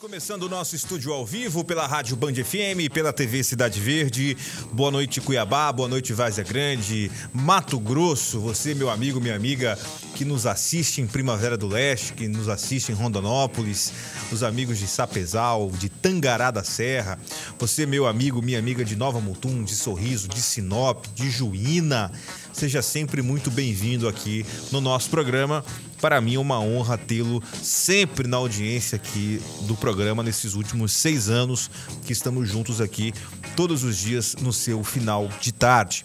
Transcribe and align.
Começando 0.00 0.42
o 0.42 0.48
nosso 0.48 0.74
estúdio 0.74 1.12
ao 1.12 1.24
vivo 1.24 1.64
pela 1.64 1.86
Rádio 1.86 2.16
Band 2.16 2.34
FM, 2.34 2.92
pela 2.92 3.12
TV 3.12 3.42
Cidade 3.42 3.80
Verde. 3.80 4.36
Boa 4.72 4.90
noite, 4.90 5.20
Cuiabá, 5.20 5.72
boa 5.72 5.88
noite, 5.88 6.12
Várzea 6.12 6.44
Grande, 6.44 7.10
Mato 7.32 7.78
Grosso. 7.78 8.40
Você, 8.40 8.74
meu 8.74 8.90
amigo, 8.90 9.20
minha 9.20 9.36
amiga, 9.36 9.78
que 10.14 10.24
nos 10.24 10.46
assiste 10.46 11.00
em 11.00 11.06
Primavera 11.06 11.56
do 11.56 11.66
Leste, 11.66 12.12
que 12.12 12.28
nos 12.28 12.48
assiste 12.48 12.92
em 12.92 12.94
Rondonópolis, 12.94 13.92
os 14.30 14.44
amigos 14.44 14.78
de 14.78 14.86
Sapezal, 14.86 15.70
de 15.72 15.88
Tangará 15.88 16.50
da 16.50 16.62
Serra. 16.62 17.18
Você, 17.58 17.84
meu 17.84 18.06
amigo, 18.06 18.40
minha 18.40 18.58
amiga 18.58 18.84
de 18.84 18.94
Nova 18.94 19.20
Mutum, 19.20 19.64
de 19.64 19.74
Sorriso, 19.74 20.28
de 20.28 20.40
Sinop, 20.40 21.04
de 21.14 21.28
Juína. 21.28 22.12
Seja 22.52 22.80
sempre 22.80 23.20
muito 23.20 23.50
bem-vindo 23.50 24.06
aqui 24.06 24.46
no 24.70 24.80
nosso 24.80 25.10
programa. 25.10 25.64
Para 26.00 26.20
mim 26.20 26.36
é 26.36 26.38
uma 26.38 26.60
honra 26.60 26.96
tê-lo 26.96 27.42
sempre 27.60 28.28
na 28.28 28.36
audiência 28.36 28.96
aqui 28.96 29.40
do 29.62 29.74
programa 29.74 30.22
nesses 30.22 30.54
últimos 30.54 30.92
seis 30.92 31.28
anos 31.28 31.68
que 32.06 32.12
estamos 32.12 32.48
juntos 32.48 32.80
aqui 32.80 33.12
todos 33.56 33.82
os 33.82 33.96
dias 33.96 34.36
no 34.40 34.52
seu 34.52 34.84
final 34.84 35.28
de 35.40 35.52
tarde. 35.52 36.04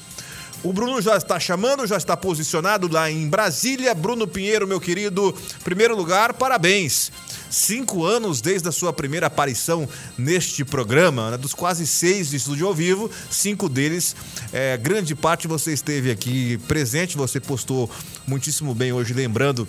O 0.66 0.73
Bruno 0.73 1.00
já 1.00 1.16
está 1.16 1.39
chamando, 1.39 1.86
já 1.86 1.95
está 1.95 2.17
posicionado 2.17 2.92
lá 2.92 3.11
em 3.11 3.30
Brasília. 3.30 3.94
Bruno 3.94 4.28
Pinheiro, 4.28 4.67
meu 4.67 4.81
querido, 4.81 5.31
primeiro 5.64 5.95
lugar, 5.95 6.33
parabéns. 6.33 7.11
Cinco 7.52 8.03
anos 8.03 8.42
desde 8.42 8.67
a 8.67 8.72
sua 8.72 8.92
primeira 8.92 9.28
aparição 9.28 9.88
neste 10.17 10.66
programa, 10.66 11.30
né? 11.30 11.38
dos 11.38 11.53
quase 11.53 11.86
seis 11.86 12.31
de 12.31 12.38
estúdio 12.38 12.66
ao 12.66 12.73
vivo, 12.73 13.11
cinco 13.30 13.70
deles, 13.70 14.16
é, 14.52 14.76
grande 14.76 15.14
parte 15.14 15.48
você 15.48 15.72
esteve 15.72 16.09
aqui 16.09 16.58
presente, 16.67 17.16
você 17.16 17.39
postou 17.39 17.88
muitíssimo 18.26 18.73
bem 18.73 18.92
hoje, 18.92 19.14
lembrando 19.14 19.67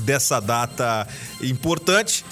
dessa 0.00 0.40
data 0.40 1.06
importante 1.42 2.24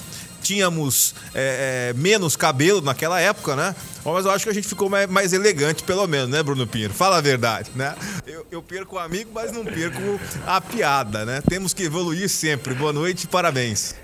tínhamos 0.43 1.15
é, 1.33 1.89
é, 1.89 1.99
menos 1.99 2.35
cabelo 2.35 2.81
naquela 2.81 3.19
época, 3.19 3.55
né? 3.55 3.75
Mas 4.05 4.25
eu 4.25 4.31
acho 4.31 4.43
que 4.43 4.49
a 4.49 4.53
gente 4.53 4.67
ficou 4.67 4.89
mais, 4.89 5.09
mais 5.09 5.31
elegante, 5.33 5.81
pelo 5.83 6.05
menos, 6.05 6.29
né, 6.29 6.43
Bruno 6.43 6.67
Pinheiro? 6.67 6.93
Fala 6.93 7.17
a 7.17 7.21
verdade, 7.21 7.71
né? 7.73 7.95
Eu, 8.27 8.45
eu 8.51 8.61
perco 8.61 8.97
o 8.97 8.99
amigo, 8.99 9.31
mas 9.33 9.51
não 9.51 9.63
perco 9.63 10.19
a 10.45 10.59
piada, 10.59 11.25
né? 11.25 11.41
Temos 11.47 11.73
que 11.73 11.83
evoluir 11.83 12.29
sempre. 12.29 12.73
Boa 12.73 12.91
noite 12.91 13.23
e 13.23 13.27
parabéns. 13.27 13.95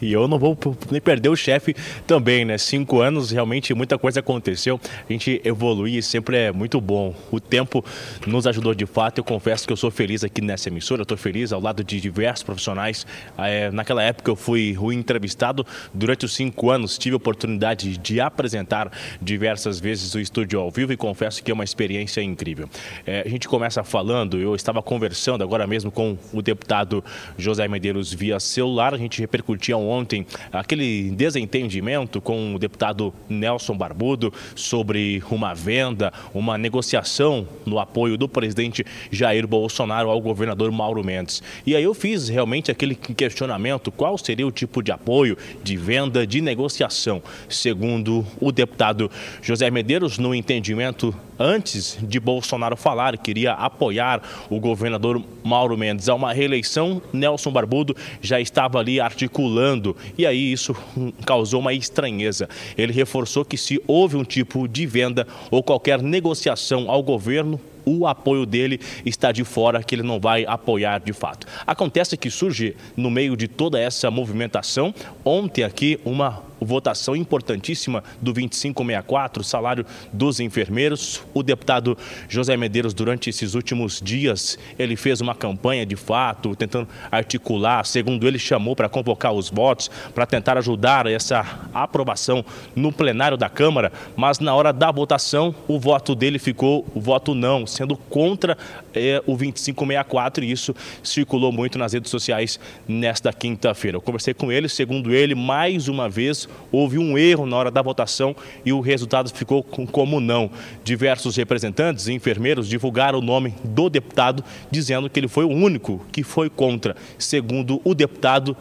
E 0.00 0.12
eu 0.12 0.28
não 0.28 0.38
vou 0.38 0.56
nem 0.90 1.00
perder 1.00 1.28
o 1.28 1.36
chefe 1.36 1.74
também, 2.06 2.44
né? 2.44 2.58
Cinco 2.58 3.00
anos, 3.00 3.30
realmente 3.30 3.74
muita 3.74 3.98
coisa 3.98 4.20
aconteceu. 4.20 4.80
A 5.08 5.12
gente 5.12 5.40
evoluir 5.44 5.96
e 5.96 6.02
sempre 6.02 6.36
é 6.36 6.52
muito 6.52 6.80
bom. 6.80 7.14
O 7.30 7.40
tempo 7.40 7.84
nos 8.26 8.46
ajudou 8.46 8.74
de 8.74 8.86
fato. 8.86 9.18
Eu 9.18 9.24
confesso 9.24 9.66
que 9.66 9.72
eu 9.72 9.76
sou 9.76 9.90
feliz 9.90 10.24
aqui 10.24 10.40
nessa 10.40 10.68
emissora. 10.68 11.00
Eu 11.00 11.04
estou 11.04 11.16
feliz 11.16 11.52
ao 11.52 11.60
lado 11.60 11.82
de 11.82 12.00
diversos 12.00 12.42
profissionais. 12.42 13.06
É, 13.36 13.70
naquela 13.70 14.02
época 14.02 14.30
eu 14.30 14.36
fui 14.36 14.76
o 14.78 14.92
entrevistado. 14.92 15.66
Durante 15.92 16.24
os 16.24 16.34
cinco 16.34 16.70
anos 16.70 16.98
tive 16.98 17.14
a 17.14 17.16
oportunidade 17.16 17.96
de 17.98 18.20
apresentar 18.20 18.90
diversas 19.20 19.80
vezes 19.80 20.14
o 20.14 20.20
estúdio 20.20 20.60
ao 20.60 20.70
vivo 20.70 20.92
e 20.92 20.96
confesso 20.96 21.42
que 21.42 21.50
é 21.50 21.54
uma 21.54 21.64
experiência 21.64 22.22
incrível. 22.22 22.68
É, 23.06 23.22
a 23.24 23.28
gente 23.28 23.48
começa 23.48 23.82
falando, 23.82 24.38
eu 24.38 24.54
estava 24.54 24.82
conversando 24.82 25.42
agora 25.42 25.66
mesmo 25.66 25.90
com 25.90 26.16
o 26.32 26.42
deputado 26.42 27.04
José 27.36 27.66
Medeiros 27.68 28.12
via 28.12 28.38
celular. 28.40 28.94
A 28.94 28.98
gente 28.98 29.20
repercutia 29.20 29.76
um 29.76 29.87
ontem 29.88 30.26
aquele 30.52 31.10
desentendimento 31.10 32.20
com 32.20 32.54
o 32.54 32.58
deputado 32.58 33.12
Nelson 33.28 33.76
Barbudo 33.76 34.32
sobre 34.54 35.22
uma 35.30 35.54
venda, 35.54 36.12
uma 36.34 36.58
negociação 36.58 37.46
no 37.64 37.78
apoio 37.78 38.16
do 38.16 38.28
presidente 38.28 38.84
Jair 39.10 39.46
Bolsonaro 39.46 40.10
ao 40.10 40.20
governador 40.20 40.70
Mauro 40.70 41.04
Mendes. 41.04 41.42
E 41.66 41.74
aí 41.74 41.82
eu 41.82 41.94
fiz 41.94 42.28
realmente 42.28 42.70
aquele 42.70 42.94
questionamento: 42.94 43.90
qual 43.90 44.16
seria 44.18 44.46
o 44.46 44.52
tipo 44.52 44.82
de 44.82 44.92
apoio, 44.92 45.36
de 45.62 45.76
venda, 45.76 46.26
de 46.26 46.40
negociação? 46.40 47.22
Segundo 47.48 48.26
o 48.40 48.52
deputado 48.52 49.10
José 49.42 49.70
Medeiros, 49.70 50.18
no 50.18 50.34
entendimento 50.34 51.14
antes 51.38 51.96
de 52.02 52.18
Bolsonaro 52.18 52.76
falar 52.76 53.16
que 53.16 53.30
iria 53.30 53.52
apoiar 53.52 54.20
o 54.50 54.58
governador 54.58 55.22
Mauro 55.44 55.78
Mendes 55.78 56.08
a 56.08 56.14
uma 56.14 56.32
reeleição, 56.32 57.00
Nelson 57.12 57.52
Barbudo 57.52 57.96
já 58.20 58.40
estava 58.40 58.78
ali 58.78 59.00
articulando 59.00 59.77
e 60.16 60.26
aí 60.26 60.52
isso 60.52 60.74
causou 61.26 61.60
uma 61.60 61.72
estranheza. 61.72 62.48
Ele 62.76 62.92
reforçou 62.92 63.44
que 63.44 63.56
se 63.56 63.80
houve 63.86 64.16
um 64.16 64.24
tipo 64.24 64.66
de 64.68 64.86
venda 64.86 65.26
ou 65.50 65.62
qualquer 65.62 66.02
negociação 66.02 66.90
ao 66.90 67.02
governo, 67.02 67.60
o 67.88 68.06
apoio 68.06 68.44
dele 68.44 68.80
está 69.04 69.32
de 69.32 69.44
fora, 69.44 69.82
que 69.82 69.94
ele 69.94 70.02
não 70.02 70.20
vai 70.20 70.44
apoiar 70.44 70.98
de 70.98 71.12
fato. 71.12 71.46
Acontece 71.66 72.16
que 72.16 72.30
surge 72.30 72.76
no 72.96 73.10
meio 73.10 73.36
de 73.36 73.48
toda 73.48 73.78
essa 73.78 74.10
movimentação, 74.10 74.94
ontem 75.24 75.62
aqui 75.62 75.98
uma 76.04 76.48
votação 76.60 77.14
importantíssima 77.14 78.02
do 78.20 78.32
2564, 78.32 79.44
salário 79.44 79.86
dos 80.12 80.40
enfermeiros. 80.40 81.22
O 81.32 81.42
deputado 81.42 81.96
José 82.28 82.56
Medeiros, 82.56 82.94
durante 82.94 83.30
esses 83.30 83.54
últimos 83.54 84.00
dias, 84.00 84.58
ele 84.78 84.96
fez 84.96 85.20
uma 85.20 85.34
campanha 85.34 85.86
de 85.86 85.96
fato, 85.96 86.54
tentando 86.56 86.88
articular, 87.10 87.84
segundo 87.84 88.26
ele, 88.26 88.38
chamou 88.38 88.74
para 88.74 88.88
convocar 88.88 89.32
os 89.32 89.50
votos, 89.50 89.90
para 90.14 90.26
tentar 90.26 90.58
ajudar 90.58 91.06
essa 91.06 91.68
aprovação 91.72 92.44
no 92.74 92.92
plenário 92.92 93.36
da 93.36 93.48
Câmara, 93.48 93.92
mas 94.16 94.38
na 94.38 94.54
hora 94.54 94.72
da 94.72 94.90
votação, 94.90 95.54
o 95.66 95.78
voto 95.78 96.14
dele 96.14 96.38
ficou 96.38 96.86
o 96.94 97.00
voto 97.00 97.34
não, 97.34 97.66
sendo 97.78 97.96
contra 97.96 98.58
é, 98.92 99.22
o 99.24 99.36
2564, 99.36 100.44
e 100.44 100.50
isso 100.50 100.74
circulou 101.02 101.52
muito 101.52 101.78
nas 101.78 101.92
redes 101.92 102.10
sociais 102.10 102.58
nesta 102.86 103.32
quinta-feira. 103.32 103.96
Eu 103.96 104.02
conversei 104.02 104.34
com 104.34 104.50
ele, 104.50 104.68
segundo 104.68 105.14
ele, 105.14 105.34
mais 105.34 105.86
uma 105.86 106.08
vez, 106.08 106.48
houve 106.72 106.98
um 106.98 107.16
erro 107.16 107.46
na 107.46 107.56
hora 107.56 107.70
da 107.70 107.80
votação 107.80 108.34
e 108.64 108.72
o 108.72 108.80
resultado 108.80 109.30
ficou 109.30 109.62
como 109.62 110.20
não. 110.20 110.50
Diversos 110.82 111.36
representantes 111.36 112.08
e 112.08 112.12
enfermeiros 112.12 112.68
divulgaram 112.68 113.20
o 113.20 113.22
nome 113.22 113.54
do 113.62 113.88
deputado, 113.88 114.42
dizendo 114.70 115.08
que 115.08 115.20
ele 115.20 115.28
foi 115.28 115.44
o 115.44 115.50
único 115.50 116.04
que 116.10 116.24
foi 116.24 116.50
contra. 116.50 116.96
Segundo 117.16 117.80
o 117.84 117.94
deputado, 117.94 118.56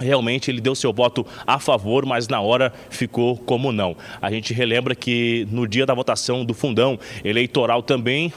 Realmente 0.00 0.50
ele 0.50 0.60
deu 0.60 0.74
seu 0.74 0.92
voto 0.92 1.26
a 1.46 1.58
favor, 1.58 2.06
mas 2.06 2.28
na 2.28 2.40
hora 2.40 2.72
ficou 2.88 3.36
como 3.36 3.72
não. 3.72 3.96
A 4.22 4.30
gente 4.30 4.54
relembra 4.54 4.94
que 4.94 5.46
no 5.50 5.66
dia 5.66 5.84
da 5.84 5.94
votação 5.94 6.44
do 6.44 6.54
fundão 6.54 6.98
eleitoral 7.24 7.82
também, 7.82 8.32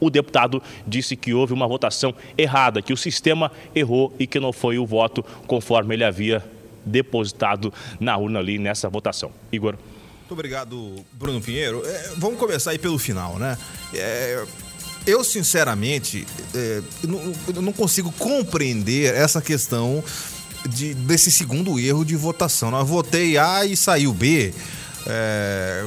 o 0.00 0.10
deputado 0.10 0.62
disse 0.86 1.16
que 1.16 1.32
houve 1.32 1.52
uma 1.52 1.68
votação 1.68 2.14
errada, 2.36 2.82
que 2.82 2.92
o 2.92 2.96
sistema 2.96 3.50
errou 3.74 4.14
e 4.18 4.26
que 4.26 4.40
não 4.40 4.52
foi 4.52 4.78
o 4.78 4.86
voto 4.86 5.24
conforme 5.46 5.94
ele 5.94 6.04
havia 6.04 6.44
depositado 6.84 7.72
na 8.00 8.16
urna 8.16 8.38
ali 8.38 8.58
nessa 8.58 8.88
votação. 8.88 9.30
Igor. 9.52 9.76
Muito 10.20 10.32
obrigado, 10.32 10.94
Bruno 11.12 11.40
Pinheiro. 11.40 11.82
É, 11.86 12.12
vamos 12.16 12.38
começar 12.38 12.72
aí 12.72 12.78
pelo 12.78 12.98
final, 12.98 13.38
né? 13.38 13.56
É, 13.94 14.44
eu, 15.06 15.24
sinceramente, 15.24 16.26
é, 16.54 16.82
não, 17.02 17.32
eu 17.54 17.62
não 17.62 17.72
consigo 17.72 18.12
compreender 18.12 19.14
essa 19.14 19.40
questão 19.40 20.04
de, 20.66 20.94
desse 20.94 21.30
segundo 21.30 21.78
erro 21.78 22.04
de 22.04 22.16
votação. 22.16 22.76
Eu 22.76 22.84
votei 22.84 23.36
A 23.36 23.64
e 23.64 23.76
saiu 23.76 24.12
B. 24.12 24.52
É, 25.06 25.84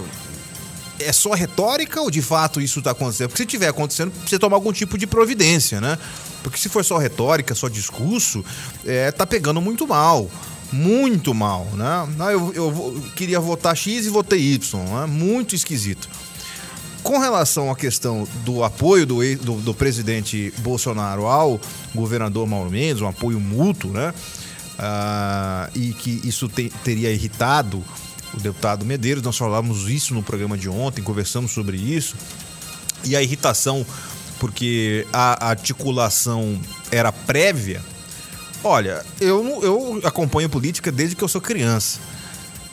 é 0.99 1.11
só 1.11 1.33
retórica 1.33 2.01
ou 2.01 2.11
de 2.11 2.21
fato 2.21 2.61
isso 2.61 2.79
está 2.79 2.91
acontecendo? 2.91 3.29
Porque 3.29 3.43
se 3.43 3.47
estiver 3.47 3.67
acontecendo, 3.67 4.11
precisa 4.11 4.39
tomar 4.39 4.57
algum 4.57 4.71
tipo 4.71 4.97
de 4.97 5.07
providência, 5.07 5.81
né? 5.81 5.97
Porque 6.43 6.57
se 6.57 6.69
for 6.69 6.83
só 6.83 6.97
retórica, 6.97 7.53
só 7.53 7.67
discurso, 7.67 8.43
é, 8.85 9.11
tá 9.11 9.25
pegando 9.25 9.61
muito 9.61 9.87
mal. 9.87 10.29
Muito 10.71 11.33
mal, 11.33 11.67
né? 11.73 12.07
Eu, 12.33 12.53
eu, 12.53 12.53
eu 12.55 13.03
queria 13.15 13.39
votar 13.39 13.75
X 13.75 14.05
e 14.05 14.09
votei 14.09 14.39
Y, 14.53 14.79
né? 14.83 15.05
Muito 15.05 15.53
esquisito. 15.53 16.07
Com 17.03 17.17
relação 17.17 17.69
à 17.71 17.75
questão 17.75 18.27
do 18.45 18.63
apoio 18.63 19.05
do, 19.05 19.35
do, 19.37 19.55
do 19.55 19.73
presidente 19.73 20.53
Bolsonaro 20.59 21.25
ao 21.25 21.59
governador 21.93 22.47
Mauro 22.47 22.69
Mendes, 22.69 23.01
um 23.01 23.07
apoio 23.07 23.39
mútuo, 23.39 23.91
né? 23.91 24.13
Ah, 24.83 25.69
e 25.75 25.93
que 25.93 26.21
isso 26.23 26.49
te, 26.49 26.73
teria 26.83 27.11
irritado 27.11 27.83
o 28.33 28.39
deputado 28.39 28.83
Medeiros, 28.83 29.21
nós 29.21 29.37
falamos 29.37 29.87
isso 29.87 30.13
no 30.15 30.23
programa 30.23 30.57
de 30.57 30.67
ontem, 30.67 31.03
conversamos 31.03 31.51
sobre 31.51 31.77
isso. 31.77 32.15
E 33.03 33.15
a 33.15 33.21
irritação, 33.21 33.85
porque 34.39 35.05
a 35.13 35.49
articulação 35.49 36.59
era 36.91 37.11
prévia. 37.11 37.81
Olha, 38.63 39.05
eu, 39.19 39.59
eu 39.61 40.01
acompanho 40.03 40.49
política 40.49 40.91
desde 40.91 41.15
que 41.15 41.23
eu 41.23 41.27
sou 41.27 41.41
criança. 41.41 41.99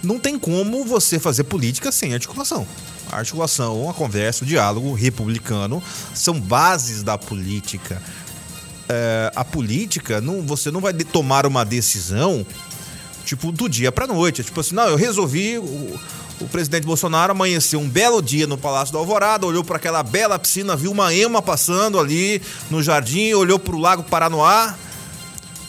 Não 0.03 0.19
tem 0.19 0.39
como 0.39 0.85
você 0.85 1.19
fazer 1.19 1.45
política 1.45 1.93
sem 1.93 2.15
articulação. 2.15 2.67
A 3.11 3.19
articulação, 3.19 3.89
a 3.91 3.95
conversa, 3.95 4.45
o 4.45 4.47
diálogo 4.47 4.93
republicano 4.95 5.83
são 6.15 6.41
bases 6.41 7.03
da 7.03 7.19
política. 7.19 8.01
É, 8.89 9.31
a 9.37 9.45
política, 9.45 10.21
não, 10.21 10.43
você 10.43 10.71
não 10.71 10.81
vai 10.81 10.95
tomar 10.95 11.47
uma 11.47 11.65
decisão 11.65 12.47
tipo, 13.25 13.53
do 13.53 13.69
dia 13.69 13.93
pra 13.93 14.07
noite. 14.07 14.41
É 14.41 14.45
tipo 14.45 14.59
assim, 14.61 14.75
não, 14.75 14.89
eu 14.89 14.97
resolvi. 14.97 15.59
O, 15.59 16.01
o 16.41 16.49
presidente 16.49 16.85
Bolsonaro 16.87 17.33
amanheceu 17.33 17.81
um 17.81 17.89
belo 17.89 18.23
dia 18.23 18.47
no 18.47 18.57
Palácio 18.57 18.93
da 18.93 18.99
Alvorada, 19.01 19.45
olhou 19.45 19.65
para 19.65 19.77
aquela 19.77 20.03
bela 20.03 20.39
piscina, 20.39 20.77
viu 20.77 20.93
uma 20.93 21.13
ema 21.13 21.43
passando 21.43 21.99
ali 21.99 22.41
no 22.71 22.83
jardim, 22.83 23.33
olhou 23.33 23.59
para 23.59 23.75
o 23.75 23.79
Lago 23.79 24.05
Paranoá, 24.05 24.75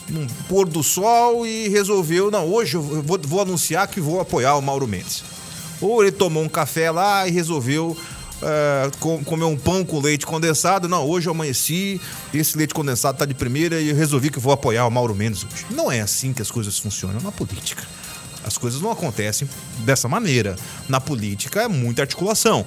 num 0.07 0.27
pôr 0.47 0.67
do 0.67 0.83
sol 0.83 1.45
e 1.45 1.67
resolveu, 1.69 2.29
não, 2.29 2.45
hoje 2.47 2.75
eu 2.75 2.81
vou, 2.81 3.19
vou 3.21 3.41
anunciar 3.41 3.87
que 3.87 3.99
vou 3.99 4.19
apoiar 4.19 4.55
o 4.55 4.61
Mauro 4.61 4.87
Mendes. 4.87 5.23
Ou 5.81 6.03
ele 6.03 6.11
tomou 6.11 6.43
um 6.43 6.49
café 6.49 6.91
lá 6.91 7.27
e 7.27 7.31
resolveu 7.31 7.97
é, 8.41 8.89
comer 9.25 9.45
um 9.45 9.57
pão 9.57 9.83
com 9.83 9.99
leite 9.99 10.25
condensado. 10.25 10.87
Não, 10.87 11.05
hoje 11.05 11.27
eu 11.27 11.31
amanheci, 11.31 11.99
esse 12.33 12.57
leite 12.57 12.73
condensado 12.73 13.17
tá 13.17 13.25
de 13.25 13.33
primeira 13.33 13.79
e 13.81 13.89
eu 13.89 13.95
resolvi 13.95 14.29
que 14.29 14.39
vou 14.39 14.53
apoiar 14.53 14.85
o 14.87 14.91
Mauro 14.91 15.15
Mendes 15.15 15.43
hoje. 15.43 15.65
Não 15.69 15.91
é 15.91 16.01
assim 16.01 16.33
que 16.33 16.41
as 16.41 16.51
coisas 16.51 16.77
funcionam 16.77 17.21
na 17.21 17.31
política. 17.31 17.83
As 18.43 18.57
coisas 18.57 18.81
não 18.81 18.91
acontecem 18.91 19.49
dessa 19.79 20.07
maneira. 20.07 20.55
Na 20.87 21.01
política 21.01 21.61
é 21.61 21.67
muita 21.67 22.01
articulação. 22.01 22.65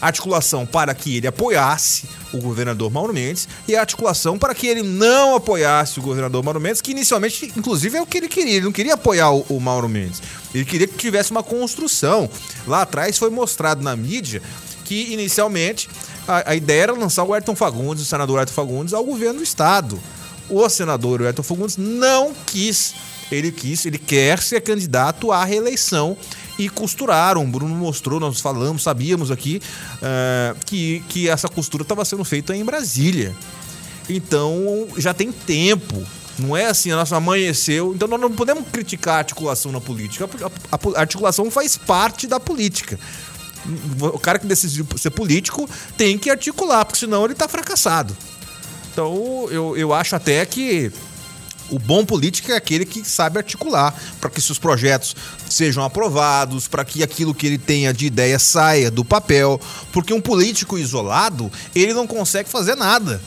Articulação 0.00 0.66
para 0.66 0.94
que 0.94 1.16
ele 1.16 1.26
apoiasse 1.26 2.06
o 2.30 2.38
governador 2.38 2.90
Mauro 2.90 3.14
Mendes 3.14 3.48
e 3.66 3.74
articulação 3.74 4.38
para 4.38 4.54
que 4.54 4.66
ele 4.66 4.82
não 4.82 5.34
apoiasse 5.34 5.98
o 5.98 6.02
governador 6.02 6.44
Mauro 6.44 6.60
Mendes, 6.60 6.82
que 6.82 6.90
inicialmente, 6.90 7.50
inclusive, 7.56 7.96
é 7.96 8.02
o 8.02 8.06
que 8.06 8.18
ele 8.18 8.28
queria. 8.28 8.56
Ele 8.56 8.66
não 8.66 8.72
queria 8.72 8.92
apoiar 8.92 9.30
o, 9.30 9.40
o 9.48 9.58
Mauro 9.58 9.88
Mendes. 9.88 10.22
Ele 10.54 10.66
queria 10.66 10.86
que 10.86 10.96
tivesse 10.96 11.30
uma 11.30 11.42
construção. 11.42 12.28
Lá 12.66 12.82
atrás 12.82 13.16
foi 13.16 13.30
mostrado 13.30 13.82
na 13.82 13.96
mídia 13.96 14.42
que 14.86 15.12
inicialmente 15.12 15.90
a, 16.26 16.52
a 16.52 16.54
ideia 16.54 16.84
era 16.84 16.92
lançar 16.92 17.24
o 17.24 17.34
Ayrton 17.34 17.56
Fagundes, 17.56 18.04
o 18.04 18.06
senador 18.06 18.38
Ayrton 18.38 18.54
Fagundes, 18.54 18.94
ao 18.94 19.04
governo 19.04 19.40
do 19.40 19.42
estado. 19.42 20.00
O 20.48 20.66
senador 20.68 21.22
Ayrton 21.22 21.42
Fagundes 21.42 21.76
não 21.76 22.32
quis, 22.46 22.94
ele 23.30 23.50
quis, 23.50 23.84
ele 23.84 23.98
quer 23.98 24.40
ser 24.40 24.60
candidato 24.60 25.32
à 25.32 25.44
reeleição 25.44 26.16
e 26.56 26.68
costuraram. 26.68 27.42
O 27.42 27.48
Bruno 27.48 27.74
mostrou, 27.74 28.20
nós 28.20 28.40
falamos, 28.40 28.84
sabíamos 28.84 29.32
aqui 29.32 29.60
uh, 29.96 30.56
que, 30.64 31.02
que 31.08 31.28
essa 31.28 31.48
costura 31.48 31.82
estava 31.82 32.04
sendo 32.04 32.24
feita 32.24 32.54
em 32.54 32.64
Brasília. 32.64 33.34
Então 34.08 34.86
já 34.96 35.12
tem 35.12 35.32
tempo. 35.32 36.00
Não 36.38 36.56
é 36.56 36.66
assim, 36.66 36.92
a 36.92 36.96
nossa 36.96 37.16
amanheceu. 37.16 37.92
Então 37.92 38.06
nós 38.06 38.20
não 38.20 38.30
podemos 38.30 38.68
criticar 38.70 39.16
a 39.16 39.18
articulação 39.18 39.72
na 39.72 39.80
política. 39.80 40.28
A, 40.70 40.76
a, 40.76 40.98
a 40.98 41.00
articulação 41.00 41.50
faz 41.50 41.76
parte 41.76 42.28
da 42.28 42.38
política 42.38 43.00
o 44.00 44.18
cara 44.18 44.38
que 44.38 44.46
decidiu 44.46 44.86
ser 44.96 45.10
político 45.10 45.68
tem 45.96 46.18
que 46.18 46.30
articular, 46.30 46.84
porque 46.84 47.00
senão 47.00 47.24
ele 47.24 47.34
tá 47.34 47.48
fracassado. 47.48 48.16
Então, 48.92 49.46
eu, 49.50 49.76
eu 49.76 49.92
acho 49.92 50.16
até 50.16 50.44
que 50.46 50.90
o 51.70 51.78
bom 51.78 52.04
político 52.04 52.52
é 52.52 52.56
aquele 52.56 52.86
que 52.86 53.04
sabe 53.04 53.38
articular 53.38 53.94
para 54.20 54.30
que 54.30 54.40
seus 54.40 54.58
projetos 54.58 55.16
sejam 55.50 55.84
aprovados, 55.84 56.68
para 56.68 56.84
que 56.84 57.02
aquilo 57.02 57.34
que 57.34 57.46
ele 57.46 57.58
tenha 57.58 57.92
de 57.92 58.06
ideia 58.06 58.38
saia 58.38 58.90
do 58.90 59.04
papel, 59.04 59.60
porque 59.92 60.14
um 60.14 60.20
político 60.20 60.78
isolado, 60.78 61.50
ele 61.74 61.92
não 61.92 62.06
consegue 62.06 62.48
fazer 62.48 62.74
nada 62.74 63.20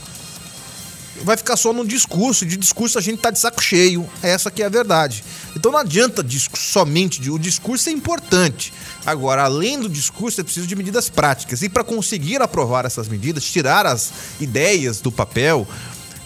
vai 1.24 1.38
ficar 1.38 1.56
só 1.56 1.74
no 1.74 1.86
discurso. 1.86 2.45
De 2.45 2.57
discurso 2.57 2.98
a 2.98 3.01
gente 3.01 3.19
tá 3.19 3.31
de 3.31 3.39
saco 3.39 3.62
cheio. 3.62 4.07
Essa 4.21 4.50
que 4.51 4.63
é 4.63 4.66
a 4.66 4.69
verdade. 4.69 5.24
Então 5.56 5.71
não 5.71 5.80
adianta 5.80 6.25
somente. 6.56 7.30
O 7.30 7.39
discurso 7.39 7.89
é 7.89 7.92
importante. 7.92 8.74
Agora, 9.06 9.44
além 9.44 9.80
do 9.80 9.89
discurso, 9.89 10.42
é 10.42 10.44
preciso 10.44 10.68
de 10.68 10.75
medidas 10.75 11.10
práticas. 11.10 11.62
E 11.62 11.69
para 11.69 11.83
conseguir 11.83 12.42
aprovar 12.42 12.86
essas 12.86 13.07
medidas, 13.07 13.44
tirar 13.44 13.86
as 13.86 14.12
ideias 14.39 15.01
do 15.01 15.12
papel, 15.12 15.68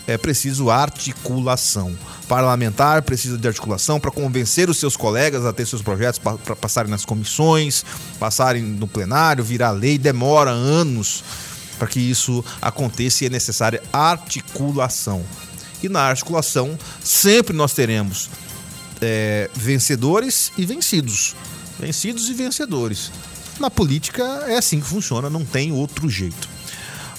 é 0.06 0.18
preciso 0.18 0.70
articulação. 0.70 1.98
Parlamentar 2.28 3.02
precisa 3.04 3.38
de 3.38 3.48
articulação 3.48 4.00
para 4.00 4.12
convencer 4.12 4.70
os 4.70 4.78
seus 4.78 4.98
colegas 4.98 5.46
a 5.46 5.54
ter 5.54 5.66
seus 5.66 5.82
projetos 5.82 6.20
para 6.20 6.56
passarem 6.56 6.90
nas 6.92 7.06
comissões, 7.06 7.86
passarem 8.20 8.62
no 8.62 8.88
plenário, 8.88 9.44
virar 9.44 9.72
lei. 9.72 9.98
Demora 9.98 10.52
anos 10.52 11.24
para 11.78 11.88
que 11.88 12.00
isso 12.00 12.44
aconteça 12.62 13.26
é 13.26 13.30
necessária 13.30 13.82
articulação. 13.92 15.24
E 15.82 15.90
na 15.90 16.02
articulação 16.02 16.78
sempre 17.04 17.56
nós 17.56 17.74
teremos 17.74 18.30
é, 19.02 19.50
vencedores 19.54 20.52
e 20.58 20.66
vencidos. 20.66 21.36
Vencidos 21.80 22.30
e 22.30 22.34
vencedores. 22.34 23.12
Na 23.60 23.70
política 23.70 24.24
é 24.48 24.58
assim 24.58 24.80
que 24.80 24.88
funciona, 24.88 25.30
não 25.30 25.44
tem 25.44 25.72
outro 25.72 26.10
jeito. 26.10 26.54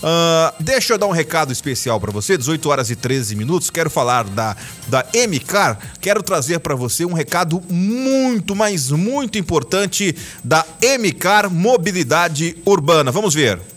Uh, 0.05 0.53
deixa 0.61 0.93
eu 0.93 0.99
dar 0.99 1.07
um 1.07 1.13
recado 1.13 1.51
especial 1.51 1.99
para 1.99 2.13
você, 2.13 2.37
18 2.37 2.69
horas 2.69 2.91
e 2.91 2.97
13 2.97 3.35
minutos. 3.37 3.71
Quero 3.71 3.89
falar 3.89 4.25
da, 4.25 4.55
da 4.87 5.07
MCAR. 5.15 5.79
Quero 5.99 6.23
trazer 6.23 6.59
para 6.61 6.75
você 6.75 7.07
um 7.07 7.15
recado 7.15 7.63
muito, 7.71 8.55
mas 8.55 8.91
muito 8.91 9.39
importante 9.39 10.15
da 10.43 10.63
MCAR 11.01 11.51
Mobilidade 11.51 12.55
Urbana. 12.67 13.11
Vamos 13.11 13.33
ver. 13.33 13.74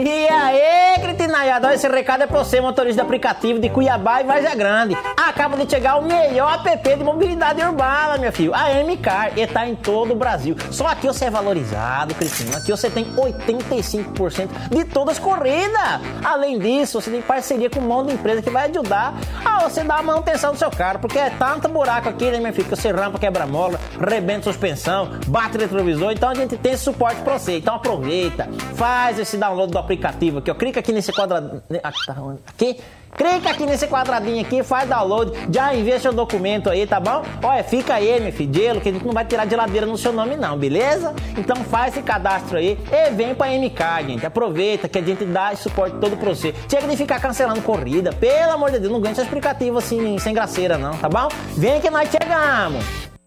E 0.00 0.28
aí, 0.28 1.00
cretinaiada, 1.00 1.74
esse 1.74 1.88
recado 1.88 2.22
é 2.22 2.26
pra 2.28 2.38
você, 2.38 2.60
motorista 2.60 3.02
de 3.02 3.04
aplicativo 3.04 3.58
de 3.58 3.68
Cuiabá 3.68 4.20
e 4.20 4.24
Várzea 4.24 4.54
Grande. 4.54 4.96
Acaba 5.28 5.58
de 5.58 5.70
chegar 5.70 5.96
o 5.96 6.02
melhor 6.02 6.66
app 6.66 6.96
de 6.96 7.04
mobilidade 7.04 7.60
urbana, 7.60 8.16
meu 8.16 8.32
filho, 8.32 8.54
a 8.54 8.72
M-Car, 8.72 9.38
e 9.38 9.46
tá 9.46 9.68
em 9.68 9.74
todo 9.74 10.14
o 10.14 10.16
Brasil. 10.16 10.56
Só 10.70 10.86
aqui 10.86 11.06
você 11.06 11.26
é 11.26 11.30
valorizado, 11.30 12.14
Cristina, 12.14 12.56
aqui 12.56 12.70
você 12.70 12.88
tem 12.88 13.04
85% 13.14 14.48
de 14.70 14.84
todas 14.86 15.18
as 15.18 15.22
corridas. 15.22 16.00
Além 16.24 16.58
disso, 16.58 16.98
você 16.98 17.10
tem 17.10 17.20
parceria 17.20 17.68
com 17.68 17.78
um 17.78 17.82
monte 17.82 18.08
de 18.08 18.14
empresa 18.14 18.40
que 18.40 18.48
vai 18.48 18.70
ajudar 18.70 19.14
a 19.44 19.68
você 19.68 19.84
dar 19.84 19.98
a 19.98 20.02
manutenção 20.02 20.52
do 20.52 20.58
seu 20.58 20.70
carro, 20.70 20.98
porque 20.98 21.18
é 21.18 21.28
tanto 21.28 21.68
buraco 21.68 22.08
aqui, 22.08 22.30
né, 22.30 22.40
meu 22.40 22.52
filho, 22.52 22.66
que 22.66 22.74
você 22.74 22.90
rampa, 22.90 23.18
quebra-mola, 23.18 23.78
rebenta 24.00 24.44
suspensão, 24.44 25.10
bate 25.26 25.58
retrovisor, 25.58 26.10
então 26.10 26.30
a 26.30 26.34
gente 26.34 26.56
tem 26.56 26.72
esse 26.72 26.84
suporte 26.84 27.20
pra 27.20 27.38
você. 27.38 27.58
Então 27.58 27.74
aproveita, 27.74 28.48
faz 28.74 29.18
esse 29.18 29.36
download 29.36 29.70
do 29.72 29.78
aplicativo 29.78 30.38
aqui, 30.38 30.50
ó. 30.50 30.54
Clica 30.54 30.80
aqui 30.80 30.90
nesse 30.90 31.12
quadradinho. 31.12 31.62
Aqui, 31.82 32.06
tá 32.06 32.16
aqui. 32.48 32.80
Clica 33.16 33.50
aqui 33.50 33.66
nesse 33.66 33.86
quadradinho 33.86 34.40
aqui, 34.40 34.62
faz 34.62 34.88
download, 34.88 35.32
já 35.52 35.74
envia 35.74 35.98
seu 35.98 36.12
documento 36.12 36.70
aí, 36.70 36.86
tá 36.86 37.00
bom? 37.00 37.22
Olha, 37.42 37.64
fica 37.64 37.94
aí, 37.94 38.20
meu 38.20 38.32
filho, 38.32 38.54
gelo, 38.54 38.80
que 38.80 38.88
a 38.88 38.92
gente 38.92 39.04
não 39.04 39.12
vai 39.12 39.24
tirar 39.24 39.48
geladeira 39.48 39.86
no 39.86 39.98
seu 39.98 40.12
nome 40.12 40.36
não, 40.36 40.56
beleza? 40.56 41.14
Então 41.36 41.56
faz 41.56 41.94
esse 41.94 42.02
cadastro 42.02 42.58
aí 42.58 42.78
e 42.90 43.10
vem 43.10 43.34
pra 43.34 43.48
MK, 43.48 44.06
gente. 44.06 44.26
Aproveita 44.26 44.88
que 44.88 44.98
a 44.98 45.02
gente 45.02 45.24
dá 45.24 45.52
esse 45.52 45.62
suporte 45.62 45.96
todo 45.96 46.16
pra 46.16 46.28
você. 46.30 46.54
Chega 46.68 46.86
de 46.86 46.96
ficar 46.96 47.20
cancelando 47.20 47.62
corrida, 47.62 48.12
pelo 48.12 48.52
amor 48.52 48.70
de 48.70 48.78
Deus, 48.78 48.92
não 48.92 49.00
ganha 49.00 49.12
esse 49.12 49.20
aplicativo 49.20 49.78
assim, 49.78 50.18
sem 50.18 50.32
graceira 50.32 50.78
não, 50.78 50.96
tá 50.96 51.08
bom? 51.08 51.28
Vem 51.56 51.80
que 51.80 51.90
nós 51.90 52.08
chegamos! 52.10 53.17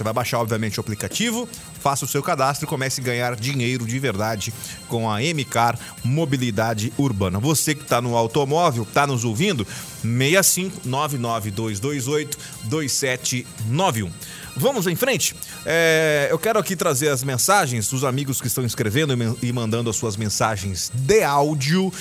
Você 0.00 0.04
vai 0.04 0.14
baixar, 0.14 0.38
obviamente, 0.38 0.78
o 0.78 0.80
aplicativo, 0.80 1.46
faça 1.78 2.06
o 2.06 2.08
seu 2.08 2.22
cadastro 2.22 2.64
e 2.64 2.66
comece 2.66 3.02
a 3.02 3.04
ganhar 3.04 3.36
dinheiro 3.36 3.84
de 3.84 3.98
verdade 3.98 4.50
com 4.88 5.10
a 5.10 5.18
MCAR 5.18 5.78
Mobilidade 6.02 6.90
Urbana. 6.96 7.38
Você 7.38 7.74
que 7.74 7.82
está 7.82 8.00
no 8.00 8.16
automóvel, 8.16 8.84
está 8.84 9.06
nos 9.06 9.26
ouvindo, 9.26 9.66
65 10.00 10.88
99228 10.88 12.38
2791. 12.64 14.10
Vamos 14.56 14.86
em 14.86 14.96
frente? 14.96 15.34
É, 15.64 16.28
eu 16.30 16.38
quero 16.38 16.58
aqui 16.58 16.74
trazer 16.74 17.08
as 17.08 17.22
mensagens 17.22 17.88
dos 17.88 18.04
amigos 18.04 18.40
que 18.40 18.46
estão 18.46 18.64
escrevendo 18.64 19.14
e 19.42 19.52
mandando 19.52 19.88
as 19.90 19.96
suas 19.96 20.16
mensagens 20.16 20.90
de 20.94 21.22
áudio. 21.22 21.92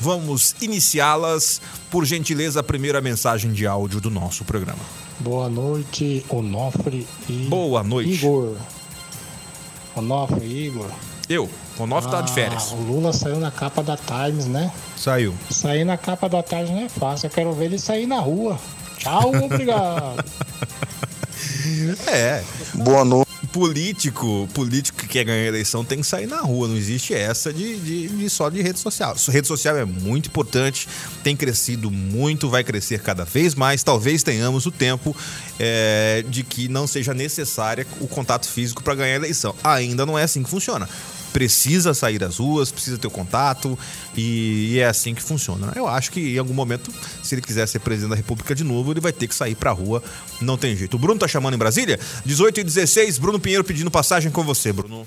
Vamos 0.00 0.54
iniciá-las. 0.60 1.60
Por 1.90 2.04
gentileza, 2.04 2.60
a 2.60 2.62
primeira 2.62 3.00
mensagem 3.00 3.52
de 3.52 3.66
áudio 3.66 4.00
do 4.00 4.10
nosso 4.10 4.44
programa. 4.44 4.80
Boa 5.20 5.48
noite, 5.48 6.24
Onofre 6.28 7.06
e 7.28 7.46
Boa 7.48 7.82
noite. 7.82 8.12
Igor. 8.12 8.56
Onofre 9.96 10.46
e 10.46 10.66
Igor. 10.66 10.90
Eu, 11.28 11.50
Onofre 11.78 12.10
tá 12.10 12.22
de 12.22 12.32
férias. 12.32 12.70
Ah, 12.72 12.74
o 12.74 12.82
Lula 12.82 13.12
saiu 13.12 13.38
na 13.38 13.50
capa 13.50 13.82
da 13.82 13.96
Times, 13.96 14.46
né? 14.46 14.72
Saiu. 14.96 15.34
Sair 15.50 15.84
na 15.84 15.96
capa 15.96 16.28
da 16.28 16.42
Times 16.42 16.70
não 16.70 16.84
é 16.84 16.88
fácil. 16.88 17.26
Eu 17.26 17.30
quero 17.30 17.52
ver 17.52 17.66
ele 17.66 17.78
sair 17.78 18.06
na 18.06 18.18
rua. 18.18 18.58
Tchau, 18.98 19.32
obrigado. 19.44 20.24
É. 22.06 22.42
Boa 22.74 23.04
noite. 23.04 23.28
Político, 23.52 24.48
político 24.52 24.98
que 24.98 25.08
quer 25.08 25.24
ganhar 25.24 25.46
eleição 25.46 25.84
tem 25.84 26.00
que 26.00 26.06
sair 26.06 26.26
na 26.26 26.40
rua, 26.40 26.68
não 26.68 26.76
existe 26.76 27.14
essa 27.14 27.52
de, 27.52 27.78
de, 27.78 28.08
de 28.08 28.30
só 28.30 28.50
de 28.50 28.60
rede 28.60 28.78
social. 28.78 29.16
Rede 29.28 29.46
social 29.46 29.76
é 29.76 29.84
muito 29.84 30.26
importante, 30.26 30.86
tem 31.24 31.34
crescido 31.34 31.90
muito, 31.90 32.50
vai 32.50 32.62
crescer 32.62 33.00
cada 33.00 33.24
vez 33.24 33.54
mais. 33.54 33.82
Talvez 33.82 34.22
tenhamos 34.22 34.66
o 34.66 34.70
tempo 34.70 35.16
é, 35.58 36.24
de 36.28 36.42
que 36.42 36.68
não 36.68 36.86
seja 36.86 37.14
necessário 37.14 37.86
o 38.00 38.06
contato 38.06 38.46
físico 38.46 38.82
para 38.82 38.94
ganhar 38.94 39.14
a 39.14 39.16
eleição. 39.16 39.54
Ainda 39.64 40.04
não 40.04 40.18
é 40.18 40.24
assim 40.24 40.42
que 40.42 40.50
funciona 40.50 40.88
precisa 41.32 41.94
sair 41.94 42.22
às 42.24 42.38
ruas, 42.38 42.70
precisa 42.70 42.98
ter 42.98 43.06
o 43.06 43.10
contato 43.10 43.78
e, 44.16 44.72
e, 44.72 44.78
é 44.78 44.86
assim 44.86 45.14
que 45.14 45.22
funciona. 45.22 45.72
Eu 45.76 45.86
acho 45.86 46.10
que 46.10 46.34
em 46.34 46.38
algum 46.38 46.54
momento, 46.54 46.92
se 47.22 47.34
ele 47.34 47.42
quiser 47.42 47.66
ser 47.66 47.78
presidente 47.80 48.10
da 48.10 48.16
República 48.16 48.54
de 48.54 48.64
novo, 48.64 48.92
ele 48.92 49.00
vai 49.00 49.12
ter 49.12 49.26
que 49.26 49.34
sair 49.34 49.54
pra 49.54 49.70
rua, 49.70 50.02
não 50.40 50.56
tem 50.56 50.76
jeito. 50.76 50.94
O 50.94 50.98
Bruno 50.98 51.18
tá 51.18 51.28
chamando 51.28 51.54
em 51.54 51.58
Brasília? 51.58 51.98
18 52.24 52.60
e 52.60 52.64
16, 52.64 53.18
Bruno 53.18 53.38
Pinheiro 53.38 53.64
pedindo 53.64 53.90
passagem 53.90 54.30
com 54.30 54.42
você, 54.42 54.72
Bruno. 54.72 55.06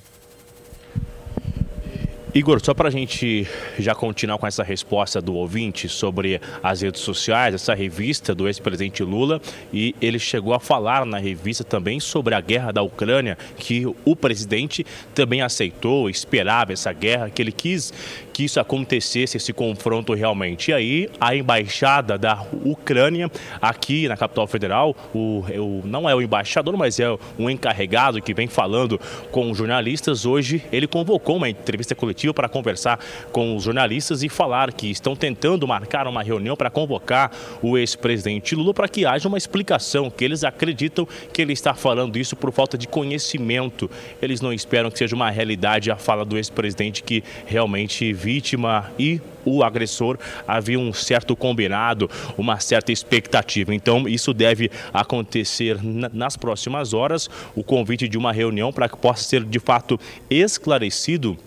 Igor, 2.34 2.64
só 2.64 2.74
para 2.74 2.88
a 2.88 2.92
gente 2.92 3.46
já 3.78 3.94
continuar 3.94 4.38
com 4.38 4.48
essa 4.48 4.64
resposta 4.64 5.22
do 5.22 5.34
ouvinte 5.34 5.90
sobre 5.90 6.40
as 6.64 6.80
redes 6.80 7.02
sociais, 7.02 7.54
essa 7.54 7.74
revista 7.74 8.34
do 8.34 8.48
ex-presidente 8.48 9.04
Lula, 9.04 9.42
e 9.74 9.94
ele 10.02 10.18
chegou 10.18 10.54
a 10.54 10.60
falar 10.60 11.06
na 11.06 11.18
revista 11.18 11.66
também 11.66 12.00
sobre 12.00 12.34
a 12.34 12.40
guerra 12.40 12.72
da 12.72 12.82
Ucrânia, 12.82 13.38
que 13.58 13.86
o 14.06 14.16
presidente 14.16 14.86
também 15.14 15.42
aceitou, 15.42 16.10
esperava 16.10 16.72
essa 16.72 16.94
guerra, 16.94 17.30
que 17.30 17.42
ele 17.42 17.52
quis 17.52 17.94
que 18.42 18.46
isso 18.46 18.60
acontecesse, 18.60 19.38
esse 19.38 19.54
confronto 19.54 20.16
realmente. 20.16 20.72
E 20.72 20.74
aí, 20.74 21.10
a 21.20 21.36
embaixada 21.36 22.18
da 22.18 22.44
Ucrânia, 22.66 23.30
aqui 23.62 24.08
na 24.08 24.18
capital 24.18 24.48
federal, 24.48 24.96
o, 25.14 25.46
o, 25.48 25.82
não 25.86 26.10
é 26.10 26.16
o 26.16 26.22
embaixador, 26.22 26.76
mas 26.76 27.00
é 27.00 27.16
um 27.38 27.50
encarregado 27.52 28.20
que 28.20 28.34
vem 28.34 28.48
falando 28.48 29.00
com 29.32 29.52
os 29.52 29.58
jornalistas. 29.60 30.26
Hoje, 30.26 30.64
ele 30.72 30.88
convocou 30.88 31.38
uma 31.38 31.48
entrevista 31.48 31.94
coletiva 31.94 32.34
para 32.34 32.50
conversar 32.50 33.00
com 33.32 33.56
os 33.56 33.64
jornalistas 33.64 34.24
e 34.24 34.30
falar 34.30 34.74
que 34.74 34.90
estão 34.90 35.16
tentando 35.16 35.68
marcar 35.68 36.08
uma 36.08 36.24
reunião 36.24 36.56
para 36.56 36.72
convocar 36.72 37.32
o 37.62 37.78
ex-presidente 37.78 38.56
Lula 38.56 38.74
para 38.74 38.88
que 38.88 39.06
haja 39.06 39.28
uma 39.28 39.38
explicação, 39.38 40.10
que 40.10 40.26
eles 40.26 40.44
acreditam 40.44 41.08
que 41.32 41.44
ele 41.44 41.54
está 41.54 41.76
falando 41.76 42.18
isso 42.18 42.36
por 42.36 42.52
falta 42.52 42.76
de 42.76 42.88
conhecimento. 42.88 43.88
Eles 44.20 44.42
não 44.42 44.52
esperam 44.52 44.90
que 44.90 44.98
seja 44.98 45.16
uma 45.16 45.30
realidade 45.30 45.92
a 45.92 45.96
fala 45.96 46.26
do 46.26 46.38
ex-presidente 46.38 47.04
que 47.04 47.24
realmente 47.46 48.12
vítima 48.32 48.90
e 48.98 49.20
o 49.44 49.62
agressor 49.62 50.18
havia 50.48 50.80
um 50.80 50.94
certo 50.94 51.36
combinado, 51.36 52.10
uma 52.38 52.62
certa 52.62 52.90
expectativa. 52.92 53.76
Então, 53.76 54.08
isso 54.08 54.34
deve 54.34 54.72
acontecer 54.94 55.78
nas 55.84 56.38
próximas 56.38 56.94
horas. 56.94 57.30
O 57.54 57.62
convite 57.62 58.08
de 58.08 58.18
uma 58.18 58.32
reunião 58.32 58.72
para 58.72 58.88
que 58.88 58.96
possa 58.96 59.24
ser 59.24 59.44
de 59.44 59.60
fato 59.60 60.00
esclarecido 60.30 61.38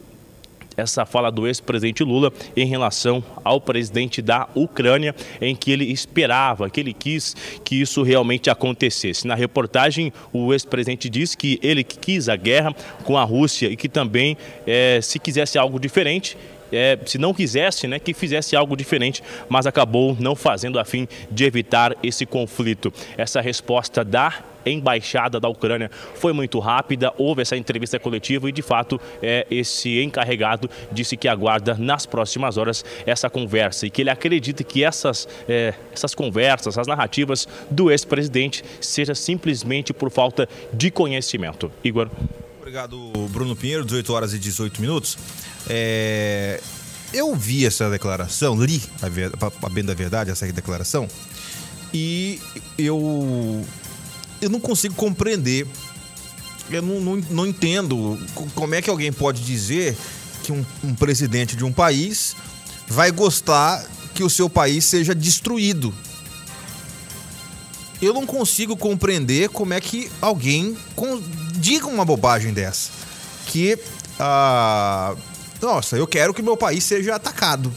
essa 0.76 1.06
fala 1.06 1.30
do 1.30 1.46
ex-presidente 1.46 2.02
Lula 2.02 2.32
em 2.56 2.66
relação 2.66 3.22
ao 3.42 3.60
presidente 3.60 4.20
da 4.20 4.48
Ucrânia, 4.54 5.14
em 5.40 5.54
que 5.54 5.70
ele 5.70 5.84
esperava, 5.84 6.68
que 6.68 6.80
ele 6.80 6.92
quis 6.92 7.34
que 7.64 7.80
isso 7.80 8.02
realmente 8.02 8.50
acontecesse. 8.50 9.26
Na 9.26 9.34
reportagem, 9.34 10.12
o 10.32 10.52
ex-presidente 10.52 11.08
disse 11.08 11.36
que 11.36 11.58
ele 11.62 11.84
quis 11.84 12.28
a 12.28 12.36
guerra 12.36 12.74
com 13.04 13.16
a 13.16 13.24
Rússia 13.24 13.68
e 13.68 13.76
que 13.76 13.88
também, 13.88 14.36
é, 14.66 15.00
se 15.02 15.18
quisesse 15.18 15.58
algo 15.58 15.78
diferente, 15.78 16.36
é, 16.74 16.98
se 17.06 17.18
não 17.18 17.32
quisesse, 17.32 17.86
né, 17.86 17.98
que 17.98 18.12
fizesse 18.12 18.56
algo 18.56 18.76
diferente, 18.76 19.22
mas 19.48 19.66
acabou 19.66 20.16
não 20.18 20.34
fazendo 20.34 20.78
a 20.78 20.84
fim 20.84 21.08
de 21.30 21.44
evitar 21.44 21.96
esse 22.02 22.26
conflito. 22.26 22.92
Essa 23.16 23.40
resposta 23.40 24.04
da 24.04 24.42
embaixada 24.66 25.38
da 25.38 25.48
Ucrânia 25.48 25.90
foi 26.14 26.32
muito 26.32 26.58
rápida, 26.58 27.12
houve 27.18 27.42
essa 27.42 27.56
entrevista 27.56 27.98
coletiva 27.98 28.48
e, 28.48 28.52
de 28.52 28.62
fato, 28.62 29.00
é, 29.22 29.46
esse 29.50 30.02
encarregado 30.02 30.70
disse 30.90 31.16
que 31.16 31.28
aguarda 31.28 31.74
nas 31.74 32.06
próximas 32.06 32.56
horas 32.56 32.84
essa 33.06 33.28
conversa 33.28 33.86
e 33.86 33.90
que 33.90 34.02
ele 34.02 34.10
acredita 34.10 34.64
que 34.64 34.82
essas, 34.82 35.28
é, 35.48 35.74
essas 35.92 36.14
conversas, 36.14 36.74
essas 36.74 36.86
narrativas 36.86 37.46
do 37.70 37.90
ex-presidente 37.90 38.64
seja 38.80 39.14
simplesmente 39.14 39.92
por 39.92 40.10
falta 40.10 40.48
de 40.72 40.90
conhecimento. 40.90 41.70
Igor. 41.82 42.08
Obrigado, 42.64 43.12
Bruno 43.28 43.54
Pinheiro, 43.54 43.84
18 43.84 44.10
horas 44.10 44.32
e 44.32 44.38
18 44.38 44.80
minutos. 44.80 45.18
É, 45.68 46.62
eu 47.12 47.36
vi 47.36 47.66
essa 47.66 47.90
declaração, 47.90 48.58
li, 48.58 48.82
a, 49.02 49.66
a 49.66 49.68
bem 49.68 49.84
da 49.84 49.92
verdade, 49.92 50.30
essa 50.30 50.50
declaração, 50.50 51.06
e 51.92 52.40
eu, 52.78 53.62
eu 54.40 54.48
não 54.48 54.60
consigo 54.60 54.94
compreender. 54.94 55.66
Eu 56.70 56.80
não, 56.80 57.00
não, 57.00 57.16
não 57.28 57.46
entendo 57.46 58.18
como 58.54 58.74
é 58.74 58.80
que 58.80 58.88
alguém 58.88 59.12
pode 59.12 59.44
dizer 59.44 59.94
que 60.42 60.50
um, 60.50 60.64
um 60.82 60.94
presidente 60.94 61.56
de 61.56 61.66
um 61.66 61.72
país 61.72 62.34
vai 62.88 63.10
gostar 63.10 63.86
que 64.14 64.24
o 64.24 64.30
seu 64.30 64.48
país 64.48 64.86
seja 64.86 65.14
destruído. 65.14 65.92
Eu 68.00 68.14
não 68.14 68.24
consigo 68.24 68.74
compreender 68.74 69.50
como 69.50 69.74
é 69.74 69.80
que 69.82 70.10
alguém 70.18 70.74
diga 71.64 71.86
uma 71.86 72.04
bobagem 72.04 72.52
dessa. 72.52 72.90
Que 73.46 73.78
ah, 74.20 75.16
nossa, 75.62 75.96
eu 75.96 76.06
quero 76.06 76.34
que 76.34 76.42
meu 76.42 76.58
país 76.58 76.84
seja 76.84 77.14
atacado. 77.14 77.72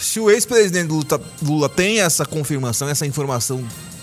Se 0.00 0.18
o 0.18 0.30
ex-presidente 0.30 0.88
Lula, 0.88 1.20
Lula 1.42 1.68
tem 1.68 2.00
essa 2.00 2.24
confirmação, 2.24 2.88
essa 2.88 3.06
informação 3.06 3.62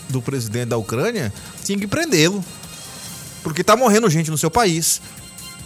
do 0.10 0.22
presidente 0.22 0.68
da 0.70 0.78
Ucrânia, 0.78 1.34
tinha 1.64 1.78
que 1.78 1.88
prendê-lo. 1.88 2.46
Porque 3.42 3.64
tá 3.64 3.76
morrendo 3.76 4.10
gente 4.10 4.30
no 4.30 4.38
seu 4.38 4.52
país. 4.52 5.02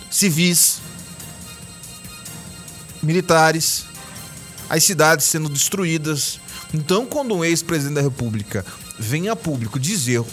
Civis, 0.09 0.79
militares, 3.03 3.85
as 4.69 4.83
cidades 4.83 5.25
sendo 5.25 5.49
destruídas. 5.49 6.39
Então, 6.73 7.05
quando 7.05 7.35
um 7.35 7.43
ex-presidente 7.43 7.95
da 7.95 8.01
República 8.01 8.65
vem 8.99 9.29
a 9.29 9.35
público 9.35 9.79
dizer 9.79 10.23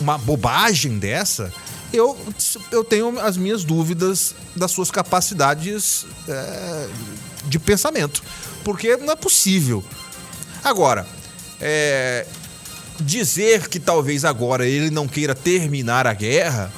uma 0.00 0.18
bobagem 0.18 0.98
dessa, 0.98 1.52
eu, 1.92 2.18
eu 2.70 2.82
tenho 2.82 3.18
as 3.20 3.36
minhas 3.36 3.64
dúvidas 3.64 4.34
das 4.56 4.70
suas 4.70 4.90
capacidades 4.90 6.06
é, 6.28 6.88
de 7.46 7.58
pensamento. 7.58 8.22
Porque 8.64 8.96
não 8.96 9.12
é 9.12 9.16
possível. 9.16 9.84
Agora, 10.62 11.06
é, 11.60 12.26
dizer 12.98 13.68
que 13.68 13.78
talvez 13.78 14.24
agora 14.24 14.66
ele 14.66 14.90
não 14.90 15.06
queira 15.06 15.34
terminar 15.34 16.06
a 16.06 16.14
guerra 16.14 16.72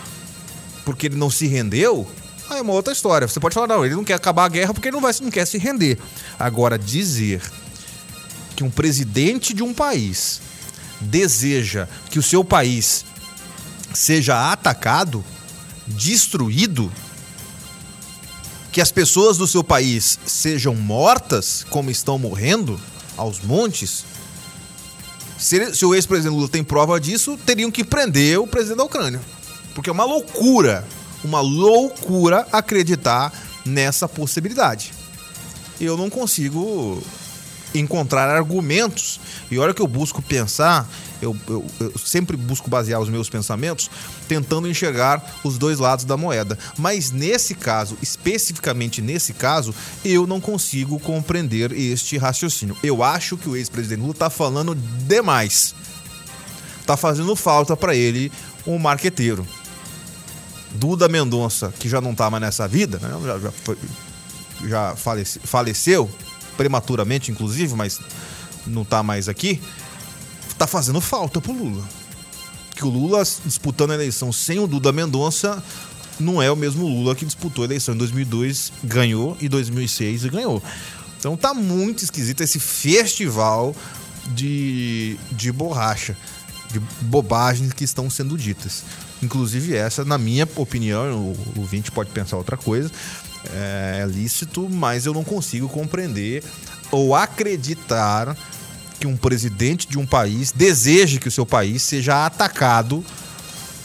porque 0.85 1.07
ele 1.07 1.17
não 1.17 1.31
se 1.31 1.47
rendeu, 1.47 2.07
é 2.51 2.61
uma 2.61 2.73
outra 2.73 2.93
história. 2.93 3.27
Você 3.27 3.41
pode 3.41 3.55
falar, 3.55 3.67
não, 3.67 3.85
ele 3.85 3.95
não 3.95 4.05
quer 4.05 4.15
acabar 4.15 4.45
a 4.45 4.49
guerra 4.49 4.73
porque 4.73 4.89
ele 4.89 4.95
não, 4.95 5.01
vai, 5.01 5.13
não 5.21 5.31
quer 5.31 5.45
se 5.47 5.59
render. 5.59 5.99
Agora, 6.39 6.79
dizer 6.79 7.43
que 8.57 8.65
um 8.65 8.71
presidente 8.71 9.53
de 9.53 9.63
um 9.63 9.75
país 9.75 10.41
deseja 11.01 11.87
que 12.11 12.19
o 12.19 12.23
seu 12.23 12.43
país 12.43 13.05
seja 13.93 14.51
atacado, 14.51 15.23
destruído, 15.87 16.91
que 18.73 18.81
as 18.81 18.91
pessoas 18.91 19.39
do 19.39 19.47
seu 19.47 19.63
país 19.63 20.19
sejam 20.27 20.75
mortas, 20.75 21.65
como 21.71 21.91
estão 21.91 22.19
morrendo, 22.19 22.81
aos 23.17 23.41
montes. 23.41 24.05
Se, 25.39 25.75
se 25.75 25.85
o 25.85 25.95
ex-presidente 25.95 26.35
Lula 26.35 26.49
tem 26.49 26.65
prova 26.65 27.01
disso, 27.01 27.39
teriam 27.45 27.71
que 27.71 27.85
prender 27.85 28.39
o 28.39 28.47
presidente 28.47 28.79
da 28.79 28.85
Ucrânia. 28.85 29.21
Porque 29.75 29.91
é 29.91 29.93
uma 29.93 30.05
loucura, 30.05 30.87
uma 31.23 31.41
loucura 31.41 32.47
acreditar 32.53 33.33
nessa 33.65 34.09
possibilidade. 34.09 34.93
Eu 35.81 35.97
não 35.97 36.09
consigo 36.09 37.03
encontrar 37.75 38.29
argumentos. 38.29 39.21
E 39.51 39.57
a 39.57 39.61
hora 39.61 39.75
que 39.75 39.83
eu 39.83 39.87
busco 39.87 40.23
pensar, 40.23 40.89
eu, 41.21 41.37
eu, 41.49 41.65
eu, 41.81 41.99
sempre 41.99 42.37
busco 42.37 42.69
basear 42.69 43.01
os 43.01 43.09
meus 43.09 43.29
pensamentos 43.29 43.91
tentando 44.29 44.69
enxergar 44.69 45.39
os 45.45 45.59
dois 45.59 45.79
lados 45.79 46.05
da 46.05 46.17
moeda. 46.17 46.59
Mas 46.79 47.11
nesse 47.11 47.55
caso, 47.55 47.97
especificamente 48.03 49.01
nesse 49.01 49.33
caso, 49.33 49.75
eu 50.05 50.27
não 50.27 50.41
consigo 50.41 50.99
compreender 50.99 51.73
este 51.73 52.17
raciocínio. 52.19 52.77
Eu 52.83 53.03
acho 53.03 53.37
que 53.37 53.49
o 53.49 53.57
ex-presidente 53.57 54.01
Lula 54.01 54.13
está 54.13 54.31
falando 54.31 54.75
demais. 54.75 55.75
Tá 56.87 56.97
fazendo 56.97 57.35
falta 57.35 57.77
para 57.77 57.95
ele 57.95 58.31
um 58.67 58.79
marqueteiro. 58.79 59.47
Duda 60.73 61.09
Mendonça, 61.09 61.73
que 61.79 61.89
já 61.89 62.01
não 62.01 62.15
tá 62.15 62.31
mais 62.31 62.43
nessa 62.43 62.69
vida, 62.69 62.99
né? 62.99 63.09
já, 63.25 63.39
já, 63.39 63.51
foi, 63.51 63.79
já 64.67 64.97
falece, 64.97 65.41
faleceu, 65.43 66.11
prematuramente, 66.57 67.31
inclusive, 67.31 67.75
mas 67.75 68.01
não 68.67 68.85
tá 68.85 69.03
mais 69.03 69.29
aqui, 69.29 69.61
tá 70.59 70.67
fazendo 70.67 71.01
falta 71.01 71.41
pro 71.41 71.53
Lula. 71.53 71.85
Que 72.75 72.85
o 72.85 72.89
Lula 72.89 73.23
disputando 73.45 73.93
a 73.93 73.95
eleição 73.95 74.33
sem 74.33 74.59
o 74.59 74.67
Duda 74.67 74.93
Mendonça 74.93 75.63
não 76.19 76.43
é 76.43 76.51
o 76.51 76.57
mesmo 76.57 76.87
Lula 76.87 77.15
que 77.15 77.25
disputou 77.25 77.63
a 77.63 77.67
eleição 77.67 77.95
em 77.95 77.99
2002, 77.99 78.73
ganhou, 78.85 79.37
e 79.41 79.49
2006 79.49 80.25
ganhou. 80.27 80.63
Então 81.19 81.37
tá 81.37 81.53
muito 81.53 82.05
esquisito 82.05 82.43
esse 82.43 82.59
festival 82.59 83.75
de, 84.29 85.19
de 85.33 85.53
borracha, 85.53 86.17
de 86.73 86.81
bobagens 87.03 87.73
que 87.73 87.85
estão 87.85 88.09
sendo 88.09 88.37
ditas. 88.37 88.85
Inclusive 89.23 89.75
essa, 89.75 90.05
na 90.05 90.19
minha 90.19 90.49
opinião, 90.57 91.35
o, 91.57 91.61
o 91.61 91.65
20 91.65 91.91
pode 91.91 92.11
pensar 92.11 92.37
outra 92.37 92.57
coisa, 92.57 92.91
é 93.53 94.07
lícito, 94.09 94.69
mas 94.69 95.07
eu 95.07 95.15
não 95.15 95.25
consigo 95.25 95.69
compreender 95.69 96.43
ou 96.91 97.15
acreditar 97.15 98.37
que 98.99 99.07
um 99.07 99.17
presidente 99.17 99.87
de 99.89 99.99
um 99.99 100.07
país 100.07 100.53
deseje 100.53 101.19
que 101.19 101.29
o 101.29 101.31
seu 101.31 101.45
país 101.45 101.83
seja 101.83 102.25
atacado, 102.25 103.05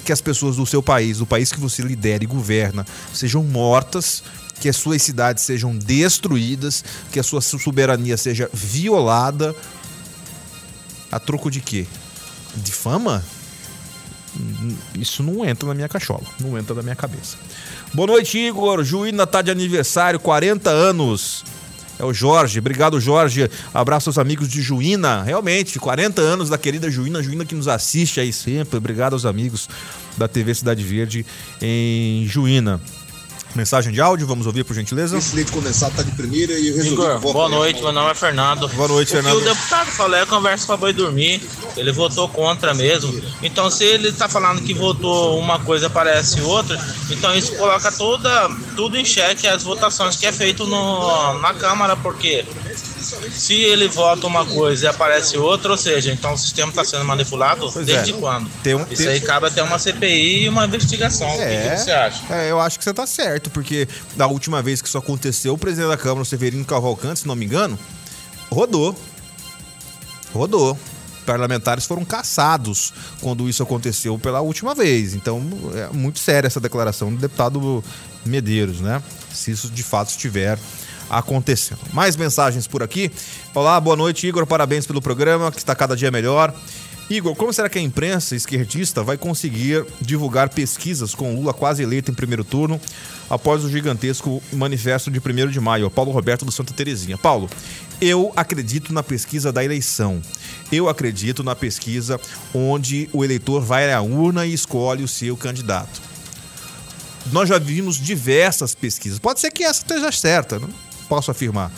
que 0.06 0.12
as 0.12 0.22
pessoas 0.22 0.56
do 0.56 0.65
seu 0.65 0.82
país, 0.82 1.18
do 1.18 1.25
país 1.25 1.51
que 1.51 1.60
você 1.60 1.82
lidera 1.82 2.24
e 2.24 2.27
governa, 2.27 2.86
sejam 3.13 3.44
mortas, 3.44 4.24
que 4.60 4.70
as 4.70 4.75
suas 4.75 5.01
cidades 5.01 5.44
sejam 5.44 5.75
destruídas, 5.75 6.84
que 7.12 7.20
a 7.20 7.24
sua 7.24 7.41
soberania 7.41 8.15
seja 8.15 8.50
violada. 8.53 9.56
A 11.12 11.20
troco 11.20 11.51
de 11.51 11.60
quê? 11.60 11.86
De 12.56 12.72
fama? 12.72 13.24
Isso 14.96 15.22
não 15.24 15.46
entra 15.46 15.68
na 15.68 15.74
minha 15.74 15.90
cachola, 15.90 16.24
não 16.40 16.58
entra 16.58 16.76
na 16.76 16.82
minha 16.82 16.96
cabeça. 16.96 17.38
Boa 17.94 18.08
noite, 18.08 18.38
Igor. 18.38 18.84
Juína 18.84 19.28
tá 19.28 19.42
de 19.42 19.52
aniversário, 19.52 20.20
40 20.20 20.70
anos. 20.70 21.44
É 22.00 22.04
o 22.04 22.14
Jorge. 22.14 22.58
Obrigado, 22.58 23.00
Jorge. 23.00 23.50
Abraço 23.74 24.10
aos 24.10 24.18
amigos 24.18 24.50
de 24.50 24.62
Juína. 24.62 25.22
Realmente, 25.22 25.78
40 25.78 26.20
anos 26.20 26.50
da 26.50 26.58
querida 26.58 26.90
Juína. 26.90 27.22
Juína 27.22 27.46
que 27.46 27.54
nos 27.54 27.68
assiste 27.68 28.20
aí 28.20 28.34
sempre. 28.34 28.78
Obrigado 28.78 29.14
aos 29.14 29.26
amigos 29.26 29.70
da 30.18 30.28
TV 30.28 30.56
Cidade 30.56 30.84
Verde 30.84 31.26
em 31.62 32.26
Juína. 32.28 32.82
Mensagem 33.55 33.91
de 33.91 34.00
áudio, 34.00 34.25
vamos 34.25 34.46
ouvir 34.46 34.63
por 34.63 34.74
gentileza. 34.74 35.17
Esse 35.17 35.36
leite 35.36 35.51
condensado 35.51 35.96
tá 35.96 36.03
de 36.03 36.12
primeira 36.12 36.53
e 36.53 36.70
eu 36.70 36.75
resolvi 36.75 36.93
Igor, 36.93 37.20
boa 37.20 37.50
noite, 37.50 37.81
meu 37.81 37.91
nome 37.91 38.12
é 38.12 38.15
Fernando. 38.15 38.67
Boa 38.70 38.88
noite, 38.88 39.10
o 39.10 39.12
Fernando. 39.12 39.38
O 39.38 39.41
deputado 39.41 39.88
falou 39.88 40.17
é 40.17 40.25
conversa 40.25 40.65
pra 40.65 40.77
boi 40.77 40.93
dormir. 40.93 41.41
Ele 41.75 41.91
votou 41.91 42.27
contra 42.29 42.74
mesmo. 42.74 43.22
Então, 43.41 43.70
se 43.70 43.84
ele 43.84 44.12
tá 44.12 44.29
falando 44.29 44.62
que 44.62 44.74
votou 44.74 45.38
uma 45.38 45.60
coisa 45.60 45.89
parece 45.89 46.41
outra, 46.41 46.79
então 47.10 47.36
isso 47.36 47.53
coloca 47.55 47.91
toda, 47.91 48.50
tudo 48.75 48.98
em 48.98 49.05
xeque 49.05 49.48
as 49.48 49.63
votações 49.63 50.15
que 50.15 50.25
é 50.25 50.31
feito 50.31 50.65
no, 50.65 51.39
na 51.39 51.53
Câmara, 51.53 51.96
porque 51.96 52.46
se 53.32 53.54
ele 53.54 53.88
vota 53.88 54.28
uma 54.28 54.46
coisa 54.46 54.86
e 54.86 54.88
aparece 54.90 55.38
outra, 55.38 55.72
ou 55.72 55.78
seja, 55.78 56.12
então 56.12 56.34
o 56.34 56.38
sistema 56.38 56.70
está 56.70 56.84
sendo 56.84 57.04
manipulado 57.06 57.70
Pois 57.72 57.86
desde 57.86 58.12
é. 58.12 58.18
quando? 58.18 58.50
Tem 58.63 58.75
um- 58.75 58.86
Isso 58.90 59.04
tem- 59.04 59.08
aí 59.13 59.20
cabe 59.22 59.48
até 59.48 59.62
uma 59.63 59.78
CPI 59.80 60.44
e 60.46 60.50
uma 60.50 60.66
investigação. 60.66 61.28
O 61.30 61.38
que, 61.38 61.46
que 61.46 61.78
você 61.78 61.92
acha? 61.92 62.22
É, 62.34 62.51
eu 62.51 62.60
acho 62.60 62.78
que 62.78 62.84
você 62.84 62.94
tá 62.94 63.06
certo, 63.08 63.50
porque 63.50 63.88
da 64.16 64.28
última 64.28 64.62
vez 64.62 64.82
que 64.82 64.88
isso 64.88 64.98
aconteceu, 64.98 65.54
o 65.54 65.58
presidente 65.58 65.90
da 65.90 65.98
Câmara, 65.98 66.22
o 66.22 66.25
Severino 66.25 66.63
Cavalcante, 66.66 67.22
se 67.22 67.28
não 67.28 67.36
me 67.36 67.46
engano, 67.46 67.78
rodou. 68.50 68.96
Rodou. 70.34 70.78
Parlamentares 71.25 71.86
foram 71.86 72.04
caçados 72.04 72.92
quando 73.22 73.48
isso 73.48 73.62
aconteceu 73.62 74.17
pela 74.17 74.41
última 74.41 74.74
vez. 74.74 75.13
Então, 75.13 75.41
é 75.76 75.93
muito 75.95 76.19
séria 76.19 76.48
essa 76.48 76.60
declaração 76.60 77.13
do 77.13 77.17
deputado 77.22 77.84
Medeiros, 78.26 78.82
né? 78.82 79.02
Se 79.32 79.52
isso 79.52 79.69
de 79.69 79.84
fato 79.84 80.10
estiver 80.10 80.58
acontecendo. 81.10 81.80
Mais 81.94 82.16
mensagens 82.16 82.68
por 82.68 82.84
aqui. 82.84 83.12
Olá, 83.54 83.80
boa 83.80 83.96
noite, 83.96 84.28
Igor. 84.28 84.46
Parabéns 84.46 84.86
pelo 84.86 85.02
programa, 85.02 85.52
que 85.52 85.60
está 85.60 85.76
cada 85.76 85.96
dia 85.96 86.12
melhor. 86.12 86.54
Igor, 87.12 87.36
como 87.36 87.52
será 87.52 87.68
que 87.68 87.78
a 87.78 87.82
imprensa 87.82 88.38
esquerdista 88.38 89.04
vai 89.04 89.18
conseguir 89.18 89.86
divulgar 90.00 90.48
pesquisas 90.48 91.14
com 91.14 91.36
Lula 91.36 91.54
quase 91.54 91.84
eleito 91.84 92.10
em 92.10 92.14
primeiro 92.14 92.42
turno 92.42 92.80
após 93.30 93.66
o 93.66 93.70
gigantesco 93.70 94.42
manifesto 94.54 95.12
de 95.12 95.20
1 95.20 95.50
de 95.50 95.60
maio? 95.60 95.92
Paulo 95.92 96.10
Roberto 96.14 96.46
do 96.46 96.54
Santa 96.54 96.74
Terezinha. 96.74 97.18
Paulo, 97.18 97.50
eu 98.00 98.32
acredito 98.34 98.94
na 98.94 99.04
pesquisa 99.04 99.52
da 99.52 99.62
eleição. 99.62 100.22
Eu 100.72 100.88
acredito 100.88 101.44
na 101.44 101.54
pesquisa 101.54 102.18
onde 102.54 103.10
o 103.12 103.26
eleitor 103.26 103.62
vai 103.62 103.92
à 103.92 104.02
urna 104.02 104.46
e 104.46 104.54
escolhe 104.54 105.04
o 105.04 105.08
seu 105.08 105.36
candidato. 105.36 106.02
Nós 107.34 107.50
já 107.50 107.60
vimos 107.60 107.98
diversas 107.98 108.74
pesquisas. 108.74 109.20
Pode 109.20 109.42
ser 109.42 109.52
que 109.52 109.66
essa 109.66 109.82
esteja 109.82 110.14
certa, 110.14 110.60
não 110.60 110.90
posso 111.12 111.30
afirmar. 111.30 111.69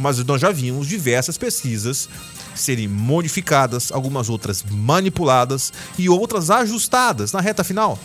Mas 0.00 0.18
nós 0.24 0.40
já 0.40 0.50
vimos 0.50 0.88
diversas 0.88 1.38
pesquisas 1.38 2.08
serem 2.56 2.88
modificadas, 2.88 3.92
algumas 3.92 4.28
outras 4.28 4.64
manipuladas 4.68 5.72
e 5.96 6.08
outras 6.08 6.50
ajustadas 6.50 7.30
na 7.30 7.40
reta 7.40 7.62
final. 7.62 7.96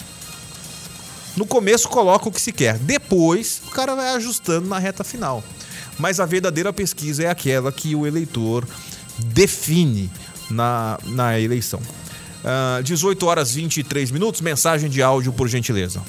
No 1.36 1.47
começo 1.47 1.89
coloca 1.89 2.29
o 2.29 2.32
que 2.32 2.39
se 2.39 2.51
quer, 2.51 2.77
depois 2.77 3.63
o 3.65 3.71
cara 3.71 3.95
vai 3.95 4.10
ajustando 4.10 4.67
na 4.67 4.77
reta 4.77 5.03
final. 5.03 5.43
Mas 5.97 6.19
a 6.19 6.25
verdadeira 6.27 6.71
pesquisa 6.71 7.23
é 7.23 7.29
aquela 7.29 7.71
que 7.71 7.95
o 7.95 8.05
eleitor 8.05 8.67
define 9.17 10.12
na, 10.51 10.99
na 11.05 11.39
eleição. 11.39 11.82
Ah, 12.45 12.79
18 12.84 13.25
horas 13.25 13.55
23 13.55 14.12
minutos, 14.12 14.39
mensagem 14.41 14.88
de 14.88 15.01
áudio, 15.01 15.34
por 15.34 15.47
gentileza. 15.47 15.99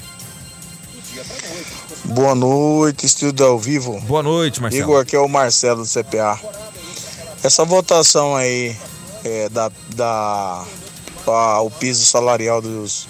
Boa 2.13 2.35
noite, 2.35 3.05
estúdio 3.05 3.45
ao 3.45 3.57
vivo. 3.59 3.99
Boa 4.01 4.21
noite, 4.23 4.61
Marcelo. 4.61 4.83
Igor, 4.83 5.01
aqui 5.01 5.15
é 5.15 5.19
o 5.19 5.27
Marcelo 5.29 5.83
do 5.83 5.87
CPA. 5.89 6.39
Essa 7.43 7.63
votação 7.63 8.35
aí 8.35 8.75
é, 9.23 9.47
da, 9.49 9.71
da 9.95 10.65
pra 11.23 11.61
o 11.61 11.69
piso 11.71 12.05
salarial 12.05 12.61
dos, 12.61 13.07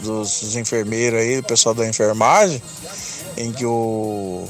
dos 0.00 0.54
enfermeiros 0.56 1.18
aí, 1.20 1.36
do 1.40 1.44
pessoal 1.46 1.74
da 1.74 1.86
enfermagem, 1.86 2.62
em 3.36 3.52
que 3.52 3.64
o 3.64 4.46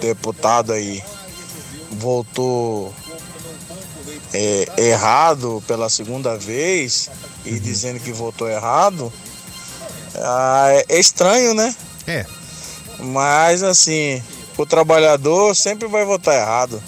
deputado 0.00 0.72
aí 0.72 1.02
voltou 1.90 2.94
é, 4.32 4.66
errado 4.78 5.62
pela 5.66 5.90
segunda 5.90 6.36
vez 6.36 7.10
e 7.44 7.58
dizendo 7.60 8.00
que 8.00 8.12
votou 8.12 8.48
errado, 8.48 9.12
ah, 10.16 10.66
é- 10.70 10.84
é 10.88 10.98
estranho, 10.98 11.52
né? 11.54 11.74
É. 12.06 12.24
Mas 13.02 13.62
assim, 13.62 14.22
o 14.56 14.64
trabalhador 14.64 15.54
sempre 15.54 15.88
vai 15.88 16.04
votar 16.04 16.34
errado. 16.34 16.82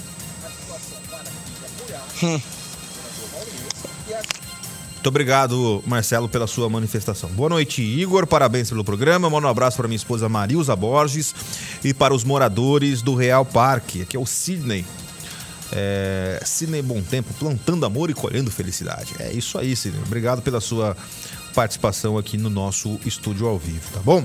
Muito 5.04 5.08
obrigado, 5.08 5.84
Marcelo, 5.86 6.30
pela 6.30 6.46
sua 6.46 6.66
manifestação. 6.70 7.28
Boa 7.28 7.50
noite, 7.50 7.82
Igor. 7.82 8.26
Parabéns 8.26 8.70
pelo 8.70 8.82
programa. 8.82 9.28
Manda 9.28 9.46
um 9.46 9.50
abraço 9.50 9.76
para 9.76 9.86
minha 9.86 9.96
esposa 9.96 10.30
Marilza 10.30 10.74
Borges 10.74 11.34
e 11.84 11.92
para 11.92 12.14
os 12.14 12.24
moradores 12.24 13.02
do 13.02 13.14
Real 13.14 13.44
Parque. 13.44 14.00
Aqui 14.00 14.16
é 14.16 14.20
o 14.20 14.24
Sidney. 14.24 14.86
É, 15.74 16.40
Sidney 16.44 16.82
Bom 16.82 17.02
Tempo, 17.02 17.34
plantando 17.34 17.84
amor 17.84 18.10
e 18.10 18.14
colhendo 18.14 18.50
felicidade. 18.50 19.14
É 19.18 19.32
isso 19.32 19.58
aí, 19.58 19.74
Sidney. 19.74 20.02
Obrigado 20.06 20.40
pela 20.40 20.60
sua 20.60 20.96
participação 21.54 22.18
aqui 22.18 22.36
no 22.36 22.50
nosso 22.50 22.98
estúdio 23.06 23.46
ao 23.46 23.58
vivo, 23.58 23.90
tá 23.92 24.00
bom? 24.00 24.24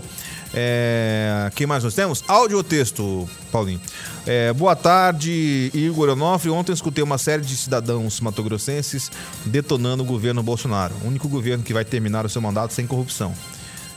É, 0.53 1.51
quem 1.55 1.67
mais 1.67 1.83
nós 1.83 1.93
temos? 1.93 2.23
Áudio 2.27 2.57
ou 2.57 2.63
texto, 2.63 3.29
Paulinho? 3.51 3.79
É, 4.25 4.51
boa 4.51 4.75
tarde, 4.75 5.71
Igor 5.73 6.09
Onofre. 6.09 6.49
Ontem 6.49 6.73
escutei 6.73 7.03
uma 7.03 7.17
série 7.17 7.43
de 7.43 7.55
cidadãos 7.55 8.19
matogrossenses 8.19 9.12
detonando 9.45 10.03
o 10.03 10.05
governo 10.05 10.41
Bolsonaro. 10.41 10.95
O 11.03 11.07
único 11.07 11.27
governo 11.29 11.63
que 11.63 11.73
vai 11.73 11.85
terminar 11.85 12.25
o 12.25 12.29
seu 12.29 12.41
mandato 12.41 12.73
sem 12.73 12.88
corrupção. 12.88 13.33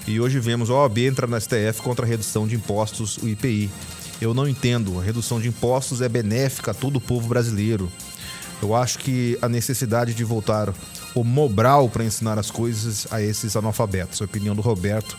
E 0.06 0.20
hoje 0.20 0.38
vemos 0.40 0.68
a 0.68 0.74
OAB 0.74 0.98
entrar 0.98 1.26
no 1.26 1.40
STF 1.40 1.80
contra 1.82 2.04
a 2.04 2.08
redução 2.08 2.46
de 2.46 2.56
impostos, 2.56 3.16
o 3.18 3.28
IPI. 3.28 3.70
Eu 4.22 4.32
não 4.32 4.46
entendo. 4.46 5.00
A 5.00 5.02
redução 5.02 5.40
de 5.40 5.48
impostos 5.48 6.00
é 6.00 6.08
benéfica 6.08 6.70
a 6.70 6.74
todo 6.74 6.96
o 6.96 7.00
povo 7.00 7.26
brasileiro. 7.26 7.90
Eu 8.62 8.72
acho 8.72 9.00
que 9.00 9.36
a 9.42 9.48
necessidade 9.48 10.14
de 10.14 10.22
voltar 10.22 10.72
o 11.12 11.24
Mobral 11.24 11.88
para 11.88 12.04
ensinar 12.04 12.38
as 12.38 12.48
coisas 12.48 13.04
a 13.10 13.20
esses 13.20 13.56
analfabetos. 13.56 14.22
A 14.22 14.24
opinião 14.24 14.54
do 14.54 14.62
Roberto 14.62 15.16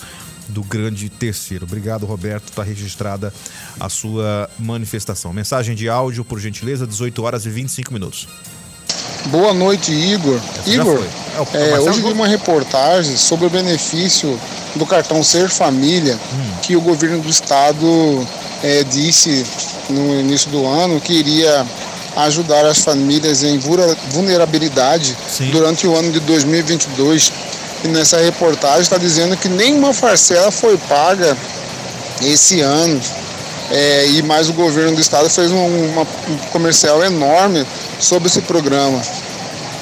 do 0.47 0.63
grande 0.63 1.09
terceiro. 1.09 1.65
Obrigado, 1.65 2.05
Roberto. 2.05 2.45
Está 2.45 2.63
registrada 2.63 3.33
a 3.77 3.89
sua 3.89 4.49
manifestação. 4.57 5.33
Mensagem 5.33 5.75
de 5.75 5.89
áudio, 5.89 6.23
por 6.23 6.39
gentileza, 6.39 6.87
18 6.87 7.23
horas 7.23 7.45
e 7.45 7.49
25 7.49 7.91
minutos. 7.91 8.29
Boa 9.25 9.53
noite, 9.53 9.91
Igor. 9.91 10.39
Essa 10.59 10.69
Igor. 10.69 11.03
É, 11.53 11.57
é, 11.57 11.71
Marcelo 11.71 11.89
hoje 11.89 12.01
vi 12.01 12.11
uma 12.11 12.27
reportagem 12.27 13.15
sobre 13.17 13.47
o 13.47 13.49
benefício 13.49 14.39
do 14.75 14.85
cartão 14.85 15.23
Ser 15.23 15.49
Família 15.49 16.15
Hum. 16.15 16.51
que 16.61 16.75
o 16.75 16.81
governo 16.81 17.19
do 17.19 17.29
estado 17.29 18.27
é, 18.63 18.83
disse 18.83 19.45
no 19.89 20.19
início 20.19 20.49
do 20.49 20.65
ano 20.65 20.99
que 20.99 21.13
iria 21.13 21.65
ajudar 22.15 22.65
as 22.65 22.79
famílias 22.79 23.43
em 23.43 23.59
vulnerabilidade 24.09 25.15
Sim. 25.27 25.49
durante 25.51 25.87
o 25.87 25.95
ano 25.95 26.11
de 26.11 26.19
2022. 26.19 27.31
E 27.83 27.87
nessa 27.87 28.17
reportagem 28.17 28.81
está 28.81 28.97
dizendo 28.97 29.35
que 29.35 29.49
nenhuma 29.49 29.93
parcela 29.93 30.51
foi 30.51 30.77
paga 30.77 31.35
esse 32.21 32.61
ano. 32.61 33.01
É, 33.71 34.07
e 34.07 34.21
mais 34.21 34.49
o 34.49 34.53
governo 34.53 34.95
do 34.95 35.01
estado 35.01 35.29
fez 35.29 35.51
um, 35.51 35.65
uma- 35.91 36.07
um 36.29 36.37
comercial 36.51 37.03
enorme 37.03 37.65
sobre 37.99 38.27
esse 38.27 38.41
programa. 38.41 39.01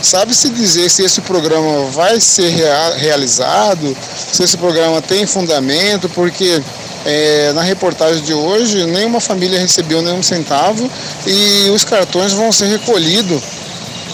Sabe-se 0.01 0.49
dizer 0.49 0.89
se 0.89 1.03
esse 1.03 1.21
programa 1.21 1.85
vai 1.91 2.19
ser 2.19 2.49
rea- 2.49 2.95
realizado, 2.97 3.95
se 4.31 4.43
esse 4.43 4.57
programa 4.57 5.01
tem 5.01 5.25
fundamento, 5.27 6.09
porque 6.09 6.61
é, 7.05 7.51
na 7.53 7.61
reportagem 7.61 8.23
de 8.23 8.33
hoje 8.33 8.85
nenhuma 8.85 9.19
família 9.19 9.59
recebeu 9.59 10.01
nenhum 10.01 10.23
centavo 10.23 10.89
e 11.27 11.69
os 11.69 11.83
cartões 11.83 12.33
vão 12.33 12.51
ser 12.51 12.65
recolhidos. 12.67 13.41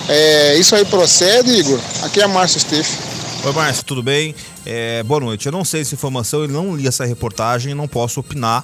É, 0.10 0.56
isso 0.56 0.76
aí 0.76 0.86
procede, 0.86 1.52
Igor? 1.52 1.80
Aqui 2.04 2.20
é 2.22 2.24
a 2.24 2.28
Márcia 2.28 2.60
Steff. 2.60 2.98
Oi, 3.44 3.54
Márcio, 3.54 3.84
tudo 3.86 4.02
bem? 4.04 4.34
É, 4.66 5.04
boa 5.04 5.20
noite. 5.20 5.46
Eu 5.46 5.52
não 5.52 5.64
sei 5.64 5.82
essa 5.82 5.94
informação, 5.94 6.42
eu 6.42 6.48
não 6.50 6.76
li 6.76 6.88
essa 6.88 7.06
reportagem, 7.06 7.74
não 7.74 7.88
posso 7.88 8.20
opinar 8.20 8.64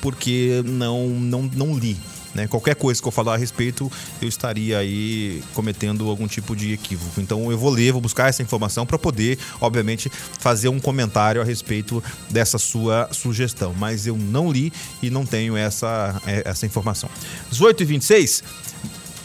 porque 0.00 0.62
não, 0.64 1.08
não, 1.08 1.42
não 1.42 1.78
li. 1.78 1.96
Né? 2.34 2.46
Qualquer 2.46 2.74
coisa 2.76 3.00
que 3.00 3.06
eu 3.06 3.12
falar 3.12 3.34
a 3.34 3.36
respeito, 3.36 3.90
eu 4.22 4.28
estaria 4.28 4.78
aí 4.78 5.42
cometendo 5.52 6.08
algum 6.08 6.26
tipo 6.26 6.54
de 6.54 6.72
equívoco. 6.72 7.20
Então 7.20 7.50
eu 7.50 7.58
vou 7.58 7.70
ler, 7.70 7.92
vou 7.92 8.00
buscar 8.00 8.28
essa 8.28 8.42
informação 8.42 8.86
para 8.86 8.98
poder, 8.98 9.38
obviamente, 9.60 10.10
fazer 10.38 10.68
um 10.68 10.78
comentário 10.78 11.40
a 11.40 11.44
respeito 11.44 12.02
dessa 12.28 12.58
sua 12.58 13.08
sugestão. 13.12 13.74
Mas 13.76 14.06
eu 14.06 14.16
não 14.16 14.50
li 14.50 14.72
e 15.02 15.10
não 15.10 15.26
tenho 15.26 15.56
essa, 15.56 16.20
é, 16.26 16.42
essa 16.44 16.66
informação. 16.66 17.08
18h26, 17.52 18.42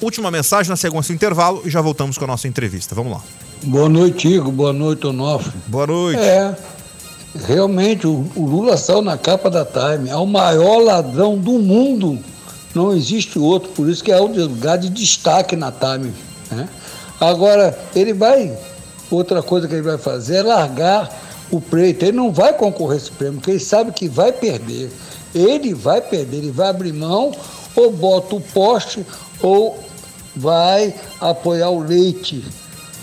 última 0.02 0.32
mensagem 0.32 0.70
na 0.70 0.76
sequência 0.76 1.14
do 1.14 1.16
intervalo 1.16 1.62
e 1.66 1.70
já 1.70 1.82
voltamos 1.82 2.18
com 2.18 2.24
a 2.24 2.28
nossa 2.28 2.48
entrevista. 2.48 2.96
Vamos 2.96 3.14
lá. 3.14 3.24
Boa 3.64 3.90
noite, 3.90 4.28
Igor. 4.28 4.52
Boa 4.52 4.74
noite, 4.74 5.08
Onofre. 5.08 5.54
Boa 5.68 5.88
noite. 5.88 6.20
É, 6.20 6.56
realmente 7.44 8.08
o, 8.08 8.26
o 8.36 8.46
Lula 8.46 8.78
saiu 8.78 9.02
na 9.02 9.18
capa 9.18 9.50
da 9.50 9.66
Time. 9.66 10.10
É 10.10 10.16
o 10.16 10.26
maior 10.26 10.80
ladrão 10.80 11.38
do 11.38 11.54
mundo. 11.54 12.18
Não 12.74 12.94
existe 12.94 13.40
outro, 13.40 13.70
por 13.70 13.90
isso 13.90 14.04
que 14.04 14.12
é 14.12 14.20
um 14.20 14.28
lugar 14.28 14.78
de 14.78 14.90
destaque 14.90 15.56
na 15.56 15.72
Time. 15.72 16.14
né? 16.52 16.68
Agora, 17.20 17.78
ele 17.96 18.14
vai. 18.14 18.58
Outra 19.10 19.42
coisa 19.42 19.68
que 19.68 19.74
ele 19.74 19.82
vai 19.82 19.98
fazer 19.98 20.38
é 20.38 20.44
largar 20.44 21.10
o 21.52 21.62
preto. 21.62 22.04
Ele 22.04 22.18
não 22.18 22.32
vai 22.32 22.54
concorrer 22.54 22.98
esse 22.98 23.12
prêmio, 23.12 23.36
porque 23.36 23.52
ele 23.52 23.60
sabe 23.60 23.92
que 23.92 24.08
vai 24.08 24.32
perder. 24.32 24.92
Ele 25.34 25.74
vai 25.74 26.02
perder, 26.02 26.38
ele 26.38 26.52
vai 26.52 26.70
abrir 26.70 26.94
mão, 26.94 27.32
ou 27.76 27.92
bota 27.92 28.36
o 28.36 28.42
poste, 28.42 29.06
ou 29.42 29.78
vai 30.36 30.94
apoiar 31.20 31.70
o 31.70 31.80
leite. 31.80 32.44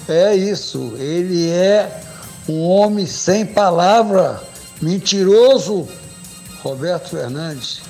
É 0.08 0.34
isso, 0.34 0.94
ele 0.98 1.48
é 1.48 2.02
um 2.48 2.60
homem 2.62 3.06
sem 3.06 3.44
palavra, 3.46 4.42
mentiroso. 4.80 5.88
Roberto 6.62 7.10
Fernandes, 7.10 7.80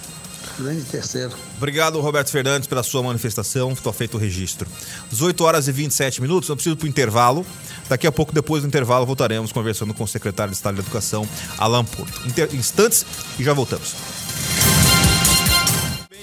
grande 0.59 0.83
terceiro. 0.85 1.33
Obrigado, 1.59 2.01
Roberto 2.01 2.31
Fernandes, 2.31 2.67
pela 2.67 2.83
sua 2.83 3.03
manifestação. 3.03 3.73
Está 3.73 3.93
feito 3.93 4.15
o 4.17 4.19
registro. 4.21 4.67
18 5.11 5.45
horas 5.45 5.69
e 5.69 5.73
27 5.73 6.23
minutos, 6.23 6.49
eu 6.49 6.57
preciso 6.57 6.77
para 6.77 6.87
o 6.87 6.89
intervalo. 6.89 7.45
Daqui 7.89 8.07
a 8.07 8.13
pouco, 8.13 8.33
depois 8.33 8.63
do 8.63 8.67
intervalo, 8.69 9.05
voltaremos 9.05 9.53
conversando 9.53 9.93
com 9.93 10.05
o 10.05 10.09
secretário 10.09 10.51
de 10.53 10.57
Estado 10.57 10.77
da 10.77 10.81
Educação, 10.81 11.29
Alan 11.59 11.85
Porto. 11.85 12.27
Inter- 12.27 12.49
Instantes 12.55 13.05
e 13.39 13.45
já 13.45 13.53
voltamos. 13.53 13.93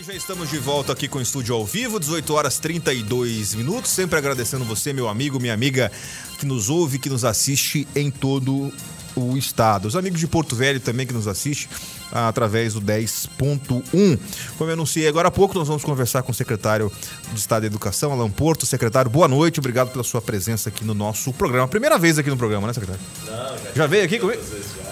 Já 0.09 0.15
estamos 0.15 0.49
de 0.49 0.57
volta 0.57 0.91
aqui 0.91 1.07
com 1.07 1.19
o 1.19 1.21
estúdio 1.21 1.53
ao 1.53 1.63
vivo, 1.63 1.99
18 1.99 2.33
horas 2.33 2.57
32 2.57 3.53
minutos. 3.53 3.91
Sempre 3.91 4.17
agradecendo 4.17 4.65
você, 4.65 4.91
meu 4.91 5.07
amigo, 5.07 5.39
minha 5.39 5.53
amiga, 5.53 5.91
que 6.39 6.47
nos 6.47 6.67
ouve, 6.67 6.97
que 6.97 7.11
nos 7.11 7.23
assiste 7.23 7.87
em 7.95 8.09
todo 8.09 8.73
o 9.15 9.37
estado. 9.37 9.87
Os 9.87 9.95
amigos 9.95 10.19
de 10.19 10.25
Porto 10.25 10.55
Velho 10.55 10.79
também 10.79 11.05
que 11.05 11.13
nos 11.13 11.27
assistem 11.27 11.69
ah, 12.11 12.27
através 12.27 12.73
do 12.73 12.81
10.1. 12.81 14.19
Como 14.57 14.69
eu 14.71 14.73
anunciei 14.73 15.07
agora 15.07 15.27
há 15.27 15.31
pouco, 15.31 15.53
nós 15.53 15.67
vamos 15.67 15.83
conversar 15.83 16.23
com 16.23 16.31
o 16.31 16.35
secretário 16.35 16.91
de 17.31 17.39
Estado 17.39 17.61
da 17.61 17.67
Educação, 17.67 18.11
Alan 18.11 18.31
Porto. 18.31 18.65
Secretário, 18.65 19.11
boa 19.11 19.27
noite, 19.27 19.59
obrigado 19.59 19.91
pela 19.91 20.03
sua 20.03 20.23
presença 20.23 20.69
aqui 20.69 20.83
no 20.83 20.95
nosso 20.95 21.31
programa. 21.33 21.67
Primeira 21.67 21.99
vez 21.99 22.17
aqui 22.17 22.31
no 22.31 22.37
programa, 22.37 22.65
né, 22.65 22.73
secretário? 22.73 23.01
Não, 23.27 23.57
já, 23.59 23.73
Já 23.75 23.85
veio 23.85 24.05
aqui 24.05 24.17
comigo? 24.17 24.41
Vezes 24.41 24.71
já. 24.75 24.89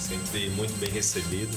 Sempre 0.00 0.50
muito 0.50 0.76
bem 0.80 0.90
recebido. 0.90 1.56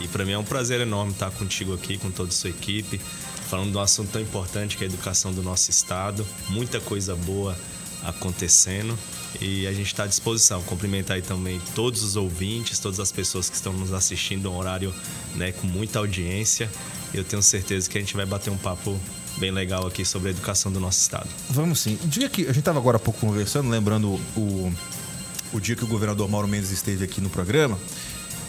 E 0.00 0.08
para 0.08 0.24
mim 0.24 0.32
é 0.32 0.38
um 0.38 0.44
prazer 0.44 0.80
enorme 0.80 1.12
estar 1.12 1.30
contigo 1.30 1.74
aqui, 1.74 1.98
com 1.98 2.10
toda 2.10 2.30
a 2.30 2.32
sua 2.32 2.50
equipe, 2.50 3.00
falando 3.48 3.70
de 3.70 3.76
um 3.76 3.80
assunto 3.80 4.10
tão 4.10 4.20
importante 4.20 4.76
que 4.76 4.84
é 4.84 4.86
a 4.86 4.90
educação 4.90 5.32
do 5.32 5.42
nosso 5.42 5.70
estado. 5.70 6.26
Muita 6.48 6.80
coisa 6.80 7.14
boa 7.14 7.56
acontecendo 8.04 8.98
e 9.40 9.66
a 9.66 9.72
gente 9.72 9.86
está 9.86 10.04
à 10.04 10.06
disposição. 10.06 10.62
Cumprimentar 10.62 11.16
aí 11.16 11.22
também 11.22 11.60
todos 11.74 12.02
os 12.02 12.16
ouvintes, 12.16 12.78
todas 12.78 13.00
as 13.00 13.10
pessoas 13.10 13.48
que 13.48 13.56
estão 13.56 13.72
nos 13.72 13.92
assistindo, 13.92 14.50
um 14.50 14.56
horário 14.56 14.94
né, 15.34 15.52
com 15.52 15.66
muita 15.66 15.98
audiência. 15.98 16.70
Eu 17.12 17.24
tenho 17.24 17.42
certeza 17.42 17.88
que 17.88 17.96
a 17.96 18.00
gente 18.00 18.14
vai 18.14 18.26
bater 18.26 18.50
um 18.50 18.58
papo 18.58 18.98
bem 19.36 19.50
legal 19.50 19.86
aqui 19.86 20.04
sobre 20.04 20.28
a 20.28 20.30
educação 20.30 20.70
do 20.70 20.78
nosso 20.78 21.00
estado. 21.00 21.28
Vamos 21.50 21.80
sim. 21.80 21.98
O 22.04 22.08
dia 22.08 22.28
que 22.28 22.42
a 22.42 22.46
gente 22.46 22.60
estava 22.60 22.78
agora 22.78 22.96
há 22.96 23.00
pouco 23.00 23.20
conversando, 23.20 23.68
lembrando 23.68 24.20
o, 24.36 24.72
o 25.52 25.60
dia 25.60 25.74
que 25.74 25.84
o 25.84 25.86
governador 25.86 26.28
Mauro 26.28 26.46
Mendes 26.46 26.70
esteve 26.70 27.04
aqui 27.04 27.20
no 27.20 27.30
programa. 27.30 27.78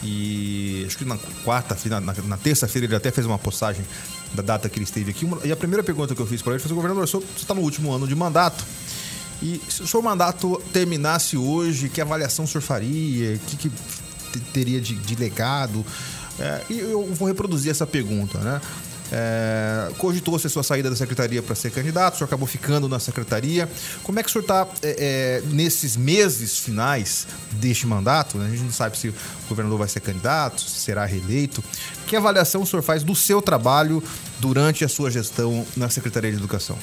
E 0.02 0.84
acho 0.86 0.98
que 0.98 1.04
na 1.04 1.16
quarta-feira, 1.44 2.00
na, 2.00 2.14
na 2.24 2.36
terça-feira, 2.36 2.86
ele 2.86 2.94
até 2.96 3.10
fez 3.10 3.26
uma 3.26 3.38
postagem 3.38 3.84
da 4.34 4.42
data 4.42 4.68
que 4.68 4.78
ele 4.78 4.84
esteve 4.84 5.10
aqui. 5.10 5.28
E 5.44 5.50
a 5.52 5.56
primeira 5.56 5.82
pergunta 5.82 6.14
que 6.14 6.20
eu 6.20 6.26
fiz 6.26 6.42
para 6.42 6.52
ele 6.54 6.62
foi: 6.62 6.72
governador, 6.72 7.04
o 7.04 7.06
senhor 7.06 7.24
está 7.36 7.54
no 7.54 7.60
último 7.62 7.92
ano 7.92 8.06
de 8.06 8.14
mandato. 8.14 8.64
E 9.42 9.60
se 9.68 9.82
o 9.82 9.86
seu 9.86 10.00
mandato 10.00 10.60
terminasse 10.72 11.36
hoje, 11.36 11.88
que 11.88 12.00
avaliação 12.00 12.44
o 12.44 12.48
senhor 12.48 12.62
faria? 12.62 13.34
O 13.34 13.38
que, 13.40 13.56
que 13.56 13.68
te- 14.32 14.40
teria 14.52 14.80
de, 14.80 14.94
de 14.94 15.14
legado? 15.14 15.84
É, 16.38 16.62
e 16.70 16.78
eu 16.78 17.06
vou 17.14 17.26
reproduzir 17.28 17.70
essa 17.70 17.86
pergunta, 17.86 18.38
né? 18.38 18.60
É, 19.12 19.90
cogitou-se 19.98 20.46
a 20.46 20.50
sua 20.50 20.62
saída 20.62 20.90
da 20.90 20.96
secretaria 20.96 21.42
para 21.42 21.54
ser 21.54 21.70
candidato, 21.70 22.14
o 22.14 22.18
senhor 22.18 22.26
acabou 22.26 22.46
ficando 22.46 22.88
na 22.88 22.98
secretaria. 22.98 23.68
Como 24.02 24.18
é 24.18 24.22
que 24.22 24.28
o 24.28 24.32
senhor 24.32 24.42
está 24.42 24.66
nesses 25.52 25.96
meses 25.96 26.58
finais 26.58 27.26
deste 27.52 27.86
mandato? 27.86 28.38
né? 28.38 28.46
A 28.46 28.50
gente 28.50 28.62
não 28.62 28.72
sabe 28.72 28.98
se 28.98 29.08
o 29.08 29.14
governador 29.48 29.78
vai 29.78 29.88
ser 29.88 30.00
candidato, 30.00 30.60
se 30.60 30.80
será 30.80 31.04
reeleito. 31.04 31.62
Que 32.06 32.16
avaliação 32.16 32.62
o 32.62 32.66
senhor 32.66 32.82
faz 32.82 33.02
do 33.02 33.14
seu 33.14 33.40
trabalho 33.42 34.02
durante 34.38 34.84
a 34.84 34.88
sua 34.88 35.10
gestão 35.10 35.66
na 35.76 35.88
Secretaria 35.88 36.30
de 36.30 36.36
Educação? 36.36 36.78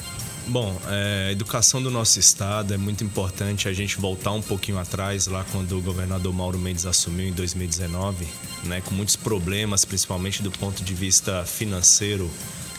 Bom, 0.46 0.78
é, 0.88 1.28
a 1.28 1.32
educação 1.32 1.82
do 1.82 1.90
nosso 1.90 2.20
estado 2.20 2.74
é 2.74 2.76
muito 2.76 3.02
importante. 3.02 3.66
A 3.66 3.72
gente 3.72 3.96
voltar 3.98 4.32
um 4.32 4.42
pouquinho 4.42 4.78
atrás, 4.78 5.26
lá 5.26 5.44
quando 5.50 5.78
o 5.78 5.80
governador 5.80 6.34
Mauro 6.34 6.58
Mendes 6.58 6.84
assumiu 6.84 7.28
em 7.28 7.32
2019, 7.32 8.26
né, 8.64 8.82
com 8.82 8.94
muitos 8.94 9.16
problemas, 9.16 9.86
principalmente 9.86 10.42
do 10.42 10.50
ponto 10.50 10.84
de 10.84 10.92
vista 10.92 11.44
financeiro, 11.46 12.30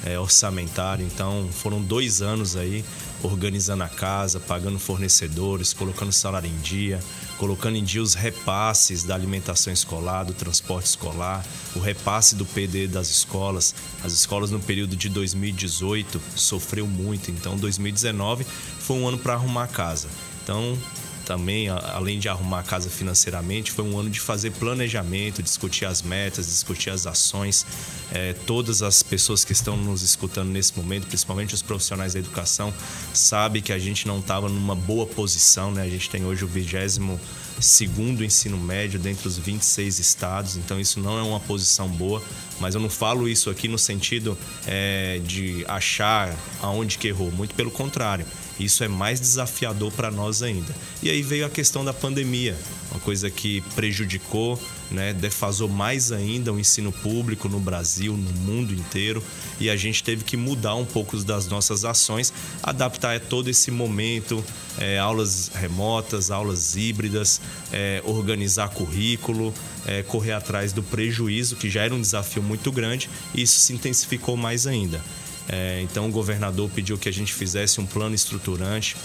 é, 0.06 0.20
orçamentário. 0.20 1.06
Então, 1.06 1.50
foram 1.52 1.82
dois 1.82 2.22
anos 2.22 2.56
aí 2.56 2.86
organizando 3.24 3.84
a 3.84 3.90
casa, 3.90 4.40
pagando 4.40 4.78
fornecedores, 4.78 5.74
colocando 5.74 6.12
salário 6.12 6.50
em 6.50 6.58
dia, 6.60 7.00
colocando 7.38 7.76
em 7.76 7.84
dia 7.84 8.02
os 8.02 8.14
repasses 8.14 9.04
da 9.04 9.16
alimentação 9.16 9.74
escolar, 9.74 10.24
do 10.24 10.34
transporte 10.34 10.86
escolar, 10.86 11.44
o 11.76 11.80
repasse 11.80 12.36
do 12.36 12.46
PD 12.46 12.88
das 12.88 13.10
escolas. 13.10 13.74
As 14.04 14.14
escolas 14.14 14.52
no 14.52 14.60
período 14.60 14.96
de 14.96 15.10
2018 15.10 16.22
sofreu 16.36 16.86
muito, 16.86 17.32
então 17.32 17.58
2019 17.58 18.46
foi 18.80 18.98
um 18.98 19.08
ano 19.08 19.18
para 19.18 19.34
arrumar 19.34 19.64
a 19.64 19.68
casa. 19.68 20.08
Então, 20.44 20.78
também, 21.26 21.68
além 21.70 22.20
de 22.20 22.30
arrumar 22.30 22.60
a 22.60 22.64
casa 22.64 22.90
financeiramente, 22.90 23.72
foi 23.72 23.84
um 23.84 23.98
ano 24.00 24.10
de 24.10 24.20
fazer 24.20 24.52
planejamento, 24.52 25.42
discutir 25.42 25.86
as 25.86 26.02
metas, 26.02 26.46
discutir 26.46 26.92
as 26.92 27.08
ações. 27.08 27.66
É, 28.12 28.34
todas 28.46 28.82
as 28.82 29.02
pessoas 29.02 29.44
que 29.44 29.52
estão 29.52 29.76
nos 29.76 30.02
escutando 30.02 30.50
nesse 30.50 30.78
momento, 30.78 31.08
principalmente 31.08 31.54
os 31.54 31.62
profissionais 31.62 32.14
da 32.14 32.20
educação, 32.20 32.74
sabem 33.14 33.62
que 33.62 33.74
a 33.74 33.80
gente 33.80 34.08
não 34.08 34.20
estava 34.20 34.48
numa 34.48 34.76
boa 34.76 35.06
posição, 35.06 35.72
né? 35.72 35.82
A 35.82 35.90
gente 35.90 36.10
tem 36.10 36.24
hoje 36.24 36.46
o 36.46 36.48
vigésimo 36.48 37.20
segundo 37.60 38.24
ensino 38.24 38.58
médio 38.58 39.00
dentre 39.00 39.28
os 39.28 39.38
26 39.38 40.00
estados, 40.00 40.58
então 40.58 40.80
isso 40.80 41.00
não 41.00 41.18
é 41.18 41.24
uma 41.24 41.40
posição 41.40 41.88
boa, 41.88 42.22
mas 42.60 42.76
eu 42.76 42.82
não 42.82 42.90
falo 42.90 43.28
isso 43.28 43.50
aqui 43.50 43.68
no 43.68 43.78
sentido 43.78 44.38
é, 44.68 45.20
de 45.26 45.66
achar 45.68 46.36
aonde 46.62 46.98
que 46.98 47.08
errou, 47.08 47.32
muito 47.32 47.56
pelo 47.56 47.72
contrário. 47.72 48.26
Isso 48.60 48.84
é 48.84 48.88
mais 48.88 49.20
desafiador 49.20 49.92
para 49.92 50.10
nós 50.10 50.42
ainda. 50.42 50.74
E 51.04 51.10
aí 51.10 51.22
veio 51.22 51.46
a 51.46 51.50
questão 51.50 51.84
da 51.84 51.94
pandemia, 51.94 52.56
uma 52.92 53.00
coisa 53.00 53.30
que 53.30 53.62
prejudicou 53.76 54.60
né, 54.92 55.14
defasou 55.14 55.68
mais 55.68 56.12
ainda 56.12 56.54
o 56.54 56.60
ensino 56.60 56.92
público 56.92 57.50
no 57.50 57.60
Brasil, 57.60 58.16
no 58.16 58.32
mundo 58.42 58.74
inteiro, 58.74 59.24
e 59.60 59.70
a 59.70 59.76
gente 59.76 60.04
teve 60.04 60.24
que 60.24 60.38
mudar 60.38 60.76
um 60.76 60.86
pouco 60.86 61.18
das 61.24 61.48
nossas 61.48 61.86
ações, 61.86 62.34
adaptar 62.62 63.16
a 63.16 63.20
todo 63.20 63.50
esse 63.50 63.72
momento, 63.72 64.44
é, 64.78 65.00
aulas 65.00 65.52
remotas, 65.54 66.30
aulas 66.30 66.76
híbridas, 66.76 67.42
é, 67.72 68.02
organizar 68.06 68.70
currículo, 68.70 69.54
é, 69.86 70.04
correr 70.04 70.34
atrás 70.34 70.74
do 70.74 70.84
prejuízo, 70.84 71.56
que 71.56 71.70
já 71.70 71.84
era 71.84 71.94
um 71.94 72.02
desafio 72.02 72.44
muito 72.44 72.72
grande, 72.72 73.10
e 73.34 73.42
isso 73.42 73.60
se 73.60 73.74
intensificou 73.74 74.36
mais 74.38 74.68
ainda. 74.68 75.02
É, 75.48 75.82
então 75.82 76.08
o 76.08 76.12
governador 76.12 76.70
pediu 76.70 76.98
que 76.98 77.08
a 77.08 77.14
gente 77.14 77.34
fizesse 77.34 77.80
um 77.80 77.86
plano 77.86 78.16
estruturante, 78.16 78.96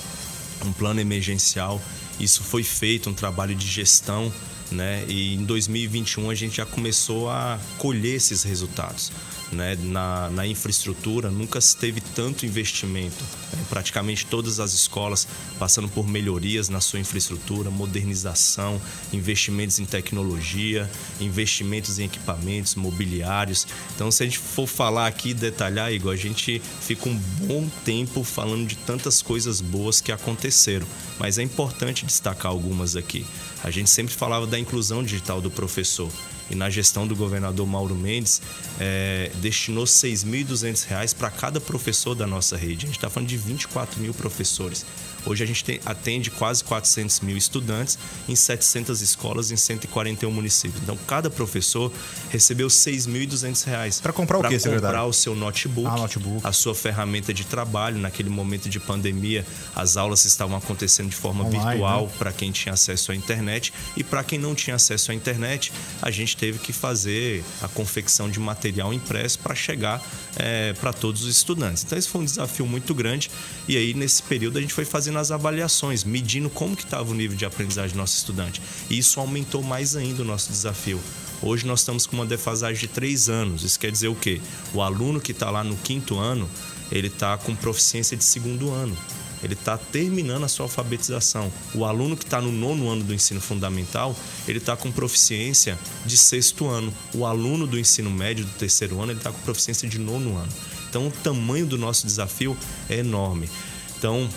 um 0.64 0.72
plano 0.72 1.00
emergencial. 1.00 1.80
Isso 2.18 2.42
foi 2.42 2.62
feito, 2.62 3.10
um 3.10 3.14
trabalho 3.14 3.54
de 3.54 3.66
gestão, 3.66 4.32
né? 4.70 5.04
E 5.08 5.34
em 5.34 5.44
2021 5.44 6.30
a 6.30 6.34
gente 6.34 6.56
já 6.56 6.66
começou 6.66 7.30
a 7.30 7.58
colher 7.78 8.16
esses 8.16 8.42
resultados 8.42 9.10
né, 9.52 9.76
na, 9.82 10.30
na, 10.30 10.46
infraestrutura, 10.46 11.30
nunca 11.30 11.60
se 11.60 11.76
teve 11.76 12.00
tanto 12.00 12.46
investimento. 12.46 13.22
Né? 13.52 13.64
Praticamente 13.68 14.26
todas 14.26 14.60
as 14.60 14.72
escolas 14.72 15.26
passando 15.58 15.88
por 15.88 16.06
melhorias 16.06 16.68
na 16.68 16.80
sua 16.80 17.00
infraestrutura, 17.00 17.70
modernização, 17.70 18.80
investimentos 19.12 19.78
em 19.78 19.84
tecnologia, 19.84 20.90
investimentos 21.20 21.98
em 21.98 22.04
equipamentos, 22.04 22.74
mobiliários. 22.74 23.66
Então, 23.94 24.10
se 24.10 24.22
a 24.22 24.26
gente 24.26 24.38
for 24.38 24.66
falar 24.66 25.06
aqui, 25.06 25.34
detalhar, 25.34 25.92
Igor, 25.92 26.12
a 26.12 26.16
gente 26.16 26.60
fica 26.80 27.08
um 27.08 27.16
bom 27.16 27.68
tempo 27.84 28.22
falando 28.22 28.66
de 28.66 28.76
tantas 28.76 29.22
coisas 29.22 29.60
boas 29.60 30.00
que 30.00 30.12
aconteceram, 30.12 30.86
mas 31.18 31.38
é 31.38 31.42
importante 31.42 32.06
destacar 32.06 32.50
algumas 32.50 32.96
aqui. 32.96 33.26
A 33.62 33.70
gente 33.70 33.90
sempre 33.90 34.14
falava 34.14 34.46
da 34.46 34.58
inclusão 34.58 35.02
digital 35.02 35.40
do 35.40 35.50
professor 35.50 36.10
e 36.50 36.54
na 36.54 36.68
gestão 36.68 37.06
do 37.06 37.14
governador 37.14 37.66
Mauro 37.66 37.94
Mendes, 37.94 38.42
é, 38.78 39.30
destinou 39.36 39.84
R$ 39.84 39.90
6.200 39.90 41.14
para 41.14 41.30
cada 41.30 41.60
professor 41.60 42.14
da 42.14 42.26
nossa 42.26 42.56
rede. 42.56 42.84
A 42.84 42.88
gente 42.88 42.98
está 42.98 43.08
falando 43.08 43.28
de 43.28 43.36
24 43.36 44.00
mil 44.00 44.12
professores. 44.12 44.84
Hoje 45.26 45.44
a 45.44 45.46
gente 45.46 45.64
tem, 45.64 45.80
atende 45.84 46.30
quase 46.30 46.64
400 46.64 47.20
mil 47.20 47.36
estudantes 47.36 47.98
em 48.28 48.34
700 48.34 49.02
escolas 49.02 49.50
em 49.50 49.56
141 49.56 50.30
municípios. 50.30 50.82
Então, 50.82 50.96
cada 51.06 51.28
professor 51.28 51.92
recebeu 52.30 52.68
R$ 52.68 52.72
6.200. 52.72 54.00
Para 54.00 54.12
comprar 54.12 54.38
o 54.38 54.42
quê, 54.42 54.58
Para 54.58 54.72
comprar 54.72 55.04
o 55.04 55.12
seu 55.12 55.34
notebook, 55.34 55.88
ah, 55.88 55.96
notebook, 55.96 56.46
a 56.46 56.52
sua 56.52 56.74
ferramenta 56.74 57.34
de 57.34 57.44
trabalho. 57.44 57.98
Naquele 57.98 58.30
momento 58.30 58.68
de 58.68 58.80
pandemia, 58.80 59.44
as 59.74 59.96
aulas 59.96 60.24
estavam 60.24 60.56
acontecendo 60.56 61.10
de 61.10 61.16
forma 61.16 61.44
Online, 61.44 61.70
virtual 61.70 62.06
né? 62.06 62.12
para 62.18 62.32
quem 62.32 62.50
tinha 62.50 62.72
acesso 62.72 63.12
à 63.12 63.14
internet. 63.14 63.72
E 63.96 64.02
para 64.02 64.24
quem 64.24 64.38
não 64.38 64.54
tinha 64.54 64.76
acesso 64.76 65.12
à 65.12 65.14
internet, 65.14 65.72
a 66.00 66.10
gente 66.10 66.36
teve 66.40 66.58
que 66.58 66.72
fazer 66.72 67.44
a 67.60 67.68
confecção 67.68 68.30
de 68.30 68.40
material 68.40 68.94
impresso 68.94 69.38
para 69.40 69.54
chegar 69.54 70.02
é, 70.36 70.72
para 70.72 70.90
todos 70.90 71.22
os 71.24 71.28
estudantes. 71.28 71.84
Então, 71.84 71.98
esse 71.98 72.08
foi 72.08 72.22
um 72.22 72.24
desafio 72.24 72.66
muito 72.66 72.94
grande. 72.94 73.30
E 73.68 73.76
aí, 73.76 73.92
nesse 73.92 74.22
período, 74.22 74.56
a 74.56 74.60
gente 74.62 74.72
foi 74.72 74.86
fazendo 74.86 75.18
as 75.18 75.30
avaliações, 75.30 76.02
medindo 76.02 76.48
como 76.48 76.74
que 76.74 76.82
estava 76.82 77.10
o 77.10 77.14
nível 77.14 77.36
de 77.36 77.44
aprendizagem 77.44 77.92
do 77.92 77.98
nosso 77.98 78.16
estudante. 78.16 78.62
E 78.88 78.96
isso 78.96 79.20
aumentou 79.20 79.62
mais 79.62 79.94
ainda 79.94 80.22
o 80.22 80.24
nosso 80.24 80.50
desafio. 80.50 80.98
Hoje 81.42 81.66
nós 81.66 81.80
estamos 81.80 82.06
com 82.06 82.16
uma 82.16 82.26
defasagem 82.26 82.80
de 82.80 82.88
três 82.88 83.28
anos. 83.28 83.62
Isso 83.62 83.78
quer 83.78 83.92
dizer 83.92 84.08
o 84.08 84.14
quê? 84.14 84.40
O 84.72 84.80
aluno 84.80 85.20
que 85.20 85.32
está 85.32 85.50
lá 85.50 85.62
no 85.62 85.76
quinto 85.76 86.18
ano, 86.18 86.48
ele 86.90 87.08
está 87.08 87.36
com 87.36 87.54
proficiência 87.54 88.16
de 88.16 88.24
segundo 88.24 88.72
ano 88.72 88.96
ele 89.42 89.54
está 89.54 89.76
terminando 89.76 90.44
a 90.44 90.48
sua 90.48 90.66
alfabetização. 90.66 91.50
O 91.74 91.84
aluno 91.84 92.16
que 92.16 92.24
está 92.24 92.40
no 92.40 92.52
nono 92.52 92.88
ano 92.88 93.02
do 93.02 93.14
ensino 93.14 93.40
fundamental, 93.40 94.14
ele 94.46 94.58
está 94.58 94.76
com 94.76 94.90
proficiência 94.90 95.78
de 96.04 96.16
sexto 96.16 96.66
ano. 96.66 96.92
O 97.14 97.24
aluno 97.24 97.66
do 97.66 97.78
ensino 97.78 98.10
médio 98.10 98.44
do 98.44 98.52
terceiro 98.52 99.00
ano, 99.00 99.12
ele 99.12 99.20
está 99.20 99.32
com 99.32 99.40
proficiência 99.40 99.88
de 99.88 99.98
nono 99.98 100.36
ano. 100.36 100.52
Então, 100.88 101.06
o 101.06 101.10
tamanho 101.10 101.66
do 101.66 101.78
nosso 101.78 102.06
desafio 102.06 102.56
é 102.88 102.96
enorme. 102.96 103.48
Então, 103.96 104.28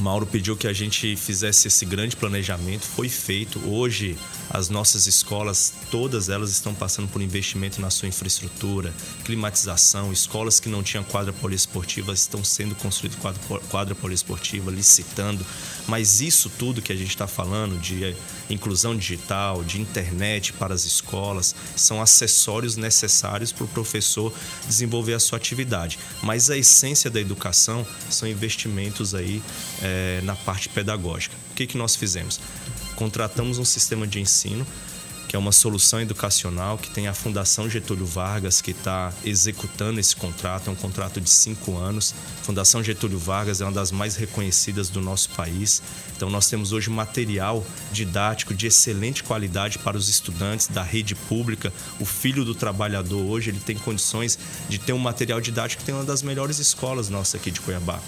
Mauro 0.00 0.26
pediu 0.26 0.56
que 0.56 0.66
a 0.66 0.72
gente 0.72 1.16
fizesse 1.16 1.68
esse 1.68 1.84
grande 1.84 2.16
planejamento, 2.16 2.82
foi 2.82 3.08
feito. 3.08 3.58
Hoje, 3.68 4.16
as 4.50 4.68
nossas 4.68 5.06
escolas, 5.06 5.72
todas 5.90 6.28
elas 6.28 6.50
estão 6.50 6.74
passando 6.74 7.08
por 7.08 7.22
investimento 7.22 7.80
na 7.80 7.90
sua 7.90 8.08
infraestrutura, 8.08 8.92
climatização. 9.24 10.12
Escolas 10.12 10.60
que 10.60 10.68
não 10.68 10.82
tinham 10.82 11.04
quadra 11.04 11.32
poliesportiva 11.32 12.12
estão 12.12 12.44
sendo 12.44 12.74
construídas 12.74 13.18
quadra, 13.18 13.40
quadra 13.68 13.94
poliesportiva, 13.94 14.70
licitando. 14.70 15.44
Mas 15.86 16.20
isso 16.20 16.50
tudo 16.50 16.82
que 16.82 16.92
a 16.92 16.96
gente 16.96 17.10
está 17.10 17.26
falando 17.26 17.78
de 17.78 18.14
inclusão 18.50 18.96
digital, 18.96 19.62
de 19.62 19.80
internet 19.80 20.52
para 20.52 20.74
as 20.74 20.84
escolas, 20.84 21.54
são 21.76 22.00
acessórios 22.02 22.76
necessários 22.76 23.52
para 23.52 23.64
o 23.64 23.68
professor 23.68 24.32
desenvolver 24.66 25.14
a 25.14 25.20
sua 25.20 25.38
atividade. 25.38 25.98
Mas 26.22 26.50
a 26.50 26.56
essência 26.56 27.10
da 27.10 27.20
educação 27.20 27.86
são 28.10 28.28
investimentos 28.28 29.14
aí 29.14 29.42
é, 29.82 30.20
na 30.22 30.34
parte 30.34 30.68
pedagógica. 30.68 31.34
O 31.52 31.54
que, 31.54 31.66
que 31.66 31.78
nós 31.78 31.96
fizemos? 31.96 32.40
Contratamos 32.96 33.58
um 33.58 33.64
sistema 33.64 34.06
de 34.06 34.20
ensino 34.20 34.66
é 35.36 35.38
uma 35.38 35.52
solução 35.52 36.00
educacional 36.00 36.78
que 36.78 36.90
tem 36.90 37.08
a 37.08 37.14
Fundação 37.14 37.68
Getúlio 37.68 38.06
Vargas 38.06 38.62
que 38.62 38.70
está 38.70 39.12
executando 39.22 40.00
esse 40.00 40.16
contrato. 40.16 40.68
É 40.68 40.72
um 40.72 40.76
contrato 40.76 41.20
de 41.20 41.28
cinco 41.28 41.76
anos. 41.76 42.14
A 42.40 42.44
Fundação 42.44 42.82
Getúlio 42.82 43.18
Vargas 43.18 43.60
é 43.60 43.64
uma 43.64 43.72
das 43.72 43.92
mais 43.92 44.16
reconhecidas 44.16 44.88
do 44.88 45.00
nosso 45.00 45.28
país. 45.30 45.82
Então, 46.16 46.30
nós 46.30 46.48
temos 46.48 46.72
hoje 46.72 46.88
material 46.88 47.64
didático 47.92 48.54
de 48.54 48.66
excelente 48.66 49.22
qualidade 49.22 49.78
para 49.78 49.96
os 49.96 50.08
estudantes 50.08 50.68
da 50.68 50.82
rede 50.82 51.14
pública. 51.14 51.72
O 52.00 52.06
filho 52.06 52.44
do 52.44 52.54
trabalhador 52.54 53.22
hoje 53.22 53.50
ele 53.50 53.60
tem 53.60 53.76
condições 53.76 54.38
de 54.68 54.78
ter 54.78 54.94
um 54.94 54.98
material 54.98 55.40
didático 55.40 55.80
que 55.80 55.86
tem 55.86 55.94
uma 55.94 56.04
das 56.04 56.22
melhores 56.22 56.58
escolas 56.58 57.10
nossas 57.10 57.38
aqui 57.38 57.50
de 57.50 57.60
Cuiabá. 57.60 58.00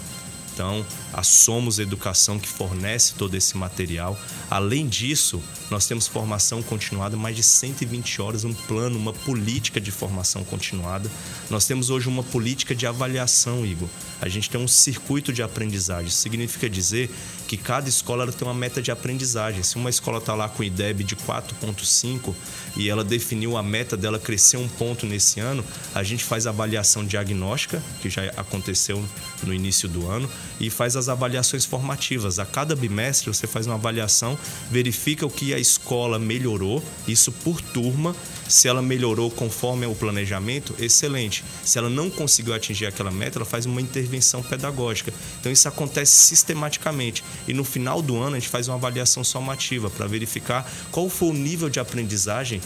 Então, 0.59 0.85
a 1.13 1.23
Somos 1.23 1.79
Educação 1.79 2.37
que 2.37 2.45
fornece 2.45 3.13
todo 3.13 3.33
esse 3.33 3.55
material. 3.55 4.19
Além 4.51 4.89
disso, 4.89 5.41
nós 5.71 5.87
temos 5.87 6.05
formação 6.05 6.61
continuada, 6.61 7.15
mais 7.15 7.37
de 7.37 7.43
120 7.43 8.21
horas, 8.21 8.43
um 8.43 8.53
plano, 8.53 8.99
uma 8.99 9.13
política 9.13 9.79
de 9.79 9.89
formação 9.89 10.43
continuada. 10.43 11.09
Nós 11.49 11.65
temos 11.65 11.89
hoje 11.89 12.09
uma 12.09 12.23
política 12.23 12.75
de 12.75 12.85
avaliação, 12.85 13.65
Igor. 13.65 13.87
A 14.21 14.27
gente 14.27 14.49
tem 14.49 14.59
um 14.59 14.67
circuito 14.67 15.31
de 15.31 15.41
aprendizagem. 15.41 16.09
Isso 16.09 16.17
significa 16.17 16.69
dizer 16.69 17.09
que 17.47 17.55
cada 17.55 17.87
escola 17.87 18.29
tem 18.29 18.45
uma 18.45 18.53
meta 18.53 18.81
de 18.81 18.91
aprendizagem. 18.91 19.63
Se 19.63 19.77
uma 19.77 19.89
escola 19.89 20.17
está 20.17 20.35
lá 20.35 20.49
com 20.49 20.61
IDEB 20.61 21.05
de 21.05 21.15
4,5 21.15 22.35
e 22.75 22.89
ela 22.89 23.03
definiu 23.03 23.55
a 23.55 23.63
meta 23.63 23.95
dela 23.95 24.19
crescer 24.19 24.57
um 24.57 24.67
ponto 24.67 25.05
nesse 25.05 25.39
ano, 25.39 25.63
a 25.95 26.03
gente 26.03 26.23
faz 26.23 26.45
avaliação 26.45 27.05
diagnóstica, 27.05 27.81
que 28.01 28.09
já 28.09 28.25
aconteceu 28.35 29.03
no 29.41 29.53
início 29.53 29.87
do 29.87 30.07
ano, 30.07 30.29
e 30.59 30.69
faz 30.69 30.95
as 30.95 31.09
avaliações 31.09 31.65
formativas. 31.65 32.39
A 32.39 32.45
cada 32.45 32.75
bimestre 32.75 33.27
você 33.33 33.47
faz 33.47 33.65
uma 33.65 33.75
avaliação, 33.75 34.37
verifica 34.69 35.25
o 35.25 35.29
que 35.29 35.53
a 35.53 35.59
escola 35.59 36.19
melhorou, 36.19 36.83
isso 37.07 37.31
por 37.31 37.61
turma. 37.61 38.15
Se 38.47 38.67
ela 38.67 38.81
melhorou 38.81 39.29
conforme 39.29 39.85
o 39.85 39.93
planejamento, 39.93 40.73
excelente. 40.79 41.43
Se 41.63 41.77
ela 41.77 41.89
não 41.89 42.09
conseguiu 42.09 42.53
atingir 42.53 42.87
aquela 42.87 43.11
meta, 43.11 43.37
ela 43.37 43.45
faz 43.45 43.67
uma 43.67 43.79
intervenção 43.79 44.41
pedagógica. 44.41 45.13
Então 45.39 45.51
isso 45.51 45.67
acontece 45.67 46.15
sistematicamente. 46.27 47.23
E 47.47 47.53
no 47.53 47.63
final 47.63 48.01
do 48.01 48.17
ano 48.17 48.35
a 48.35 48.39
gente 48.39 48.49
faz 48.49 48.67
uma 48.67 48.75
avaliação 48.75 49.23
somativa 49.23 49.89
para 49.89 50.07
verificar 50.07 50.69
qual 50.91 51.09
foi 51.09 51.29
o 51.29 51.33
nível 51.33 51.69
de 51.69 51.79
aprendizagem 51.79 52.59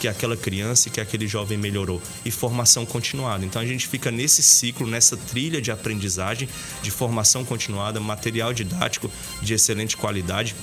que 0.00 0.08
aquela 0.08 0.36
criança 0.36 0.88
e 0.88 0.90
que 0.90 1.00
aquele 1.00 1.26
jovem 1.26 1.58
melhorou 1.58 2.00
e 2.24 2.30
formação 2.30 2.86
continuada. 2.86 3.44
Então 3.44 3.60
a 3.60 3.66
gente 3.66 3.86
fica 3.86 4.10
nesse 4.10 4.42
ciclo, 4.42 4.86
nessa 4.86 5.16
trilha 5.16 5.60
de 5.60 5.70
aprendizagem, 5.70 6.48
de 6.82 6.90
formação 6.90 7.44
continuada, 7.44 8.00
material 8.00 8.52
didático 8.52 9.10
de 9.42 9.54
excelente 9.54 9.96
qualidade 9.96 10.54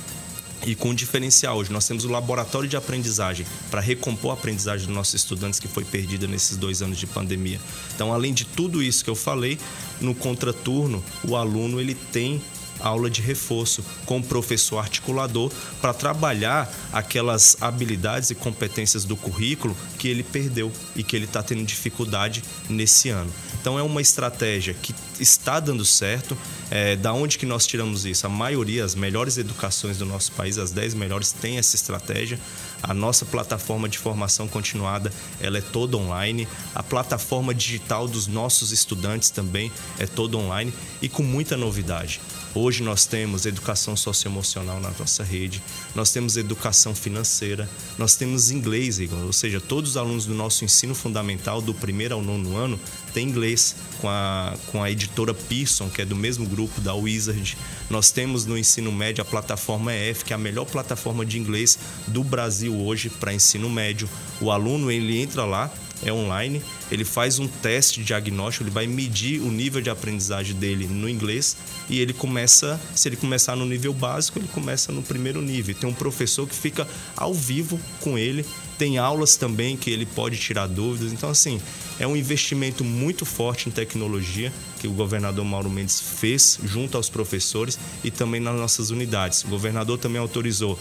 e 0.65 0.75
com 0.75 0.89
um 0.89 0.93
diferencial 0.93 1.57
hoje. 1.57 1.71
Nós 1.71 1.87
temos 1.87 2.05
o 2.05 2.09
laboratório 2.09 2.67
de 2.67 2.75
aprendizagem 2.75 3.45
para 3.69 3.81
recompor 3.81 4.31
a 4.31 4.33
aprendizagem 4.33 4.87
dos 4.87 4.95
nossos 4.95 5.13
estudantes 5.13 5.59
que 5.59 5.67
foi 5.67 5.85
perdida 5.85 6.27
nesses 6.27 6.57
dois 6.57 6.81
anos 6.81 6.97
de 6.97 7.05
pandemia. 7.05 7.59
Então, 7.93 8.13
além 8.13 8.33
de 8.33 8.45
tudo 8.45 8.81
isso 8.81 9.03
que 9.03 9.09
eu 9.09 9.15
falei, 9.15 9.59
no 10.01 10.15
contraturno, 10.15 11.03
o 11.23 11.35
aluno 11.35 11.79
ele 11.79 11.93
tem 11.93 12.41
aula 12.87 13.09
de 13.09 13.21
reforço 13.21 13.83
com 14.05 14.19
o 14.19 14.23
professor 14.23 14.79
articulador 14.79 15.51
para 15.81 15.93
trabalhar 15.93 16.71
aquelas 16.93 17.57
habilidades 17.59 18.29
e 18.29 18.35
competências 18.35 19.05
do 19.05 19.15
currículo 19.15 19.75
que 19.97 20.07
ele 20.07 20.23
perdeu 20.23 20.71
e 20.95 21.03
que 21.03 21.15
ele 21.15 21.25
está 21.25 21.41
tendo 21.41 21.63
dificuldade 21.63 22.43
nesse 22.69 23.09
ano. 23.09 23.31
Então 23.65 23.79
é 23.79 23.81
uma 23.81 23.99
estratégia 23.99 24.75
que 24.75 24.93
está 25.19 25.59
dando 25.59 25.83
certo. 25.83 26.37
É, 26.69 26.95
da 26.95 27.11
onde 27.13 27.39
que 27.39 27.47
nós 27.47 27.65
tiramos 27.65 28.05
isso? 28.05 28.27
A 28.27 28.29
maioria, 28.29 28.85
as 28.85 28.93
melhores 28.93 29.39
educações 29.39 29.97
do 29.97 30.05
nosso 30.05 30.31
país, 30.33 30.59
as 30.59 30.71
10 30.71 30.93
melhores, 30.93 31.31
têm 31.31 31.57
essa 31.57 31.75
estratégia. 31.75 32.39
A 32.83 32.93
nossa 32.93 33.25
plataforma 33.25 33.89
de 33.89 33.97
formação 33.97 34.47
continuada, 34.47 35.11
ela 35.41 35.57
é 35.57 35.61
toda 35.61 35.97
online. 35.97 36.47
A 36.75 36.83
plataforma 36.83 37.55
digital 37.55 38.07
dos 38.07 38.27
nossos 38.27 38.71
estudantes 38.71 39.31
também 39.31 39.71
é 39.97 40.05
toda 40.05 40.37
online 40.37 40.71
e 41.01 41.09
com 41.09 41.23
muita 41.23 41.57
novidade. 41.57 42.21
Hoje 42.53 42.83
nós 42.83 43.05
temos 43.05 43.45
educação 43.45 43.97
socioemocional 43.97 44.79
na 44.79 44.89
nossa 44.97 45.23
rede, 45.23 45.61
nós 45.93 46.13
temos 46.13 46.37
educação 46.37 46.95
financeira, 46.95 47.69
nós 47.97 48.15
temos 48.15 48.49
inglês, 48.49 48.97
ou 49.11 49.33
seja, 49.33 49.59
todos 49.59 49.91
os 49.91 49.97
alunos 49.97 50.25
do 50.25 50.33
nosso 50.33 50.63
ensino 50.63 50.95
fundamental, 50.95 51.61
do 51.61 51.73
primeiro 51.73 52.15
ao 52.15 52.21
nono 52.21 52.55
ano, 52.55 52.79
têm 53.13 53.27
inglês 53.27 53.54
com 53.99 54.09
a, 54.09 54.53
com 54.67 54.83
a 54.83 54.91
editora 54.91 55.33
Pearson, 55.33 55.89
que 55.89 56.01
é 56.01 56.05
do 56.05 56.15
mesmo 56.15 56.45
grupo 56.45 56.81
da 56.81 56.93
Wizard. 56.93 57.57
Nós 57.89 58.11
temos 58.11 58.45
no 58.45 58.57
ensino 58.57 58.91
médio 58.91 59.21
a 59.21 59.25
plataforma 59.25 59.93
EF, 59.93 60.23
que 60.23 60.33
é 60.33 60.35
a 60.35 60.39
melhor 60.39 60.65
plataforma 60.65 61.25
de 61.25 61.37
inglês 61.37 61.77
do 62.07 62.23
Brasil 62.23 62.75
hoje 62.75 63.09
para 63.09 63.33
ensino 63.33 63.69
médio. 63.69 64.09
O 64.41 64.51
aluno 64.51 64.91
ele 64.91 65.21
entra 65.21 65.45
lá, 65.45 65.71
é 66.03 66.11
online, 66.11 66.61
ele 66.91 67.05
faz 67.05 67.39
um 67.39 67.47
teste 67.47 68.03
diagnóstico, 68.03 68.63
ele 68.63 68.71
vai 68.71 68.87
medir 68.87 69.41
o 69.41 69.51
nível 69.51 69.81
de 69.81 69.89
aprendizagem 69.89 70.55
dele 70.55 70.87
no 70.87 71.09
inglês 71.09 71.55
e 71.89 71.99
ele 71.99 72.13
começa, 72.13 72.79
se 72.93 73.07
ele 73.07 73.15
começar 73.15 73.55
no 73.55 73.65
nível 73.65 73.93
básico, 73.93 74.39
ele 74.39 74.47
começa 74.47 74.91
no 74.91 75.01
primeiro 75.01 75.41
nível. 75.41 75.75
Tem 75.75 75.89
um 75.89 75.93
professor 75.93 76.47
que 76.47 76.55
fica 76.55 76.87
ao 77.15 77.33
vivo 77.33 77.79
com 78.01 78.17
ele, 78.17 78.45
tem 78.77 78.97
aulas 78.97 79.35
também 79.35 79.77
que 79.77 79.89
ele 79.89 80.05
pode 80.05 80.37
tirar 80.37 80.67
dúvidas. 80.67 81.13
Então, 81.13 81.29
assim, 81.29 81.61
é 81.99 82.05
um 82.05 82.15
investimento 82.15 82.83
muito 82.83 83.25
forte 83.25 83.69
em 83.69 83.71
tecnologia 83.71 84.51
que 84.79 84.87
o 84.87 84.91
governador 84.91 85.45
Mauro 85.45 85.69
Mendes 85.69 85.99
fez 85.99 86.59
junto 86.63 86.97
aos 86.97 87.09
professores 87.09 87.79
e 88.03 88.11
também 88.11 88.41
nas 88.41 88.55
nossas 88.55 88.89
unidades. 88.89 89.43
O 89.43 89.47
governador 89.47 89.97
também 89.97 90.19
autorizou 90.19 90.77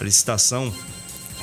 a 0.00 0.04
licitação 0.04 0.72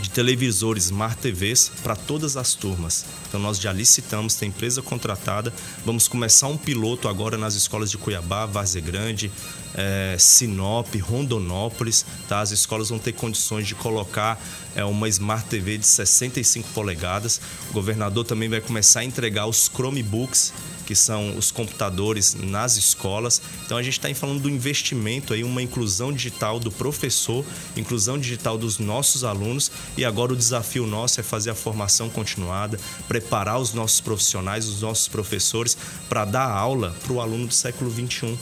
de 0.01 0.09
televisores 0.09 0.85
Smart 0.85 1.17
TVs 1.21 1.71
para 1.83 1.95
todas 1.95 2.35
as 2.35 2.53
turmas. 2.53 3.05
Então 3.27 3.39
nós 3.39 3.59
já 3.59 3.71
licitamos, 3.71 4.35
tem 4.35 4.49
empresa 4.49 4.81
contratada. 4.81 5.53
Vamos 5.85 6.07
começar 6.07 6.47
um 6.47 6.57
piloto 6.57 7.07
agora 7.07 7.37
nas 7.37 7.53
escolas 7.53 7.91
de 7.91 7.97
Cuiabá, 7.97 8.45
Várzea 8.45 8.81
Grande, 8.81 9.31
é, 9.75 10.15
Sinop, 10.19 10.87
Rondonópolis. 11.01 12.05
Tá? 12.27 12.41
As 12.41 12.51
escolas 12.51 12.89
vão 12.89 12.99
ter 12.99 13.13
condições 13.13 13.67
de 13.67 13.75
colocar 13.75 14.41
é, 14.75 14.83
uma 14.83 15.07
Smart 15.09 15.47
TV 15.47 15.77
de 15.77 15.87
65 15.87 16.69
polegadas. 16.69 17.39
O 17.69 17.73
governador 17.73 18.25
também 18.25 18.49
vai 18.49 18.61
começar 18.61 19.01
a 19.01 19.05
entregar 19.05 19.47
os 19.47 19.69
Chromebooks 19.73 20.53
que 20.83 20.95
são 20.95 21.35
os 21.37 21.51
computadores 21.51 22.35
nas 22.35 22.77
escolas. 22.77 23.41
Então 23.65 23.77
a 23.77 23.83
gente 23.83 23.97
está 23.97 24.13
falando 24.13 24.41
do 24.41 24.49
investimento 24.49 25.33
aí, 25.33 25.43
uma 25.43 25.61
inclusão 25.61 26.11
digital 26.11 26.59
do 26.59 26.71
professor, 26.71 27.43
inclusão 27.75 28.17
digital 28.17 28.57
dos 28.57 28.79
nossos 28.79 29.23
alunos 29.23 29.71
e 29.97 30.05
agora 30.05 30.33
o 30.33 30.35
desafio 30.35 30.85
nosso 30.85 31.19
é 31.19 31.23
fazer 31.23 31.49
a 31.49 31.55
formação 31.55 32.09
continuada, 32.09 32.79
preparar 33.07 33.59
os 33.59 33.73
nossos 33.73 34.01
profissionais, 34.01 34.67
os 34.67 34.81
nossos 34.81 35.07
professores 35.07 35.77
para 36.09 36.25
dar 36.25 36.49
aula 36.49 36.95
para 37.03 37.13
o 37.13 37.21
aluno 37.21 37.47
do 37.47 37.53
século 37.53 37.89
21 37.89 38.37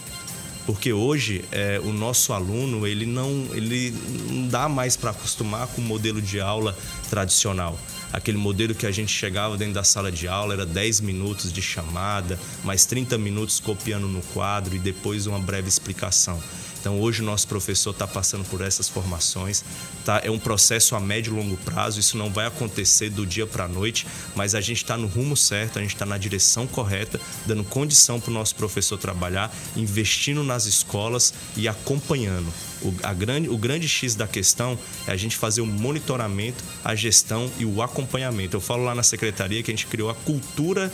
porque 0.65 0.93
hoje 0.93 1.43
é, 1.51 1.79
o 1.83 1.91
nosso 1.91 2.33
aluno 2.33 2.85
ele 2.85 3.05
não 3.05 3.47
ele 3.53 3.93
não 4.29 4.47
dá 4.47 4.69
mais 4.69 4.95
para 4.95 5.11
acostumar 5.11 5.67
com 5.67 5.81
o 5.81 5.83
modelo 5.83 6.21
de 6.21 6.39
aula 6.39 6.77
tradicional 7.09 7.77
aquele 8.11 8.37
modelo 8.37 8.75
que 8.75 8.85
a 8.85 8.91
gente 8.91 9.11
chegava 9.11 9.57
dentro 9.57 9.75
da 9.75 9.83
sala 9.83 10.11
de 10.11 10.27
aula, 10.27 10.53
era 10.53 10.65
10 10.65 11.01
minutos 11.01 11.51
de 11.51 11.61
chamada, 11.61 12.39
mais 12.63 12.85
30 12.85 13.17
minutos 13.17 13.59
copiando 13.59 14.07
no 14.07 14.21
quadro 14.33 14.75
e 14.75 14.79
depois 14.79 15.27
uma 15.27 15.39
breve 15.39 15.67
explicação. 15.67 16.41
Então 16.81 16.99
hoje 16.99 17.21
o 17.21 17.25
nosso 17.25 17.47
professor 17.47 17.91
está 17.91 18.07
passando 18.07 18.43
por 18.45 18.59
essas 18.59 18.89
formações, 18.89 19.63
tá? 20.03 20.19
É 20.23 20.31
um 20.31 20.39
processo 20.39 20.95
a 20.95 20.99
médio 20.99 21.31
e 21.31 21.35
longo 21.35 21.55
prazo, 21.57 21.99
isso 21.99 22.17
não 22.17 22.31
vai 22.31 22.47
acontecer 22.47 23.11
do 23.11 23.23
dia 23.23 23.45
para 23.45 23.65
a 23.65 23.67
noite, 23.67 24.07
mas 24.35 24.55
a 24.55 24.61
gente 24.61 24.77
está 24.77 24.97
no 24.97 25.05
rumo 25.05 25.37
certo, 25.37 25.77
a 25.77 25.81
gente 25.83 25.93
está 25.93 26.07
na 26.07 26.17
direção 26.17 26.65
correta, 26.65 27.21
dando 27.45 27.63
condição 27.63 28.19
para 28.19 28.31
o 28.31 28.33
nosso 28.33 28.55
professor 28.55 28.97
trabalhar, 28.97 29.53
investindo 29.75 30.43
nas 30.43 30.65
escolas 30.65 31.31
e 31.55 31.67
acompanhando. 31.67 32.51
O, 32.81 32.93
a 33.03 33.13
grande, 33.13 33.49
o 33.49 33.57
grande 33.57 33.87
X 33.87 34.15
da 34.15 34.27
questão 34.27 34.77
é 35.07 35.11
a 35.11 35.17
gente 35.17 35.37
fazer 35.37 35.61
o 35.61 35.65
monitoramento, 35.65 36.63
a 36.83 36.95
gestão 36.95 37.49
e 37.57 37.65
o 37.65 37.81
acompanhamento. 37.81 38.57
Eu 38.57 38.61
falo 38.61 38.83
lá 38.83 38.95
na 38.95 39.03
secretaria 39.03 39.61
que 39.61 39.71
a 39.71 39.73
gente 39.73 39.87
criou 39.87 40.09
a 40.09 40.15
cultura 40.15 40.91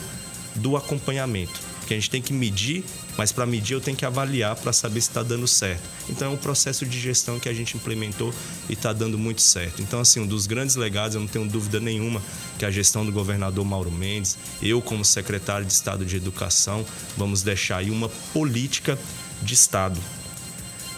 do 0.54 0.76
acompanhamento 0.76 1.60
porque 1.88 1.94
a 1.94 1.96
gente 1.96 2.10
tem 2.10 2.20
que 2.20 2.34
medir, 2.34 2.84
mas 3.16 3.32
para 3.32 3.46
medir 3.46 3.72
eu 3.72 3.80
tenho 3.80 3.96
que 3.96 4.04
avaliar 4.04 4.54
para 4.56 4.74
saber 4.74 5.00
se 5.00 5.08
está 5.08 5.22
dando 5.22 5.48
certo. 5.48 5.80
Então 6.06 6.30
é 6.30 6.34
um 6.34 6.36
processo 6.36 6.84
de 6.84 7.00
gestão 7.00 7.40
que 7.40 7.48
a 7.48 7.54
gente 7.54 7.78
implementou 7.78 8.30
e 8.68 8.74
está 8.74 8.92
dando 8.92 9.16
muito 9.16 9.40
certo. 9.40 9.80
Então, 9.80 9.98
assim, 9.98 10.20
um 10.20 10.26
dos 10.26 10.46
grandes 10.46 10.76
legados, 10.76 11.14
eu 11.14 11.22
não 11.22 11.28
tenho 11.28 11.48
dúvida 11.48 11.80
nenhuma, 11.80 12.20
que 12.58 12.66
a 12.66 12.70
gestão 12.70 13.06
do 13.06 13.10
governador 13.10 13.64
Mauro 13.64 13.90
Mendes, 13.90 14.36
eu 14.60 14.82
como 14.82 15.02
secretário 15.02 15.64
de 15.64 15.72
Estado 15.72 16.04
de 16.04 16.14
Educação, 16.14 16.84
vamos 17.16 17.40
deixar 17.40 17.78
aí 17.78 17.90
uma 17.90 18.10
política 18.34 18.98
de 19.40 19.54
Estado 19.54 19.98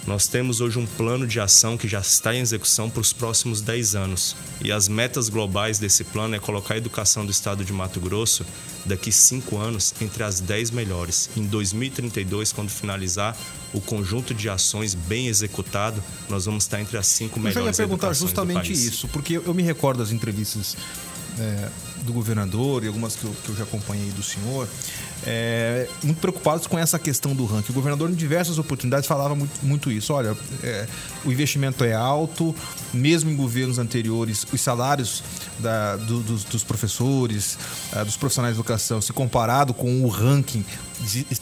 nós 0.07 0.27
temos 0.27 0.61
hoje 0.61 0.79
um 0.79 0.87
plano 0.87 1.27
de 1.27 1.39
ação 1.39 1.77
que 1.77 1.87
já 1.87 2.01
está 2.01 2.35
em 2.35 2.41
execução 2.41 2.89
para 2.89 3.01
os 3.01 3.13
próximos 3.13 3.61
10 3.61 3.95
anos. 3.95 4.35
E 4.63 4.73
as 4.73 4.89
metas 4.89 5.29
globais 5.29 5.79
desse 5.79 6.05
plano 6.05 6.35
é 6.35 6.39
colocar 6.39 6.75
a 6.75 6.77
educação 6.77 7.25
do 7.25 7.31
estado 7.31 7.65
de 7.65 7.73
Mato 7.73 8.01
Grosso 8.01 8.45
daqui 8.85 9.13
5 9.13 9.57
anos 9.59 9.95
entre 10.01 10.23
as 10.23 10.41
10 10.41 10.71
melhores. 10.71 11.31
Em 11.37 11.45
2032, 11.45 12.53
quando 12.53 12.71
finalizar 12.71 13.37
o 13.73 13.81
conjunto 13.81 14.35
de 14.35 14.49
ações 14.49 14.95
bem 14.95 15.29
executado, 15.29 16.03
nós 16.29 16.47
vamos 16.47 16.65
estar 16.65 16.81
entre 16.81 16.97
as 16.97 17.07
5 17.07 17.39
melhores. 17.39 17.57
Eu 17.57 17.63
já 17.65 17.71
ia 17.71 17.77
perguntar 17.77 18.13
justamente 18.15 18.73
isso, 18.73 19.07
porque 19.09 19.37
eu 19.37 19.55
me 19.55 19.63
recordo 19.63 19.99
das 19.99 20.13
entrevistas 20.13 20.77
é, 21.39 21.69
do 22.11 22.15
governador 22.15 22.85
e 22.85 22.89
algumas 22.89 23.15
que 23.15 23.25
eu, 23.25 23.35
que 23.45 23.49
eu 23.51 23.57
já 23.57 23.65
acompanhei 23.65 24.11
do 24.11 24.23
senhor, 24.23 24.69
é, 25.25 25.89
muito 26.03 26.19
preocupados 26.19 26.67
com 26.67 26.79
essa 26.79 26.99
questão 26.99 27.35
do 27.35 27.45
ranking. 27.47 27.73
O 27.73 27.75
governador, 27.75 28.11
em 28.11 28.15
diversas 28.15 28.59
oportunidades, 28.59 29.07
falava 29.07 29.35
muito, 29.35 29.53
muito 29.63 29.91
isso. 29.91 30.13
Olha, 30.13 30.37
é, 30.63 30.87
o 31.25 31.31
investimento 31.31 31.85
é 31.85 31.95
alto, 31.95 32.55
mesmo 32.93 33.31
em 33.31 33.37
governos 33.37 33.79
anteriores, 33.79 34.47
os 34.53 34.61
salários 34.61 35.23
da, 35.59 35.97
do, 35.97 36.21
dos, 36.21 36.45
dos, 36.45 36.65
professores, 36.65 37.59
uh, 37.93 38.05
dos 38.05 38.17
profissionais 38.17 38.55
de 38.55 38.61
educação, 38.61 39.01
se 39.01 39.13
comparado 39.13 39.73
com 39.73 40.03
o 40.05 40.09
ranking, 40.09 40.65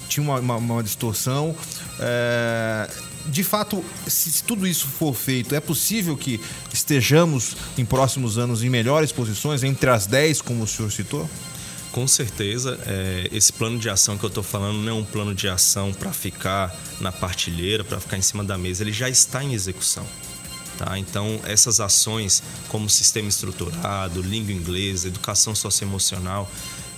tinha 0.08 0.24
uma, 0.24 0.38
uma, 0.40 0.56
uma 0.56 0.82
distorção. 0.82 1.54
É, 2.00 2.90
de 3.26 3.44
fato, 3.44 3.84
se 4.06 4.42
tudo 4.42 4.66
isso 4.66 4.86
for 4.86 5.14
feito, 5.14 5.54
é 5.54 5.60
possível 5.60 6.16
que 6.16 6.40
estejamos 6.72 7.56
em 7.76 7.84
próximos 7.84 8.38
anos 8.38 8.62
em 8.62 8.70
melhores 8.70 9.12
posições, 9.12 9.62
entre 9.62 9.90
as 9.90 10.06
10, 10.06 10.42
como 10.42 10.64
o 10.64 10.66
senhor 10.66 10.90
citou? 10.90 11.28
Com 11.92 12.06
certeza, 12.06 12.78
é, 12.86 13.28
esse 13.32 13.52
plano 13.52 13.78
de 13.78 13.88
ação 13.88 14.16
que 14.16 14.24
eu 14.24 14.28
estou 14.28 14.42
falando 14.42 14.78
não 14.78 14.90
é 14.90 14.94
um 14.94 15.04
plano 15.04 15.34
de 15.34 15.48
ação 15.48 15.92
para 15.92 16.12
ficar 16.12 16.74
na 17.00 17.10
partilheira, 17.10 17.82
para 17.82 17.98
ficar 17.98 18.16
em 18.16 18.22
cima 18.22 18.44
da 18.44 18.56
mesa, 18.56 18.82
ele 18.82 18.92
já 18.92 19.08
está 19.08 19.42
em 19.42 19.52
execução. 19.52 20.06
Tá? 20.78 20.96
Então, 20.98 21.40
essas 21.44 21.80
ações, 21.80 22.42
como 22.68 22.88
sistema 22.88 23.28
estruturado, 23.28 24.22
língua 24.22 24.52
inglesa, 24.52 25.08
educação 25.08 25.54
socioemocional, 25.54 26.48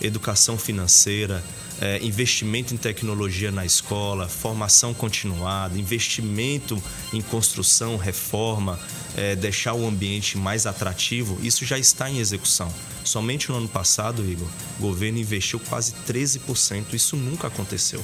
educação 0.02 0.58
financeira, 0.58 1.42
é, 1.80 1.98
investimento 2.02 2.74
em 2.74 2.76
tecnologia 2.76 3.50
na 3.50 3.64
escola, 3.64 4.28
formação 4.28 4.92
continuada, 4.92 5.78
investimento 5.78 6.80
em 7.12 7.22
construção, 7.22 7.96
reforma, 7.96 8.78
é, 9.16 9.34
deixar 9.34 9.74
o 9.74 9.86
ambiente 9.86 10.36
mais 10.36 10.66
atrativo, 10.66 11.38
isso 11.42 11.64
já 11.64 11.78
está 11.78 12.10
em 12.10 12.18
execução. 12.18 12.72
Somente 13.04 13.48
no 13.48 13.56
ano 13.56 13.68
passado, 13.68 14.24
Igor, 14.24 14.48
o 14.78 14.82
governo 14.82 15.18
investiu 15.18 15.58
quase 15.58 15.94
13%, 16.06 16.92
isso 16.92 17.16
nunca 17.16 17.48
aconteceu. 17.48 18.02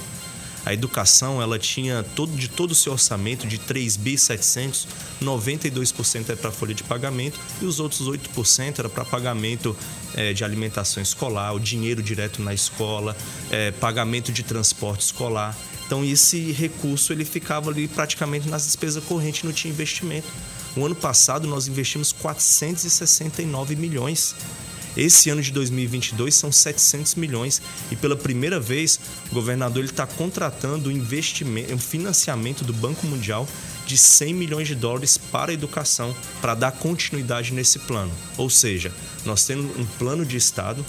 A 0.67 0.75
educação, 0.75 1.41
ela 1.41 1.61
tinha 1.61 2.03
todo, 2.17 2.37
de 2.37 2.49
todo 2.49 2.73
o 2.73 2.75
seu 2.75 2.91
orçamento 2.91 3.47
de 3.47 3.57
3 3.57 3.97
bi 3.97 4.19
700, 4.19 4.89
92% 5.23 6.31
é 6.31 6.35
para 6.35 6.51
folha 6.51 6.75
de 6.75 6.83
pagamento 6.83 7.39
e 7.63 7.65
os 7.65 7.79
outros 7.79 8.09
8% 8.09 8.81
era 8.81 8.89
para 8.89 9.05
pagamento 9.05 9.77
é, 10.17 10.33
de 10.33 10.43
alimentação 10.43 11.01
escolar, 11.01 11.55
o 11.55 11.61
dinheiro 11.61 12.03
direto 12.03 12.43
na 12.43 12.53
escola, 12.53 13.17
é, 13.49 13.71
pagamento 13.71 14.33
de 14.33 14.43
transporte 14.43 15.03
escolar. 15.03 15.57
Então 15.87 16.05
esse 16.05 16.51
recurso 16.51 17.13
ele 17.13 17.25
ficava 17.25 17.71
ali 17.71 17.87
praticamente 17.87 18.49
nas 18.49 18.65
despesas 18.65 19.05
correntes, 19.05 19.45
não 19.45 19.53
tinha 19.53 19.73
investimento. 19.73 20.27
O 20.77 20.85
ano 20.85 20.97
passado 20.97 21.47
nós 21.47 21.69
investimos 21.69 22.11
469 22.11 23.77
milhões 23.77 24.35
esse 24.97 25.31
ano 25.31 25.43
de 25.43 25.51
2022 25.53 26.35
são 26.35 26.51
700 26.51 27.15
milhões 27.17 27.61
e 27.91 27.97
pela 27.97 28.17
primeira 28.17 28.59
vez 28.59 28.99
o 29.31 29.35
governador 29.35 29.85
está 29.85 30.07
contratando 30.07 30.91
investimento, 30.91 31.75
um 31.75 31.79
financiamento 31.79 32.65
do 32.65 32.73
Banco 32.73 33.07
Mundial 33.07 33.47
de 33.87 33.97
100 33.97 34.35
milhões 34.35 34.67
de 34.67 34.75
dólares 34.75 35.19
para 35.19 35.51
a 35.51 35.55
educação 35.55 36.15
para 36.41 36.55
dar 36.55 36.73
continuidade 36.73 37.53
nesse 37.53 37.79
plano. 37.81 38.13
Ou 38.37 38.51
seja, 38.51 38.93
nós 39.25 39.45
temos 39.45 39.77
um 39.77 39.85
plano 39.99 40.25
de 40.25 40.37
Estado 40.37 40.85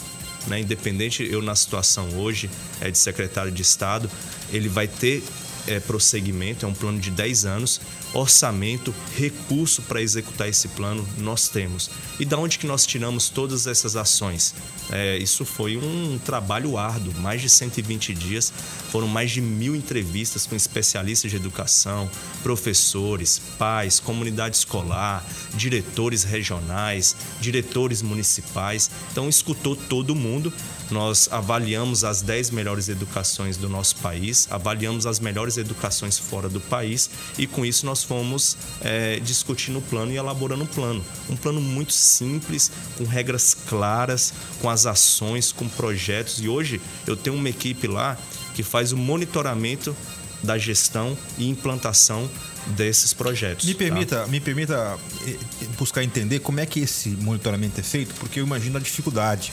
né? 0.47 0.61
independente 0.61 1.27
eu 1.29 1.41
na 1.41 1.55
situação 1.55 2.09
hoje 2.17 2.49
é 2.81 2.89
de 2.89 2.97
secretário 2.97 3.51
de 3.51 3.61
Estado, 3.61 4.09
ele 4.51 4.69
vai 4.69 4.87
ter 4.87 5.23
é, 5.67 5.79
prosseguimento, 5.79 6.65
é 6.65 6.69
um 6.69 6.73
plano 6.73 6.99
de 6.99 7.11
10 7.11 7.45
anos, 7.45 7.81
orçamento, 8.13 8.93
recurso 9.15 9.81
para 9.83 10.01
executar 10.01 10.47
esse 10.47 10.67
plano 10.69 11.07
nós 11.17 11.49
temos. 11.49 11.89
E 12.19 12.25
da 12.25 12.37
onde 12.37 12.57
que 12.57 12.65
nós 12.65 12.85
tiramos 12.85 13.29
todas 13.29 13.67
essas 13.67 13.95
ações? 13.95 14.55
É, 14.89 15.17
isso 15.17 15.45
foi 15.45 15.77
um 15.77 16.17
trabalho 16.23 16.77
árduo, 16.77 17.13
mais 17.19 17.41
de 17.41 17.49
120 17.49 18.13
dias, 18.13 18.51
foram 18.89 19.07
mais 19.07 19.31
de 19.31 19.41
mil 19.41 19.75
entrevistas 19.75 20.45
com 20.45 20.55
especialistas 20.55 21.29
de 21.29 21.37
educação, 21.37 22.09
professores, 22.41 23.41
pais, 23.59 23.99
comunidade 23.99 24.55
escolar, 24.55 25.25
diretores 25.53 26.23
regionais, 26.23 27.15
diretores 27.41 28.01
municipais. 28.01 28.89
Então 29.11 29.27
escutou 29.27 29.75
todo 29.75 30.15
mundo 30.15 30.53
nós 30.89 31.27
avaliamos 31.31 32.03
as 32.03 32.21
10 32.21 32.51
melhores 32.51 32.89
educações 32.89 33.57
do 33.57 33.67
nosso 33.67 33.97
país, 33.97 34.47
avaliamos 34.49 35.05
as 35.05 35.19
melhores 35.19 35.57
educações 35.57 36.17
fora 36.17 36.47
do 36.47 36.59
país 36.59 37.09
e 37.37 37.45
com 37.45 37.65
isso 37.65 37.85
nós 37.85 38.03
fomos 38.03 38.57
é, 38.81 39.19
discutindo 39.19 39.79
o 39.79 39.81
plano 39.81 40.11
e 40.11 40.15
elaborando 40.15 40.63
um 40.63 40.67
plano. 40.67 41.03
Um 41.29 41.35
plano 41.35 41.59
muito 41.59 41.93
simples, 41.93 42.71
com 42.97 43.03
regras 43.03 43.53
claras, 43.67 44.33
com 44.61 44.69
as 44.69 44.85
ações, 44.85 45.51
com 45.51 45.67
projetos. 45.67 46.39
E 46.39 46.47
hoje 46.47 46.79
eu 47.05 47.15
tenho 47.15 47.35
uma 47.35 47.49
equipe 47.49 47.87
lá 47.87 48.17
que 48.55 48.63
faz 48.63 48.91
o 48.91 48.97
monitoramento 48.97 49.95
da 50.43 50.57
gestão 50.57 51.17
e 51.37 51.49
implantação 51.49 52.29
desses 52.67 53.13
projetos. 53.13 53.65
Me 53.65 53.73
tá? 53.73 53.77
permita, 53.79 54.15
tá? 54.21 54.27
me 54.27 54.39
permita 54.39 54.97
eh, 55.25 55.37
buscar 55.77 56.03
entender 56.03 56.39
como 56.39 56.59
é 56.59 56.65
que 56.65 56.81
esse 56.81 57.09
monitoramento 57.09 57.79
é 57.79 57.83
feito, 57.83 58.13
porque 58.15 58.39
eu 58.39 58.45
imagino 58.45 58.77
a 58.77 58.79
dificuldade 58.79 59.51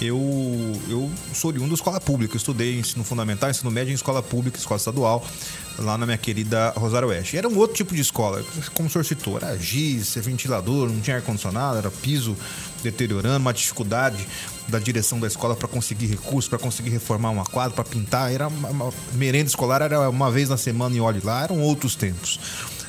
eu, 0.00 0.18
eu 0.88 1.10
sou 1.34 1.50
oriundo 1.50 1.68
da 1.68 1.74
escola 1.74 2.00
pública. 2.00 2.34
Eu 2.34 2.38
estudei 2.38 2.78
ensino 2.78 3.04
fundamental, 3.04 3.50
ensino 3.50 3.70
médio 3.70 3.92
em 3.92 3.94
escola 3.94 4.22
pública, 4.22 4.58
escola 4.58 4.78
estadual, 4.78 5.24
lá 5.78 5.98
na 5.98 6.06
minha 6.06 6.18
querida 6.18 6.70
Rosário 6.76 7.08
Oeste. 7.08 7.36
Era 7.36 7.48
um 7.48 7.56
outro 7.56 7.76
tipo 7.76 7.94
de 7.94 8.00
escola, 8.00 8.44
como 8.74 8.88
o 8.88 8.90
senhor 8.90 9.04
citou, 9.04 9.36
era 9.36 9.56
giz, 9.58 10.14
ventilador, 10.16 10.88
não 10.88 11.00
tinha 11.00 11.16
ar-condicionado, 11.16 11.78
era 11.78 11.90
piso 11.90 12.36
deteriorando, 12.82 13.38
uma 13.38 13.52
dificuldade 13.52 14.26
da 14.68 14.78
direção 14.78 15.20
da 15.20 15.26
escola 15.26 15.54
para 15.54 15.68
conseguir 15.68 16.06
recursos, 16.06 16.48
para 16.48 16.58
conseguir 16.58 16.90
reformar 16.90 17.30
uma 17.30 17.44
quadra, 17.44 17.74
para 17.74 17.84
pintar. 17.84 18.32
Era 18.32 18.48
uma, 18.48 18.68
uma 18.68 18.92
merenda 19.12 19.48
escolar 19.48 19.82
era 19.82 20.08
uma 20.08 20.30
vez 20.30 20.48
na 20.48 20.56
semana 20.56 20.96
e 20.96 21.00
olhe 21.00 21.20
lá, 21.22 21.42
eram 21.44 21.60
outros 21.60 21.94
tempos. 21.94 22.40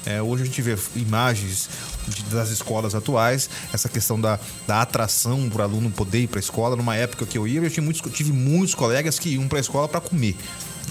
É, 0.06 0.22
hoje 0.22 0.44
a 0.44 0.46
gente 0.46 0.62
vê 0.62 0.76
imagens 0.96 1.70
de, 2.08 2.24
das 2.24 2.50
escolas 2.50 2.96
atuais, 2.96 3.50
essa 3.72 3.88
questão 3.88 4.20
da, 4.20 4.40
da 4.68 4.82
atração 4.82 5.50
para 5.50 5.62
o 5.62 5.64
aluno 5.64 5.92
poder 5.92 6.22
ir 6.22 6.28
para 6.28 6.40
a 6.40 6.42
escola. 6.42 6.76
Numa 6.76 6.96
época 6.96 7.26
que 7.26 7.38
eu 7.38 7.48
ia, 7.48 7.62
eu 7.62 7.70
tive 7.70 7.82
muitos, 7.82 8.12
tive 8.12 8.32
muitos 8.32 8.74
colegas 8.74 9.20
que 9.20 9.30
iam 9.30 9.48
para 9.48 9.60
a 9.60 9.62
escola 9.62 9.88
para 9.88 10.02
comer. 10.02 10.36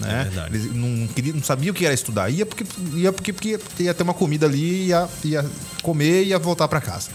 Né? 0.00 0.30
É 0.34 0.46
Eles 0.46 0.74
não, 0.74 1.06
queria, 1.08 1.32
não 1.32 1.42
sabiam 1.42 1.72
o 1.72 1.74
que 1.74 1.84
era 1.84 1.94
estudar. 1.94 2.30
Ia 2.30 2.46
porque, 2.46 2.64
ia 2.94 3.12
porque, 3.12 3.32
porque 3.32 3.82
ia 3.82 3.94
ter 3.94 4.02
uma 4.02 4.14
comida 4.14 4.46
ali, 4.46 4.86
ia, 4.86 5.08
ia 5.24 5.44
comer 5.82 6.24
e 6.24 6.28
ia 6.28 6.38
voltar 6.38 6.68
para 6.68 6.80
casa. 6.80 7.10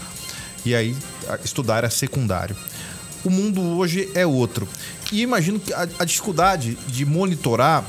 E 0.64 0.74
aí 0.74 0.96
estudar 1.44 1.78
era 1.78 1.90
secundário. 1.90 2.56
O 3.24 3.30
mundo 3.30 3.60
hoje 3.60 4.10
é 4.14 4.26
outro. 4.26 4.68
E 5.10 5.22
imagino 5.22 5.58
que 5.58 5.72
a, 5.72 5.88
a 5.98 6.04
dificuldade 6.04 6.76
de 6.86 7.04
monitorar 7.04 7.84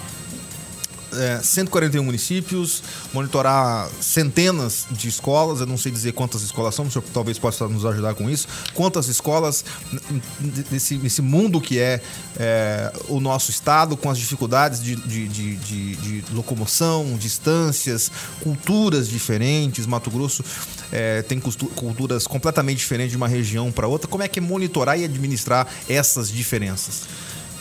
é, 1.17 1.41
141 1.41 2.03
municípios, 2.03 2.83
monitorar 3.13 3.89
centenas 4.01 4.85
de 4.91 5.07
escolas, 5.07 5.59
eu 5.59 5.65
não 5.65 5.77
sei 5.77 5.91
dizer 5.91 6.13
quantas 6.13 6.41
escolas 6.41 6.75
são, 6.75 6.85
o 6.85 6.91
senhor 6.91 7.03
talvez 7.13 7.37
possa 7.39 7.67
nos 7.67 7.85
ajudar 7.85 8.13
com 8.15 8.29
isso, 8.29 8.47
quantas 8.73 9.07
escolas 9.07 9.65
nesse, 10.71 10.97
nesse 10.97 11.21
mundo 11.21 11.59
que 11.59 11.79
é, 11.79 12.01
é, 12.37 12.91
o 13.07 13.19
nosso 13.19 13.51
estado, 13.51 13.97
com 13.97 14.09
as 14.09 14.17
dificuldades 14.17 14.81
de, 14.81 14.95
de, 14.95 15.27
de, 15.27 15.95
de, 15.95 16.23
locomoção, 16.33 17.17
distâncias, 17.17 18.11
culturas 18.41 19.07
diferentes, 19.07 19.85
Mato 19.85 20.09
Grosso 20.09 20.43
é, 20.91 21.21
tem 21.21 21.39
culturas 21.39 22.25
completamente 22.27 22.77
diferentes 22.77 23.11
de 23.11 23.17
uma 23.17 23.27
região 23.27 23.71
para 23.71 23.87
outra, 23.87 24.07
como 24.07 24.23
é 24.23 24.27
que 24.27 24.39
é 24.39 24.41
monitorar 24.41 24.99
e 24.99 25.03
administrar 25.03 25.67
essas 25.89 26.31
diferenças? 26.31 27.03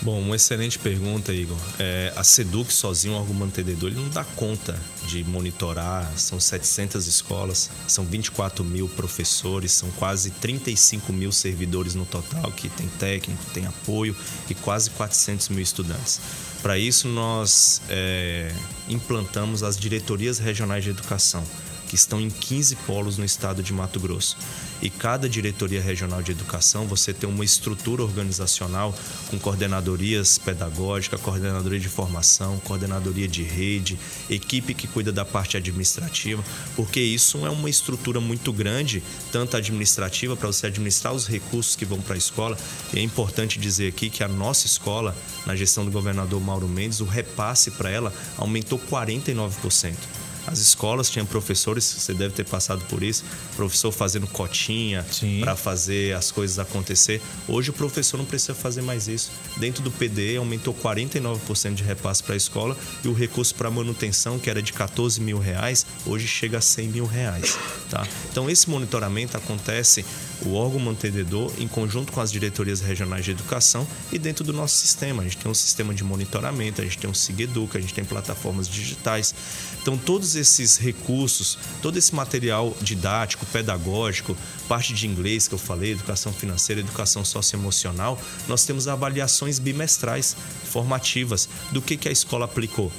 Bom, 0.03 0.21
uma 0.21 0.37
excelente 0.37 0.79
pergunta, 0.79 1.33
Igor. 1.33 1.57
É, 1.79 2.13
a 2.15 2.23
Seduc 2.23 2.73
sozinho, 2.73 3.15
o 3.15 3.19
órgão 3.19 3.35
mantenedor, 3.35 3.91
ele 3.91 4.01
não 4.01 4.09
dá 4.11 4.25
conta 4.25 4.79
de 5.09 5.25
monitorar. 5.25 6.13
São 6.17 6.39
700 6.39 7.07
escolas, 7.07 7.71
são 7.89 8.05
24 8.05 8.63
mil 8.65 8.89
professores, 8.89 9.73
são 9.73 9.91
quase 9.93 10.31
35 10.31 11.13
mil 11.13 11.33
servidores 11.33 11.95
no 11.95 12.05
total, 12.05 12.53
que 12.53 12.69
tem 12.69 12.87
técnico, 12.99 13.43
tem 13.53 13.67
apoio 13.67 14.15
e 14.49 14.55
quase 14.55 14.91
400 14.91 15.49
mil 15.49 15.63
estudantes. 15.63 16.21
Para 16.63 16.79
isso, 16.79 17.09
nós 17.09 17.81
é, 17.89 18.53
implantamos 18.89 19.63
as 19.63 19.77
diretorias 19.77 20.39
regionais 20.39 20.85
de 20.85 20.91
educação 20.91 21.43
que 21.89 21.95
estão 21.95 22.21
em 22.21 22.31
15 22.31 22.77
polos 22.87 23.19
no 23.19 23.25
estado 23.25 23.63
de 23.63 23.73
Mato 23.73 24.01
Grosso. 24.01 24.37
E 24.83 24.91
cada 24.91 25.29
diretoria 25.29 25.81
regional 25.81 26.23
de 26.23 26.33
educação 26.33 26.87
você 26.87 27.15
tem 27.15 27.29
uma 27.29 27.45
estrutura 27.45 28.03
organizacional 28.03 28.95
com 29.31 29.39
coordenadorias 29.39 30.39
pedagógicas, 30.39 31.21
coordenadoria 31.21 31.81
de 31.81 31.89
formação, 31.89 32.59
coordenadoria 32.59 33.27
de 33.27 33.43
rede, 33.43 33.99
equipe 34.29 34.75
que 34.75 34.87
cuida 34.87 35.11
da 35.11 35.25
parte 35.25 35.57
administrativa, 35.57 36.45
porque 36.75 37.01
isso 37.01 37.47
é 37.47 37.51
uma 37.51 37.71
estrutura 37.71 38.21
muito 38.21 38.53
grande, 38.53 39.03
tanto 39.33 39.57
administrativa 39.57 40.37
para 40.37 40.49
você 40.49 40.67
administrar 40.67 41.15
os 41.15 41.27
recursos 41.27 41.75
que 41.75 41.85
vão 41.85 42.01
para 42.01 42.15
a 42.15 42.19
escola. 42.19 42.59
E 42.93 42.99
é 42.99 43.03
importante 43.03 43.59
dizer 43.59 43.89
aqui 43.89 44.11
que 44.11 44.23
a 44.23 44.29
nossa 44.29 44.67
escola, 44.67 45.17
na 45.47 45.57
gestão 45.57 45.85
do 45.85 45.91
governador 45.91 46.41
Mauro 46.41 46.69
Mendes, 46.69 47.01
o 47.01 47.05
repasse 47.05 47.71
para 47.71 47.91
ela 47.91 48.13
aumentou 48.37 48.79
49%. 48.79 50.16
As 50.47 50.59
escolas 50.59 51.11
tinham 51.11 51.27
professores, 51.27 51.85
você 51.85 52.15
deve 52.15 52.35
ter 52.35 52.45
passado 52.45 52.85
por 52.89 53.03
isso, 53.03 53.25
professor 53.57 53.91
fazendo 53.91 54.27
cotinha 54.27 55.05
para 55.41 55.57
fazer 55.57 56.15
as 56.15 56.31
coisas 56.31 56.59
acontecer. 56.59 57.21
Hoje 57.49 57.71
o 57.71 57.73
professor 57.73 58.17
não 58.17 58.25
precisa 58.25 58.55
fazer 58.55 58.83
mais 58.83 59.09
isso. 59.09 59.31
Dentro 59.57 59.83
do 59.83 59.91
PDE 59.91 60.37
aumentou 60.37 60.73
49% 60.73 61.75
de 61.75 61.83
repasse 61.83 62.23
para 62.23 62.35
a 62.35 62.37
escola 62.37 62.77
e 63.05 63.09
o 63.09 63.13
recurso 63.13 63.55
para 63.55 63.71
manutenção, 63.71 64.39
que 64.39 64.49
era 64.49 64.63
de 64.63 64.73
14 64.73 65.21
mil 65.21 65.39
reais, 65.39 65.85
hoje 66.07 66.27
chega 66.27 66.59
a 66.59 66.61
100 66.61 66.89
mil 66.89 67.07
reais. 67.07 67.59
Tá? 67.91 68.07
Então 68.31 68.49
esse 68.49 68.71
monitoramento 68.71 69.37
acontece 69.37 70.05
o 70.45 70.55
órgão 70.55 70.79
mantenedor 70.79 71.51
em 71.59 71.67
conjunto 71.67 72.13
com 72.13 72.21
as 72.21 72.31
diretorias 72.31 72.81
regionais 72.81 73.25
de 73.25 73.31
educação 73.31 73.87
e 74.13 74.19
dentro 74.19 74.45
do 74.45 74.53
nosso 74.53 74.77
sistema. 74.77 75.23
A 75.23 75.25
gente 75.25 75.39
tem 75.39 75.51
um 75.51 75.55
sistema 75.55 75.95
de 75.95 76.05
monitoramento, 76.05 76.81
a 76.81 76.85
gente 76.85 76.99
tem 76.99 77.09
um 77.09 77.15
SIGEDUCA, 77.15 77.79
a 77.79 77.81
gente 77.81 77.95
tem 77.95 78.05
plataformas 78.05 78.69
digitais. 78.69 79.35
Então, 79.81 79.97
todos 79.97 80.36
esses 80.37 80.77
recursos, 80.77 81.59
todo 81.83 81.97
esse 81.99 82.15
material 82.15 82.77
didático, 82.81 83.45
pedagógico, 83.47 84.37
parte 84.69 84.95
de 84.95 85.07
inglês 85.07 85.49
que 85.49 85.55
eu 85.55 85.59
falei, 85.59 85.93
educação 85.93 86.33
financeira, 86.33 86.81
educação 86.81 87.25
socioemocional, 87.25 88.21
nós 88.47 88.65
temos 88.65 88.87
avaliações 88.89 89.59
bimestrais, 89.59 90.37
formativas, 90.65 91.49
do 91.73 91.83
que, 91.83 91.97
que 91.97 92.09
a 92.09 92.13
escola 92.13 92.45
aplicou. 92.45 92.93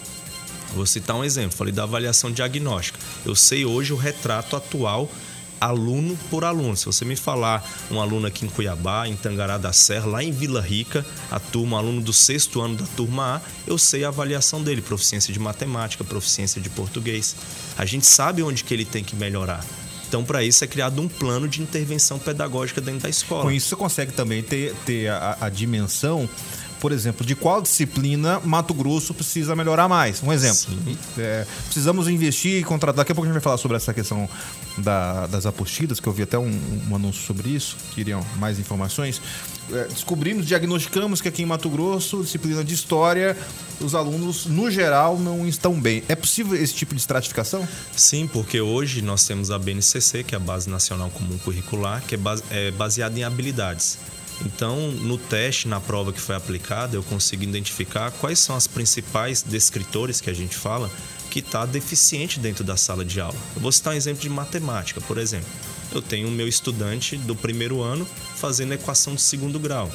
Vou 0.73 0.85
citar 0.85 1.15
um 1.15 1.23
exemplo, 1.23 1.55
falei 1.55 1.73
da 1.73 1.83
avaliação 1.83 2.31
diagnóstica. 2.31 2.99
Eu 3.25 3.35
sei 3.35 3.65
hoje 3.65 3.93
o 3.93 3.95
retrato 3.95 4.55
atual 4.55 5.09
aluno 5.59 6.17
por 6.29 6.43
aluno. 6.43 6.75
Se 6.75 6.85
você 6.85 7.05
me 7.05 7.15
falar 7.15 7.67
um 7.91 7.99
aluno 8.01 8.27
aqui 8.27 8.45
em 8.45 8.49
Cuiabá, 8.49 9.07
em 9.07 9.15
Tangará 9.15 9.57
da 9.57 9.73
Serra, 9.73 10.05
lá 10.05 10.23
em 10.23 10.31
Vila 10.31 10.61
Rica, 10.61 11.05
a 11.31 11.39
turma, 11.39 11.77
aluno 11.77 12.01
do 12.01 12.13
sexto 12.13 12.61
ano 12.61 12.75
da 12.75 12.85
turma 12.95 13.37
A, 13.37 13.41
eu 13.65 13.77
sei 13.77 14.03
a 14.03 14.09
avaliação 14.09 14.61
dele, 14.61 14.81
proficiência 14.81 15.33
de 15.33 15.39
matemática, 15.39 16.03
proficiência 16.03 16.61
de 16.61 16.69
português. 16.69 17.35
A 17.77 17.85
gente 17.85 18.05
sabe 18.05 18.41
onde 18.43 18.63
que 18.63 18.73
ele 18.73 18.85
tem 18.85 19.03
que 19.03 19.15
melhorar. 19.15 19.63
Então, 20.07 20.23
para 20.23 20.41
isso 20.41 20.63
é 20.63 20.67
criado 20.67 21.01
um 21.01 21.07
plano 21.07 21.49
de 21.49 21.61
intervenção 21.61 22.17
pedagógica 22.17 22.79
dentro 22.79 23.01
da 23.01 23.09
escola. 23.09 23.43
Com 23.43 23.51
isso, 23.51 23.67
você 23.67 23.75
consegue 23.75 24.13
também 24.13 24.41
ter, 24.41 24.73
ter 24.85 25.09
a, 25.09 25.37
a 25.41 25.49
dimensão 25.49 26.29
por 26.79 26.91
exemplo, 26.91 27.25
de 27.25 27.35
qual 27.35 27.61
disciplina 27.61 28.39
Mato 28.43 28.73
Grosso 28.73 29.13
precisa 29.13 29.55
melhorar 29.55 29.87
mais. 29.87 30.21
Um 30.23 30.31
exemplo. 30.31 30.77
É, 31.17 31.45
precisamos 31.65 32.07
investir 32.07 32.59
e 32.59 32.63
contratar. 32.63 32.97
Daqui 32.97 33.11
a 33.11 33.15
pouco 33.15 33.25
a 33.25 33.27
gente 33.27 33.33
vai 33.33 33.43
falar 33.43 33.57
sobre 33.57 33.77
essa 33.77 33.93
questão 33.93 34.29
da, 34.77 35.27
das 35.27 35.45
apostilas, 35.45 35.99
que 35.99 36.07
eu 36.07 36.13
vi 36.13 36.23
até 36.23 36.37
um, 36.37 36.59
um 36.89 36.95
anúncio 36.95 37.23
sobre 37.23 37.49
isso, 37.49 37.77
queriam 37.93 38.25
mais 38.37 38.59
informações. 38.59 39.21
É, 39.71 39.83
descobrimos, 39.85 40.45
diagnosticamos 40.45 41.19
que 41.19 41.27
aqui 41.27 41.43
em 41.43 41.45
Mato 41.45 41.69
Grosso, 41.69 42.23
disciplina 42.23 42.63
de 42.63 42.73
história, 42.73 43.35
os 43.81 43.93
alunos, 43.93 44.45
no 44.45 44.71
geral, 44.71 45.19
não 45.19 45.47
estão 45.47 45.79
bem. 45.79 46.03
É 46.07 46.15
possível 46.15 46.55
esse 46.55 46.73
tipo 46.73 46.95
de 46.95 47.01
estratificação? 47.01 47.67
Sim, 47.95 48.27
porque 48.27 48.61
hoje 48.61 49.01
nós 49.01 49.25
temos 49.25 49.51
a 49.51 49.59
BNCC, 49.59 50.23
que 50.23 50.35
é 50.35 50.37
a 50.37 50.39
Base 50.39 50.69
Nacional 50.69 51.09
Comum 51.09 51.37
Curricular, 51.39 52.01
que 52.07 52.15
é, 52.15 52.17
base, 52.17 52.43
é 52.49 52.71
baseada 52.71 53.17
em 53.19 53.23
habilidades. 53.23 53.97
Então, 54.45 54.91
no 54.91 55.17
teste, 55.17 55.67
na 55.67 55.79
prova 55.79 56.13
que 56.13 56.21
foi 56.21 56.35
aplicada, 56.35 56.95
eu 56.95 57.03
consigo 57.03 57.43
identificar 57.43 58.11
quais 58.11 58.39
são 58.39 58.55
as 58.55 58.67
principais 58.67 59.41
descritores 59.41 60.21
que 60.21 60.29
a 60.29 60.33
gente 60.33 60.55
fala 60.55 60.91
que 61.29 61.39
está 61.39 61.65
deficiente 61.65 62.39
dentro 62.39 62.63
da 62.63 62.77
sala 62.77 63.03
de 63.03 63.19
aula. 63.19 63.37
Eu 63.55 63.61
vou 63.61 63.71
citar 63.71 63.93
um 63.93 63.97
exemplo 63.97 64.21
de 64.21 64.29
matemática, 64.29 65.01
por 65.01 65.17
exemplo. 65.17 65.49
Eu 65.91 66.01
tenho 66.01 66.27
o 66.27 66.31
meu 66.31 66.47
estudante 66.47 67.17
do 67.17 67.35
primeiro 67.35 67.81
ano 67.81 68.07
fazendo 68.35 68.73
equação 68.73 69.15
de 69.15 69.21
segundo 69.21 69.59
grau. 69.59 69.91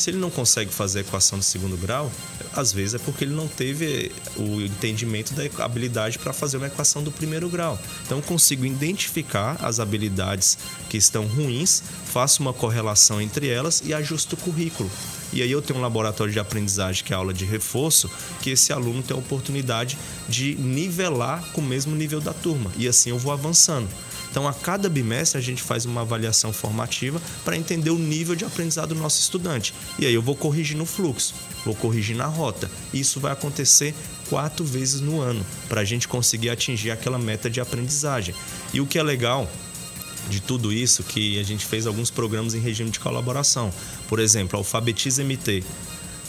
Se 0.00 0.08
ele 0.08 0.16
não 0.16 0.30
consegue 0.30 0.72
fazer 0.72 1.00
a 1.00 1.02
equação 1.02 1.38
de 1.38 1.44
segundo 1.44 1.76
grau, 1.76 2.10
às 2.54 2.72
vezes 2.72 2.94
é 2.94 2.98
porque 2.98 3.22
ele 3.22 3.34
não 3.34 3.46
teve 3.46 4.10
o 4.34 4.60
entendimento 4.62 5.34
da 5.34 5.42
habilidade 5.62 6.18
para 6.18 6.32
fazer 6.32 6.56
uma 6.56 6.68
equação 6.68 7.02
do 7.02 7.12
primeiro 7.12 7.50
grau. 7.50 7.78
Então 8.06 8.22
consigo 8.22 8.64
identificar 8.64 9.58
as 9.60 9.78
habilidades 9.78 10.56
que 10.88 10.96
estão 10.96 11.26
ruins, 11.26 11.82
faço 12.06 12.40
uma 12.40 12.54
correlação 12.54 13.20
entre 13.20 13.48
elas 13.48 13.82
e 13.84 13.92
ajusto 13.92 14.32
o 14.32 14.38
currículo. 14.38 14.90
E 15.34 15.42
aí 15.42 15.50
eu 15.50 15.60
tenho 15.60 15.78
um 15.78 15.82
laboratório 15.82 16.32
de 16.32 16.40
aprendizagem 16.40 17.04
que 17.04 17.12
é 17.12 17.16
aula 17.16 17.34
de 17.34 17.44
reforço, 17.44 18.10
que 18.40 18.50
esse 18.50 18.72
aluno 18.72 19.02
tem 19.02 19.14
a 19.14 19.20
oportunidade 19.20 19.98
de 20.28 20.54
nivelar 20.54 21.44
com 21.52 21.60
o 21.60 21.64
mesmo 21.64 21.94
nível 21.94 22.22
da 22.22 22.32
turma. 22.32 22.72
E 22.76 22.88
assim 22.88 23.10
eu 23.10 23.18
vou 23.18 23.32
avançando. 23.32 23.88
Então, 24.30 24.46
a 24.46 24.52
cada 24.52 24.88
bimestre, 24.88 25.38
a 25.38 25.42
gente 25.42 25.62
faz 25.62 25.84
uma 25.84 26.02
avaliação 26.02 26.52
formativa 26.52 27.20
para 27.44 27.56
entender 27.56 27.90
o 27.90 27.98
nível 27.98 28.34
de 28.34 28.44
aprendizado 28.44 28.94
do 28.94 29.00
nosso 29.00 29.20
estudante. 29.20 29.74
E 29.98 30.06
aí 30.06 30.14
eu 30.14 30.22
vou 30.22 30.36
corrigir 30.36 30.76
no 30.76 30.86
fluxo, 30.86 31.34
vou 31.64 31.74
corrigir 31.74 32.16
na 32.16 32.26
rota. 32.26 32.70
Isso 32.94 33.18
vai 33.18 33.32
acontecer 33.32 33.94
quatro 34.28 34.64
vezes 34.64 35.00
no 35.00 35.20
ano 35.20 35.44
para 35.68 35.80
a 35.80 35.84
gente 35.84 36.06
conseguir 36.06 36.50
atingir 36.50 36.90
aquela 36.90 37.18
meta 37.18 37.50
de 37.50 37.60
aprendizagem. 37.60 38.34
E 38.72 38.80
o 38.80 38.86
que 38.86 38.98
é 38.98 39.02
legal 39.02 39.50
de 40.28 40.40
tudo 40.40 40.72
isso 40.72 41.02
que 41.02 41.40
a 41.40 41.42
gente 41.42 41.66
fez 41.66 41.86
alguns 41.86 42.10
programas 42.10 42.54
em 42.54 42.60
regime 42.60 42.90
de 42.90 43.00
colaboração. 43.00 43.72
Por 44.08 44.20
exemplo, 44.20 44.56
Alfabetiza 44.56 45.24
MT 45.24 45.64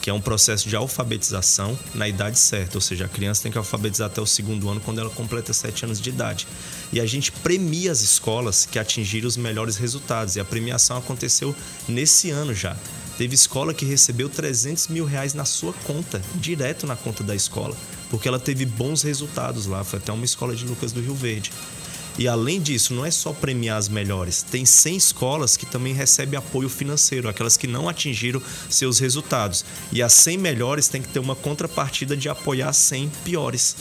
que 0.01 0.09
é 0.09 0.13
um 0.13 0.19
processo 0.19 0.67
de 0.67 0.75
alfabetização 0.75 1.77
na 1.93 2.07
idade 2.07 2.39
certa, 2.39 2.77
ou 2.77 2.81
seja, 2.81 3.05
a 3.05 3.07
criança 3.07 3.43
tem 3.43 3.51
que 3.51 3.57
alfabetizar 3.57 4.07
até 4.07 4.19
o 4.19 4.25
segundo 4.25 4.67
ano 4.67 4.81
quando 4.81 4.99
ela 4.99 5.09
completa 5.11 5.53
sete 5.53 5.85
anos 5.85 6.01
de 6.01 6.09
idade. 6.09 6.47
E 6.91 6.99
a 6.99 7.05
gente 7.05 7.31
premia 7.31 7.91
as 7.91 8.01
escolas 8.01 8.65
que 8.65 8.79
atingiram 8.79 9.27
os 9.27 9.37
melhores 9.37 9.77
resultados, 9.77 10.35
e 10.35 10.39
a 10.39 10.45
premiação 10.45 10.97
aconteceu 10.97 11.55
nesse 11.87 12.31
ano 12.31 12.53
já. 12.53 12.75
Teve 13.17 13.35
escola 13.35 13.73
que 13.73 13.85
recebeu 13.85 14.27
300 14.27 14.87
mil 14.87 15.05
reais 15.05 15.35
na 15.35 15.45
sua 15.45 15.73
conta, 15.85 16.19
direto 16.33 16.87
na 16.87 16.95
conta 16.95 17.23
da 17.23 17.35
escola, 17.35 17.77
porque 18.09 18.27
ela 18.27 18.39
teve 18.39 18.65
bons 18.65 19.03
resultados 19.03 19.67
lá. 19.67 19.83
Foi 19.83 19.99
até 19.99 20.11
uma 20.11 20.25
escola 20.25 20.55
de 20.55 20.65
Lucas 20.65 20.91
do 20.91 20.99
Rio 20.99 21.13
Verde. 21.13 21.51
E 22.17 22.27
além 22.27 22.61
disso, 22.61 22.93
não 22.93 23.05
é 23.05 23.11
só 23.11 23.31
premiar 23.31 23.77
as 23.77 23.87
melhores, 23.87 24.41
tem 24.41 24.65
100 24.65 24.95
escolas 24.95 25.55
que 25.57 25.65
também 25.65 25.93
recebem 25.93 26.37
apoio 26.37 26.69
financeiro, 26.69 27.29
aquelas 27.29 27.57
que 27.57 27.67
não 27.67 27.87
atingiram 27.87 28.41
seus 28.69 28.99
resultados. 28.99 29.63
E 29.91 30.01
as 30.01 30.13
100 30.13 30.37
melhores 30.37 30.87
têm 30.87 31.01
que 31.01 31.09
ter 31.09 31.19
uma 31.19 31.35
contrapartida 31.35 32.15
de 32.15 32.29
apoiar 32.29 32.69
as 32.69 32.77
100 32.77 33.11
piores. 33.23 33.75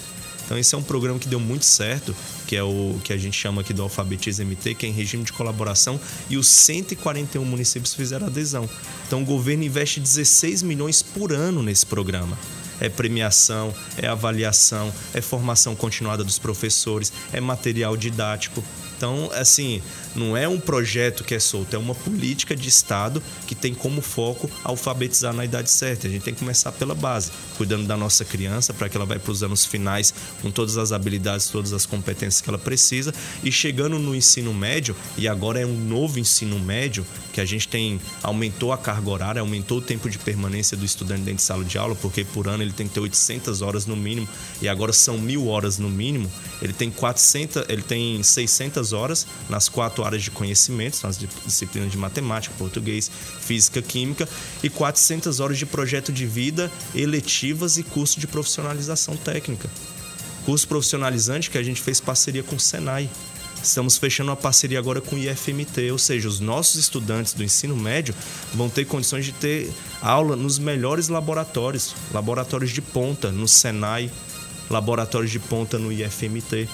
Então 0.44 0.58
esse 0.58 0.74
é 0.74 0.78
um 0.78 0.82
programa 0.82 1.18
que 1.18 1.28
deu 1.28 1.38
muito 1.38 1.64
certo, 1.64 2.14
que 2.46 2.56
é 2.56 2.62
o 2.62 2.98
que 3.04 3.12
a 3.12 3.16
gente 3.16 3.38
chama 3.38 3.60
aqui 3.60 3.72
do 3.72 3.82
Alfabetiza 3.82 4.44
MT, 4.44 4.74
que 4.74 4.84
é 4.84 4.88
em 4.88 4.92
regime 4.92 5.22
de 5.22 5.32
colaboração, 5.32 6.00
e 6.28 6.36
os 6.36 6.48
141 6.48 7.44
municípios 7.44 7.94
fizeram 7.94 8.26
adesão. 8.26 8.68
Então 9.06 9.22
o 9.22 9.24
governo 9.24 9.62
investe 9.62 10.00
16 10.00 10.62
milhões 10.62 11.02
por 11.02 11.32
ano 11.32 11.62
nesse 11.62 11.86
programa 11.86 12.36
é 12.80 12.88
premiação, 12.88 13.74
é 13.96 14.06
avaliação, 14.06 14.92
é 15.14 15.20
formação 15.20 15.76
continuada 15.76 16.24
dos 16.24 16.38
professores, 16.38 17.12
é 17.32 17.40
material 17.40 17.96
didático. 17.96 18.64
Então, 19.00 19.30
assim, 19.32 19.80
não 20.14 20.36
é 20.36 20.46
um 20.46 20.60
projeto 20.60 21.24
que 21.24 21.34
é 21.34 21.40
solto, 21.40 21.74
é 21.74 21.78
uma 21.78 21.94
política 21.94 22.54
de 22.54 22.68
Estado 22.68 23.22
que 23.46 23.54
tem 23.54 23.72
como 23.72 24.02
foco 24.02 24.50
alfabetizar 24.62 25.32
na 25.32 25.42
idade 25.42 25.70
certa. 25.70 26.06
A 26.06 26.10
gente 26.10 26.20
tem 26.20 26.34
que 26.34 26.40
começar 26.40 26.70
pela 26.72 26.94
base, 26.94 27.30
cuidando 27.56 27.86
da 27.86 27.96
nossa 27.96 28.26
criança 28.26 28.74
para 28.74 28.90
que 28.90 28.98
ela 28.98 29.06
vá 29.06 29.18
para 29.18 29.32
os 29.32 29.42
anos 29.42 29.64
finais 29.64 30.12
com 30.42 30.50
todas 30.50 30.76
as 30.76 30.92
habilidades, 30.92 31.48
todas 31.48 31.72
as 31.72 31.86
competências 31.86 32.42
que 32.42 32.50
ela 32.50 32.58
precisa 32.58 33.14
e 33.42 33.50
chegando 33.50 33.98
no 33.98 34.14
ensino 34.14 34.52
médio, 34.52 34.94
e 35.16 35.26
agora 35.26 35.58
é 35.58 35.64
um 35.64 35.72
novo 35.74 36.18
ensino 36.18 36.58
médio 36.58 37.06
que 37.32 37.40
a 37.40 37.44
gente 37.46 37.68
tem 37.68 37.98
aumentou 38.22 38.70
a 38.70 38.76
carga 38.76 39.08
horária, 39.08 39.40
aumentou 39.40 39.78
o 39.78 39.82
tempo 39.82 40.10
de 40.10 40.18
permanência 40.18 40.76
do 40.76 40.84
estudante 40.84 41.22
dentro 41.22 41.36
de 41.36 41.42
sala 41.42 41.64
de 41.64 41.78
aula, 41.78 41.94
porque 41.94 42.22
por 42.22 42.48
ano 42.48 42.62
ele 42.62 42.72
tem 42.72 42.86
que 42.86 42.92
ter 42.92 43.00
800 43.00 43.62
horas 43.62 43.86
no 43.86 43.96
mínimo 43.96 44.28
e 44.60 44.68
agora 44.68 44.92
são 44.92 45.16
mil 45.16 45.48
horas 45.48 45.78
no 45.78 45.88
mínimo. 45.88 46.30
Ele 46.60 46.74
tem 46.74 46.90
400, 46.90 47.64
ele 47.66 47.80
tem 47.80 48.22
600 48.22 48.89
horas 48.92 49.26
nas 49.48 49.68
quatro 49.68 50.04
áreas 50.04 50.22
de 50.22 50.30
conhecimentos, 50.30 51.02
nas 51.02 51.18
disciplinas 51.18 51.90
de 51.90 51.98
matemática, 51.98 52.54
português, 52.58 53.10
física, 53.40 53.80
química 53.82 54.28
e 54.62 54.70
400 54.70 55.40
horas 55.40 55.58
de 55.58 55.66
projeto 55.66 56.12
de 56.12 56.26
vida, 56.26 56.70
eletivas 56.94 57.78
e 57.78 57.82
curso 57.82 58.20
de 58.20 58.26
profissionalização 58.26 59.16
técnica. 59.16 59.68
Curso 60.44 60.66
profissionalizante 60.66 61.50
que 61.50 61.58
a 61.58 61.62
gente 61.62 61.80
fez 61.82 62.00
parceria 62.00 62.42
com 62.42 62.56
o 62.56 62.60
Senai. 62.60 63.08
Estamos 63.62 63.98
fechando 63.98 64.30
uma 64.30 64.36
parceria 64.36 64.78
agora 64.78 65.02
com 65.02 65.16
o 65.16 65.18
IFMT, 65.18 65.90
ou 65.92 65.98
seja, 65.98 66.26
os 66.26 66.40
nossos 66.40 66.76
estudantes 66.76 67.34
do 67.34 67.44
ensino 67.44 67.76
médio 67.76 68.14
vão 68.54 68.70
ter 68.70 68.86
condições 68.86 69.26
de 69.26 69.32
ter 69.32 69.70
aula 70.00 70.34
nos 70.34 70.58
melhores 70.58 71.08
laboratórios, 71.08 71.94
laboratórios 72.10 72.70
de 72.70 72.80
ponta 72.80 73.30
no 73.30 73.46
Senai, 73.46 74.10
laboratórios 74.70 75.30
de 75.30 75.38
ponta 75.38 75.78
no 75.78 75.92
IFMT. 75.92 76.68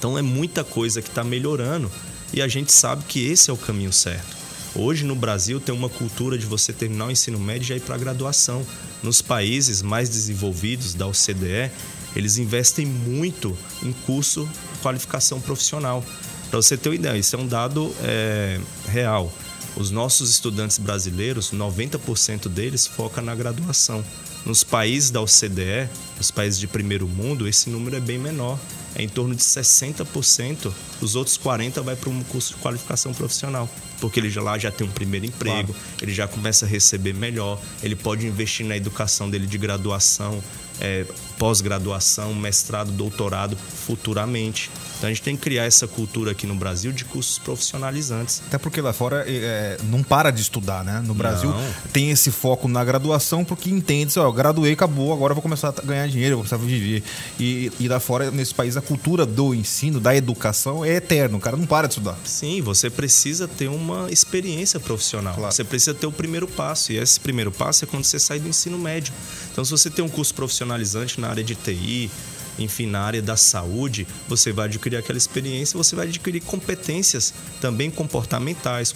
Então 0.00 0.16
é 0.16 0.22
muita 0.22 0.64
coisa 0.64 1.02
que 1.02 1.10
está 1.10 1.22
melhorando 1.22 1.92
e 2.32 2.40
a 2.40 2.48
gente 2.48 2.72
sabe 2.72 3.04
que 3.06 3.22
esse 3.22 3.50
é 3.50 3.52
o 3.52 3.56
caminho 3.56 3.92
certo. 3.92 4.34
Hoje 4.74 5.04
no 5.04 5.14
Brasil 5.14 5.60
tem 5.60 5.74
uma 5.74 5.90
cultura 5.90 6.38
de 6.38 6.46
você 6.46 6.72
terminar 6.72 7.08
o 7.08 7.10
ensino 7.10 7.38
médio 7.38 7.66
e 7.66 7.68
já 7.68 7.76
ir 7.76 7.82
para 7.82 7.96
a 7.96 7.98
graduação. 7.98 8.64
Nos 9.02 9.20
países 9.20 9.82
mais 9.82 10.08
desenvolvidos 10.08 10.94
da 10.94 11.06
OCDE, 11.06 11.70
eles 12.16 12.38
investem 12.38 12.86
muito 12.86 13.54
em 13.82 13.92
curso 13.92 14.48
qualificação 14.80 15.38
profissional. 15.38 16.02
Para 16.48 16.62
você 16.62 16.78
ter 16.78 16.88
uma 16.88 16.94
ideia, 16.94 17.18
isso 17.18 17.36
é 17.36 17.38
um 17.38 17.46
dado 17.46 17.94
é, 18.02 18.58
real. 18.88 19.30
Os 19.76 19.90
nossos 19.90 20.30
estudantes 20.30 20.78
brasileiros, 20.78 21.52
90% 21.52 22.48
deles 22.48 22.86
foca 22.86 23.20
na 23.20 23.34
graduação. 23.34 24.02
Nos 24.46 24.64
países 24.64 25.10
da 25.10 25.20
OCDE, 25.20 25.90
nos 26.16 26.30
países 26.30 26.58
de 26.58 26.66
primeiro 26.66 27.06
mundo, 27.06 27.46
esse 27.46 27.68
número 27.68 27.96
é 27.96 28.00
bem 28.00 28.18
menor 28.18 28.58
é 28.94 29.02
em 29.02 29.08
torno 29.08 29.34
de 29.34 29.42
60%, 29.42 30.72
os 31.00 31.14
outros 31.14 31.38
40% 31.38 31.82
vai 31.82 31.96
para 31.96 32.10
um 32.10 32.22
curso 32.24 32.54
de 32.54 32.60
qualificação 32.60 33.12
profissional. 33.12 33.68
Porque 34.00 34.18
ele 34.18 34.30
já 34.30 34.42
lá 34.42 34.58
já 34.58 34.70
tem 34.70 34.86
um 34.86 34.90
primeiro 34.90 35.26
emprego, 35.26 35.72
claro. 35.72 35.94
ele 36.00 36.12
já 36.12 36.26
começa 36.26 36.64
a 36.64 36.68
receber 36.68 37.14
melhor, 37.14 37.60
ele 37.82 37.94
pode 37.94 38.26
investir 38.26 38.64
na 38.64 38.76
educação 38.76 39.28
dele 39.28 39.46
de 39.46 39.58
graduação, 39.58 40.42
é, 40.80 41.04
pós-graduação, 41.38 42.34
mestrado, 42.34 42.90
doutorado 42.92 43.56
futuramente. 43.56 44.70
Então 45.00 45.08
a 45.08 45.12
gente 45.14 45.22
tem 45.22 45.34
que 45.34 45.40
criar 45.40 45.64
essa 45.64 45.88
cultura 45.88 46.32
aqui 46.32 46.46
no 46.46 46.54
Brasil 46.54 46.92
de 46.92 47.06
cursos 47.06 47.38
profissionalizantes. 47.38 48.42
Até 48.46 48.58
porque 48.58 48.82
lá 48.82 48.92
fora 48.92 49.24
é, 49.26 49.78
não 49.84 50.02
para 50.02 50.30
de 50.30 50.42
estudar, 50.42 50.84
né? 50.84 51.02
No 51.02 51.14
Brasil 51.14 51.48
não. 51.48 51.72
tem 51.90 52.10
esse 52.10 52.30
foco 52.30 52.68
na 52.68 52.84
graduação 52.84 53.42
porque 53.42 53.70
entende, 53.70 54.18
ó, 54.18 54.30
graduei, 54.30 54.74
acabou, 54.74 55.10
agora 55.10 55.32
vou 55.32 55.42
começar 55.42 55.70
a 55.70 55.82
ganhar 55.82 56.06
dinheiro, 56.06 56.36
vou 56.36 56.44
começar 56.44 56.56
a 56.56 56.58
viver. 56.58 57.02
E, 57.38 57.72
e 57.80 57.88
lá 57.88 57.98
fora, 57.98 58.30
nesse 58.30 58.54
país, 58.54 58.76
a 58.76 58.82
cultura 58.82 59.24
do 59.24 59.54
ensino, 59.54 59.98
da 59.98 60.14
educação 60.14 60.84
é 60.84 60.96
eterno, 60.96 61.38
o 61.38 61.40
cara 61.40 61.56
não 61.56 61.64
para 61.64 61.86
de 61.86 61.94
estudar. 61.94 62.18
Sim, 62.22 62.60
você 62.60 62.90
precisa 62.90 63.48
ter 63.48 63.68
uma 63.68 64.10
experiência 64.10 64.78
profissional. 64.78 65.34
Claro. 65.34 65.50
Você 65.50 65.64
precisa 65.64 65.94
ter 65.94 66.06
o 66.06 66.12
primeiro 66.12 66.46
passo, 66.46 66.92
e 66.92 66.98
esse 66.98 67.18
primeiro 67.18 67.50
passo 67.50 67.84
é 67.84 67.88
quando 67.88 68.04
você 68.04 68.18
sai 68.18 68.38
do 68.38 68.50
ensino 68.50 68.78
médio. 68.78 69.14
Então, 69.50 69.64
se 69.64 69.70
você 69.70 69.88
tem 69.88 70.04
um 70.04 70.10
curso 70.10 70.34
profissionalizante 70.34 71.18
na 71.18 71.28
área 71.30 71.42
de 71.42 71.54
TI, 71.54 72.10
enfim, 72.58 72.86
na 72.86 73.00
área 73.00 73.22
da 73.22 73.36
saúde, 73.36 74.06
você 74.28 74.52
vai 74.52 74.66
adquirir 74.66 74.96
aquela 74.96 75.18
experiência, 75.18 75.76
você 75.76 75.96
vai 75.96 76.06
adquirir 76.06 76.40
competências 76.40 77.32
também 77.60 77.90
comportamentais, 77.90 78.94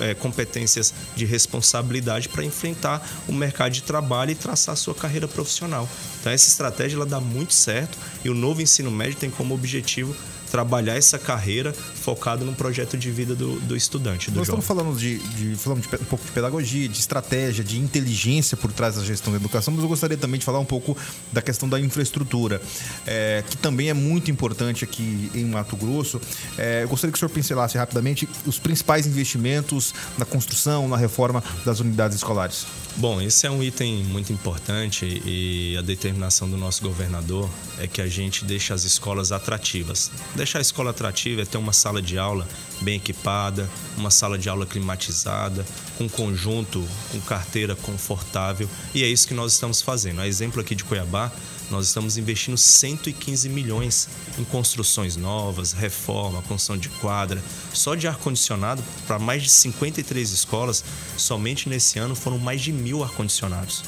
é, 0.00 0.14
competências 0.14 0.92
de 1.16 1.24
responsabilidade 1.24 2.28
para 2.28 2.44
enfrentar 2.44 3.06
o 3.28 3.32
mercado 3.32 3.72
de 3.72 3.82
trabalho 3.82 4.30
e 4.30 4.34
traçar 4.34 4.72
a 4.72 4.76
sua 4.76 4.94
carreira 4.94 5.28
profissional. 5.28 5.88
Então 6.20 6.32
essa 6.32 6.48
estratégia 6.48 6.96
ela 6.96 7.06
dá 7.06 7.20
muito 7.20 7.54
certo 7.54 7.98
e 8.24 8.30
o 8.30 8.34
novo 8.34 8.62
ensino 8.62 8.90
médio 8.90 9.16
tem 9.16 9.30
como 9.30 9.54
objetivo 9.54 10.14
trabalhar 10.54 10.94
essa 10.94 11.18
carreira 11.18 11.72
focado 11.72 12.44
no 12.44 12.54
projeto 12.54 12.96
de 12.96 13.10
vida 13.10 13.34
do, 13.34 13.58
do 13.58 13.76
estudante. 13.76 14.30
Do 14.30 14.36
Nós 14.36 14.46
jovem. 14.46 14.60
estamos 14.60 14.64
falando 14.64 14.96
de, 14.96 15.18
de, 15.18 15.56
falando 15.56 15.80
de 15.80 15.88
um 15.88 16.04
pouco 16.04 16.24
de 16.24 16.30
pedagogia, 16.30 16.88
de 16.88 16.96
estratégia, 16.96 17.64
de 17.64 17.76
inteligência 17.76 18.56
por 18.56 18.70
trás 18.70 18.94
da 18.94 19.02
gestão 19.02 19.32
da 19.32 19.40
educação, 19.40 19.74
mas 19.74 19.82
eu 19.82 19.88
gostaria 19.88 20.16
também 20.16 20.38
de 20.38 20.46
falar 20.46 20.60
um 20.60 20.64
pouco 20.64 20.96
da 21.32 21.42
questão 21.42 21.68
da 21.68 21.80
infraestrutura, 21.80 22.62
é, 23.04 23.42
que 23.50 23.56
também 23.56 23.88
é 23.90 23.94
muito 23.94 24.30
importante 24.30 24.84
aqui 24.84 25.28
em 25.34 25.44
Mato 25.46 25.74
Grosso. 25.74 26.20
É, 26.56 26.84
eu 26.84 26.88
gostaria 26.88 27.10
que 27.10 27.16
o 27.16 27.18
senhor 27.18 27.30
pincelasse 27.30 27.76
rapidamente 27.76 28.28
os 28.46 28.56
principais 28.56 29.08
investimentos 29.08 29.92
na 30.16 30.24
construção, 30.24 30.86
na 30.86 30.96
reforma 30.96 31.42
das 31.64 31.80
unidades 31.80 32.16
escolares. 32.18 32.64
Bom, 32.96 33.20
esse 33.20 33.44
é 33.44 33.50
um 33.50 33.60
item 33.60 34.04
muito 34.04 34.32
importante 34.32 35.20
e 35.26 35.76
a 35.76 35.82
determinação 35.82 36.48
do 36.48 36.56
nosso 36.56 36.80
governador 36.80 37.50
é 37.80 37.88
que 37.88 38.00
a 38.00 38.06
gente 38.06 38.44
deixe 38.44 38.72
as 38.72 38.84
escolas 38.84 39.32
atrativas. 39.32 40.12
Deixar 40.44 40.58
a 40.58 40.60
escola 40.60 40.90
atrativa 40.90 41.40
é 41.40 41.46
ter 41.46 41.56
uma 41.56 41.72
sala 41.72 42.02
de 42.02 42.18
aula 42.18 42.46
bem 42.82 42.96
equipada, 42.96 43.66
uma 43.96 44.10
sala 44.10 44.36
de 44.36 44.46
aula 44.46 44.66
climatizada, 44.66 45.64
com 45.96 46.06
conjunto, 46.06 46.86
com 47.10 47.18
carteira 47.22 47.74
confortável 47.74 48.68
e 48.94 49.02
é 49.02 49.06
isso 49.06 49.26
que 49.26 49.32
nós 49.32 49.54
estamos 49.54 49.80
fazendo. 49.80 50.20
A 50.20 50.28
exemplo 50.28 50.60
aqui 50.60 50.74
de 50.74 50.84
Cuiabá, 50.84 51.32
Nós 51.70 51.86
estamos 51.86 52.18
investindo 52.18 52.58
115 52.58 53.48
milhões 53.48 54.06
em 54.38 54.44
construções 54.44 55.16
novas, 55.16 55.72
reforma, 55.72 56.42
construção 56.42 56.76
de 56.76 56.90
quadra, 56.90 57.42
só 57.72 57.94
de 57.94 58.06
ar-condicionado 58.06 58.84
para 59.06 59.18
mais 59.18 59.44
de 59.44 59.48
53 59.48 60.30
escolas. 60.30 60.84
Somente 61.16 61.70
nesse 61.70 61.98
ano 61.98 62.14
foram 62.14 62.36
mais 62.36 62.60
de 62.60 62.70
mil 62.70 63.02
ar-condicionados 63.02 63.82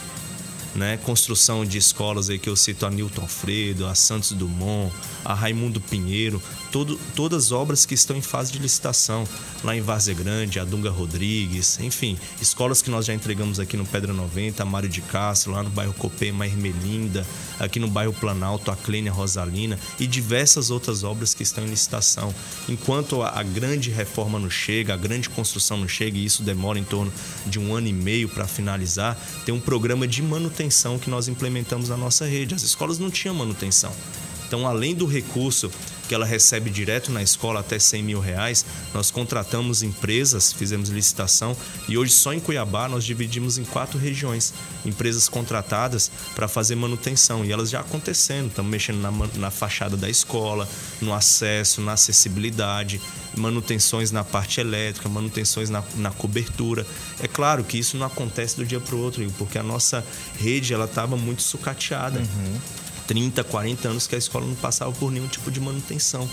né? 0.76 0.98
Construção 0.98 1.64
de 1.64 1.78
escolas 1.78 2.28
aí 2.28 2.38
que 2.38 2.48
eu 2.48 2.56
cito 2.56 2.84
a 2.86 2.90
Newton 2.90 3.22
Alfredo, 3.22 3.86
a 3.86 3.94
Santos 3.94 4.32
Dumont, 4.32 4.92
a 5.24 5.34
Raimundo 5.34 5.80
Pinheiro, 5.80 6.40
todo, 6.70 7.00
todas 7.14 7.50
obras 7.50 7.86
que 7.86 7.94
estão 7.94 8.16
em 8.16 8.22
fase 8.22 8.52
de 8.52 8.58
licitação, 8.58 9.26
lá 9.64 9.74
em 9.74 9.80
Várzea 9.80 10.14
Grande, 10.14 10.60
a 10.60 10.64
Dunga 10.64 10.90
Rodrigues, 10.90 11.80
enfim, 11.80 12.18
escolas 12.40 12.82
que 12.82 12.90
nós 12.90 13.06
já 13.06 13.14
entregamos 13.14 13.58
aqui 13.58 13.76
no 13.76 13.86
Pedra 13.86 14.12
90, 14.12 14.62
a 14.62 14.66
Mário 14.66 14.88
de 14.88 15.00
Castro, 15.00 15.52
lá 15.52 15.62
no 15.62 15.70
bairro 15.70 15.94
Copema, 15.94 16.46
Ermelinda, 16.46 17.26
aqui 17.58 17.80
no 17.80 17.88
bairro 17.88 18.12
Planalto, 18.12 18.70
a 18.70 18.76
Clênia 18.76 19.10
Rosalina 19.10 19.78
e 19.98 20.06
diversas 20.06 20.70
outras 20.70 21.02
obras 21.02 21.34
que 21.34 21.42
estão 21.42 21.64
em 21.64 21.68
licitação. 21.68 22.34
Enquanto 22.68 23.22
a, 23.22 23.40
a 23.40 23.42
grande 23.42 23.90
reforma 23.90 24.38
não 24.38 24.50
chega, 24.50 24.94
a 24.94 24.96
grande 24.96 25.28
construção 25.30 25.78
não 25.78 25.88
chega, 25.88 26.18
e 26.18 26.24
isso 26.24 26.42
demora 26.42 26.78
em 26.78 26.84
torno 26.84 27.12
de 27.46 27.58
um 27.58 27.74
ano 27.74 27.88
e 27.88 27.92
meio 27.92 28.28
para 28.28 28.46
finalizar, 28.46 29.18
tem 29.44 29.54
um 29.54 29.60
programa 29.60 30.06
de 30.06 30.22
manutenção 30.22 30.65
que 30.98 31.10
nós 31.10 31.28
implementamos 31.28 31.88
na 31.88 31.96
nossa 31.96 32.26
rede. 32.26 32.54
As 32.54 32.62
escolas 32.62 32.98
não 32.98 33.10
tinham 33.10 33.34
manutenção. 33.34 33.92
Então, 34.46 34.66
além 34.66 34.94
do 34.94 35.06
recurso 35.06 35.70
que 36.08 36.14
ela 36.14 36.26
recebe 36.26 36.70
direto 36.70 37.10
na 37.10 37.22
escola 37.22 37.60
até 37.60 37.78
100 37.78 38.02
mil 38.02 38.20
reais, 38.20 38.64
nós 38.94 39.10
contratamos 39.10 39.82
empresas, 39.82 40.52
fizemos 40.52 40.88
licitação 40.88 41.56
e 41.88 41.98
hoje 41.98 42.12
só 42.12 42.32
em 42.32 42.40
Cuiabá 42.40 42.88
nós 42.88 43.04
dividimos 43.04 43.58
em 43.58 43.64
quatro 43.64 43.98
regiões, 43.98 44.54
empresas 44.84 45.28
contratadas 45.28 46.10
para 46.34 46.48
fazer 46.48 46.76
manutenção 46.76 47.44
e 47.44 47.52
elas 47.52 47.70
já 47.70 47.80
acontecendo, 47.80 48.48
estamos 48.48 48.70
mexendo 48.70 49.00
na, 49.00 49.10
na 49.34 49.50
fachada 49.50 49.96
da 49.96 50.08
escola, 50.08 50.68
no 51.00 51.12
acesso, 51.12 51.80
na 51.80 51.92
acessibilidade, 51.92 53.00
manutenções 53.36 54.10
na 54.10 54.24
parte 54.24 54.60
elétrica, 54.60 55.08
manutenções 55.08 55.70
na, 55.70 55.82
na 55.96 56.10
cobertura. 56.10 56.86
É 57.20 57.28
claro 57.28 57.64
que 57.64 57.78
isso 57.78 57.96
não 57.96 58.06
acontece 58.06 58.56
do 58.56 58.64
dia 58.64 58.80
para 58.80 58.94
o 58.94 59.00
outro, 59.00 59.26
porque 59.38 59.58
a 59.58 59.62
nossa 59.62 60.04
rede 60.38 60.72
ela 60.72 60.86
estava 60.86 61.16
muito 61.16 61.42
sucateada. 61.42 62.18
Uhum. 62.18 62.60
30, 63.06 63.44
40 63.44 63.88
anos 63.88 64.06
que 64.06 64.14
a 64.14 64.18
escola 64.18 64.46
não 64.46 64.54
passava 64.54 64.92
por 64.92 65.10
nenhum 65.10 65.28
tipo 65.28 65.50
de 65.50 65.60
manutenção. 65.60 66.28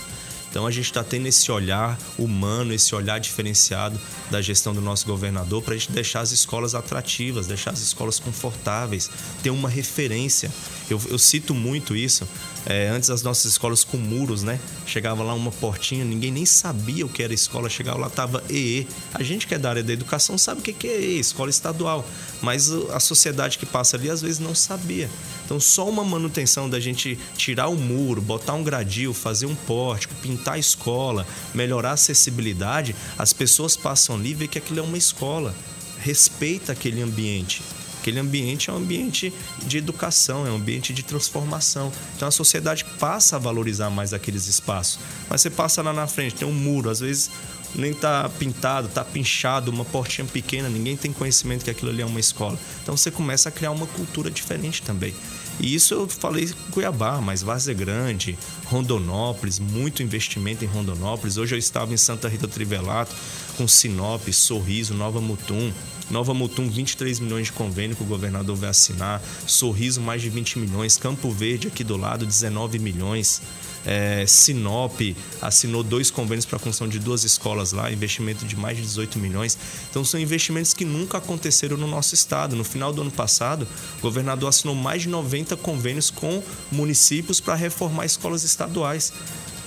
Então 0.54 0.68
a 0.68 0.72
gente 0.72 0.86
está 0.86 1.04
tendo 1.04 1.26
esse 1.26 1.51
olhar 1.51 1.97
humano, 2.16 2.76
esse 2.76 2.93
olhar 2.93 3.20
diferenciado 3.20 3.99
da 4.30 4.39
gestão 4.39 4.72
do 4.72 4.82
nosso 4.82 5.04
governador 5.04 5.64
para 5.64 5.74
a 5.74 5.78
gente 5.78 5.91
deixar 5.91 6.20
as 6.20 6.32
escolas 6.32 6.76
atrativas, 6.76 7.47
deixar 7.47 7.72
as 7.72 7.80
escolas 7.80 8.20
confortáveis, 8.20 9.10
ter 9.41 9.49
uma 9.49 9.68
referência. 9.68 10.51
Eu, 10.88 11.01
eu 11.10 11.18
cito 11.18 11.56
muito 11.56 11.95
isso. 11.95 12.28
É, 12.68 12.88
antes 12.88 13.10
as 13.10 13.24
nossas 13.24 13.45
escolas 13.45 13.84
com 13.84 13.97
muros, 13.97 14.43
né? 14.43 14.60
Chegava 14.86 15.24
lá 15.24 15.34
uma 15.34 15.51
portinha, 15.51 16.06
ninguém 16.06 16.32
nem 16.32 16.45
sabia 16.45 17.04
o 17.04 17.10
que 17.10 17.24
era 17.24 17.34
escola, 17.34 17.68
chegava 17.68 17.97
lá, 17.97 18.10
tava 18.10 18.43
EE. 18.47 18.88
A 19.12 19.24
gente 19.24 19.47
que 19.47 19.56
é 19.56 19.58
da 19.58 19.72
área 19.72 19.84
da 19.84 19.91
educação 19.91 20.38
sabe 20.38 20.62
o 20.62 20.64
que 20.64 20.88
é 20.88 21.01
EE, 21.01 21.20
escola 21.20 21.49
estadual. 21.49 22.08
Mas 22.43 22.72
a 22.72 22.99
sociedade 22.99 23.58
que 23.58 23.66
passa 23.66 23.97
ali 23.97 24.08
às 24.10 24.22
vezes 24.22 24.38
não 24.38 24.54
sabia. 24.54 25.10
Então, 25.45 25.60
só 25.60 25.89
uma 25.89 26.04
manutenção 26.04 26.70
da 26.70 26.80
gente 26.80 27.18
tirar 27.36 27.68
o 27.68 27.76
muro, 27.76 28.22
botar 28.22 28.54
um 28.54 28.64
gradil, 28.64 29.14
fazer 29.14 29.45
um 29.45 29.56
pórtico, 29.56 30.14
pintar 30.16 30.43
a 30.52 30.60
escola, 30.60 31.26
melhorar 31.54 31.91
a 31.91 31.94
acessibilidade, 31.94 32.96
as 33.18 33.34
pessoas 33.34 33.78
passam 33.78 34.16
ali 34.16 34.32
e 34.32 34.34
vê 34.36 34.48
que 34.48 34.58
aquilo 34.58 34.80
é 34.80 34.84
uma 34.84 34.98
escola. 34.98 35.56
Respeita 36.00 36.74
aquele 36.74 37.02
ambiente. 37.02 37.64
Aquele 38.02 38.20
ambiente 38.20 38.70
é 38.70 38.74
um 38.74 38.76
ambiente 38.76 39.34
de 39.66 39.78
educação, 39.78 40.46
é 40.46 40.52
um 40.52 40.58
ambiente 40.58 40.94
de 40.94 41.04
transformação. 41.04 41.89
Então 42.18 42.28
a 42.28 42.32
sociedade 42.32 42.84
passa 43.00 43.38
a 43.38 43.39
valorizar 43.39 43.89
mais 43.89 44.14
aqueles 44.14 44.46
espaços. 44.46 45.00
Mas 45.30 45.39
você 45.39 45.50
passa 45.50 45.82
lá 45.82 45.94
na 45.94 46.06
frente, 46.06 46.36
tem 46.36 46.46
um 46.46 46.54
muro, 46.54 46.89
às 46.89 47.00
vezes 47.00 47.32
nem 47.76 47.94
tá 47.94 48.30
pintado, 48.38 48.88
tá 48.89 49.04
pinchado, 49.04 49.72
uma 49.72 49.86
portinha 49.86 50.28
pequena, 50.28 50.70
ninguém 50.70 50.96
tem 50.96 51.12
conhecimento 51.12 51.64
que 51.64 51.72
aquilo 51.72 51.91
ali 51.91 52.02
é 52.02 52.06
uma 52.06 52.20
escola. 52.20 52.60
Então 52.82 52.96
você 52.96 53.10
começa 53.10 53.50
a 53.50 53.52
criar 53.52 53.72
uma 53.72 53.88
cultura 53.88 54.30
diferente 54.30 54.82
também. 54.82 55.14
E 55.60 55.76
isso 55.76 55.93
eu 55.93 56.08
falei 56.08 56.49
Cuiabá, 56.72 57.22
mas 57.22 57.41
Várzea 57.41 57.74
Grande, 57.74 58.38
Rondonópolis, 58.66 59.60
muito 59.60 60.04
investimento 60.04 60.66
em 60.66 60.68
Rondonópolis. 60.68 61.38
Hoje 61.38 61.56
eu 61.56 61.60
estava 61.60 61.93
em 61.93 61.97
Santa 61.97 62.28
Rita 62.28 62.47
Trivelato, 62.47 63.16
com 63.56 63.68
Sinop, 63.68 64.28
Sorriso, 64.30 64.93
Nova 64.93 65.22
Mutum. 65.22 65.72
Nova 66.10 66.34
Mutum, 66.34 66.70
23 66.70 67.20
milhões 67.20 67.47
de 67.47 67.54
convênio 67.54 67.95
que 67.95 68.04
o 68.04 68.06
governador 68.06 68.56
vai 68.56 68.70
assinar. 68.70 69.22
Sorriso, 69.47 70.01
mais 70.01 70.22
de 70.22 70.30
20 70.30 70.60
milhões. 70.60 70.97
Campo 70.97 71.32
Verde, 71.32 71.70
aqui 71.70 71.84
do 71.84 71.95
lado, 71.95 72.26
19 72.26 72.78
milhões. 72.78 73.41
É, 73.86 74.26
Sinop 74.28 75.00
assinou 75.42 75.84
dois 75.84 76.10
convênios 76.10 76.46
para 76.46 76.58
a 76.58 76.60
construção 76.60 76.88
de 76.88 77.00
duas 77.00 77.24
escolas 77.24 77.72
lá, 77.72 77.92
investimento 77.92 78.46
de 78.46 78.56
mais 78.56 78.78
de 78.78 78.84
18 78.84 79.20
milhões. 79.20 79.58
Então 79.90 80.04
são 80.04 80.20
investimentos 80.20 80.74
que 80.74 80.86
nunca 80.86 81.18
aconteceram 81.18 81.78
no 81.78 81.88
nosso 81.88 82.14
estado. 82.14 82.56
No 82.56 82.64
final 82.64 82.94
do 82.94 83.02
ano 83.02 83.12
passado, 83.12 83.68
o 84.00 84.02
governador 84.02 84.50
assinou 84.50 84.76
mais 84.76 85.04
de 85.04 85.10
90 85.10 85.58
convênios 85.58 86.10
com 86.10 86.42
municípios 86.72 87.40
para 87.40 87.56
reformar 87.56 88.06
escolas 88.06 88.44
estaduais. 88.44 89.12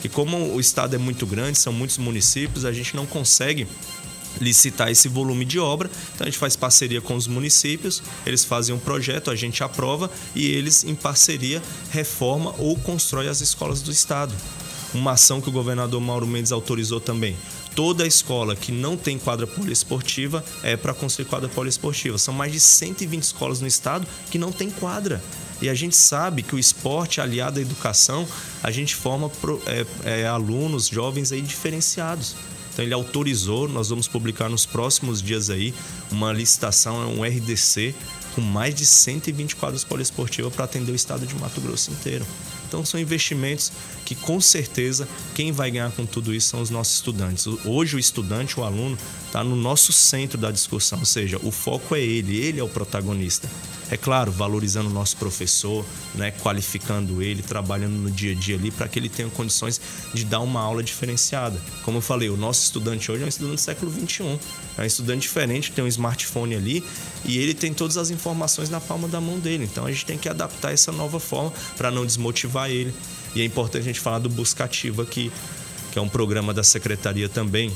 E 0.05 0.09
como 0.09 0.55
o 0.55 0.61
estado 0.61 0.95
é 0.95 0.99
muito 0.99 1.27
grande, 1.27 1.59
são 1.59 1.73
muitos 1.73 1.99
municípios, 1.99 2.65
a 2.65 2.73
gente 2.73 2.95
não 2.95 3.07
consegue 3.07 3.67
licitar 4.41 4.91
esse 4.91 5.09
volume 5.09 5.45
de 5.45 5.59
obra. 5.59 5.91
Então 6.15 6.27
a 6.27 6.31
gente 6.31 6.39
faz 6.39 6.57
parceria 6.57 7.01
com 7.01 7.15
os 7.15 7.27
municípios, 7.27 8.03
eles 8.25 8.45
fazem 8.45 8.75
um 8.75 8.79
projeto, 8.79 9.31
a 9.31 9.37
gente 9.37 9.63
aprova 9.63 10.11
e 10.35 10.47
eles 10.47 10.85
em 10.85 10.95
parceria 10.95 11.63
reforma 11.91 12.55
ou 12.59 12.77
constrói 12.77 13.29
as 13.29 13.41
escolas 13.41 13.83
do 13.83 13.91
estado. 13.91 14.35
Uma 14.95 15.13
ação 15.13 15.41
que 15.41 15.49
o 15.49 15.53
governador 15.53 16.01
Mauro 16.01 16.27
Mendes 16.27 16.53
autorizou 16.53 17.01
também. 17.01 17.37
Toda 17.75 18.07
escola 18.07 18.57
que 18.57 18.73
não 18.73 18.97
tem 18.97 19.19
quadra 19.19 19.47
poliesportiva 19.47 20.43
é 20.63 20.79
para 20.79 20.95
construir 20.95 21.27
quadra 21.27 21.49
poliesportiva. 21.49 22.17
São 22.17 22.33
mais 22.33 22.51
de 22.51 22.59
120 22.59 23.23
escolas 23.23 23.61
no 23.61 23.67
estado 23.67 24.07
que 24.31 24.39
não 24.39 24.51
tem 24.51 24.71
quadra. 24.71 25.23
E 25.61 25.69
a 25.69 25.75
gente 25.75 25.95
sabe 25.95 26.43
que 26.43 26.55
o 26.55 26.59
esporte 26.59 27.21
aliado 27.21 27.59
à 27.59 27.63
educação, 27.63 28.27
a 28.63 28.71
gente 28.71 28.95
forma 28.95 29.31
é, 29.67 29.87
é, 30.23 30.27
alunos, 30.27 30.89
jovens 30.89 31.33
aí 31.33 31.43
diferenciados. 31.43 32.35
Então 32.77 32.85
ele 32.85 32.93
autorizou, 32.93 33.67
nós 33.67 33.89
vamos 33.89 34.07
publicar 34.07 34.51
nos 34.51 34.67
próximos 34.67 35.23
dias 35.23 35.49
aí 35.49 35.73
uma 36.13 36.31
licitação, 36.31 37.11
um 37.11 37.25
RDC 37.25 37.95
com 38.35 38.43
mais 38.43 38.75
de 38.75 38.85
120 38.85 39.57
quadros 39.57 39.83
poliesportivos 39.83 40.55
para 40.55 40.67
atender 40.67 40.93
o 40.93 40.95
estado 40.95 41.27
de 41.27 41.35
Mato 41.37 41.59
Grosso 41.59 41.91
inteiro. 41.91 42.27
Então 42.69 42.85
são 42.85 43.01
investimentos 43.01 43.73
que 44.07 44.15
com 44.15 44.41
certeza 44.41 45.07
quem 45.35 45.51
vai 45.51 45.71
ganhar 45.71 45.91
com 45.91 46.07
tudo 46.07 46.33
isso 46.33 46.49
são 46.49 46.63
os 46.63 46.71
nossos 46.71 46.95
estudantes. 46.95 47.47
Hoje 47.65 47.97
o 47.97 47.99
estudante, 47.99 48.59
o 48.59 48.63
aluno, 48.63 48.97
está 49.27 49.43
no 49.43 49.57
nosso 49.57 49.93
centro 49.93 50.39
da 50.39 50.51
discussão, 50.51 51.01
ou 51.01 51.05
seja, 51.05 51.39
o 51.43 51.51
foco 51.51 51.95
é 51.95 52.01
ele, 52.01 52.37
ele 52.37 52.61
é 52.61 52.63
o 52.63 52.69
protagonista. 52.69 53.51
É 53.91 53.97
claro, 53.97 54.33
valorizando 54.33 54.89
o 54.89 54.93
nosso 54.93 55.17
professor, 55.17 55.85
né, 56.15 56.31
qualificando 56.31 57.23
ele, 57.23 57.43
trabalhando 57.43 57.93
no 57.93 58.11
dia 58.11 58.33
a 58.33 58.35
dia 58.35 58.57
ali 58.57 58.71
para 58.71 58.89
que 58.89 58.99
ele 58.99 59.09
tenha 59.09 59.29
condições 59.29 59.81
de 60.13 60.25
dar 60.25 60.41
uma 60.41 60.61
aula 60.61 60.83
diferenciada. 60.83 61.61
Como 61.85 61.99
eu 61.99 62.03
falei, 62.03 62.29
o 62.29 62.37
nosso 62.37 62.65
estudante 62.65 63.11
hoje 63.13 63.23
é 63.23 63.27
um 63.27 63.29
estudante 63.29 63.55
do 63.55 63.61
século 63.61 63.93
XXI, 63.93 64.39
é 64.79 64.83
um 64.83 64.85
estudante 64.85 65.23
diferente, 65.23 65.71
tem 65.71 65.85
um 65.85 65.89
smartphone 65.89 66.57
ali 66.57 66.85
e 67.25 67.39
ele 67.39 67.55
tem 67.55 67.73
todas 67.73 67.97
as 67.97 68.11
informações 68.11 68.71
na 68.71 68.81
palma 68.81 69.07
da 69.07 69.21
mão 69.21 69.39
dele. 69.39 69.65
Então 69.65 69.87
a 69.87 69.91
gente 69.93 70.05
tem 70.05 70.19
que 70.19 70.29
adaptar 70.29 70.73
essa 70.73 70.91
nova 70.91 71.21
forma 71.21 71.53
para 71.77 71.91
não 71.91 72.05
desmotivar 72.05 72.71
ele. 72.71 72.93
E 73.37 73.43
é 73.43 73.45
importante 73.45 73.83
a 73.83 73.85
gente 73.85 74.01
falar 74.01 74.19
do 74.19 74.31
Buscativo 74.31 75.03
aqui, 75.03 75.31
que 75.93 75.99
é 75.99 76.03
um 76.03 76.09
programa 76.09 76.55
da 76.55 76.65
secretaria 76.65 77.29
também, 77.29 77.71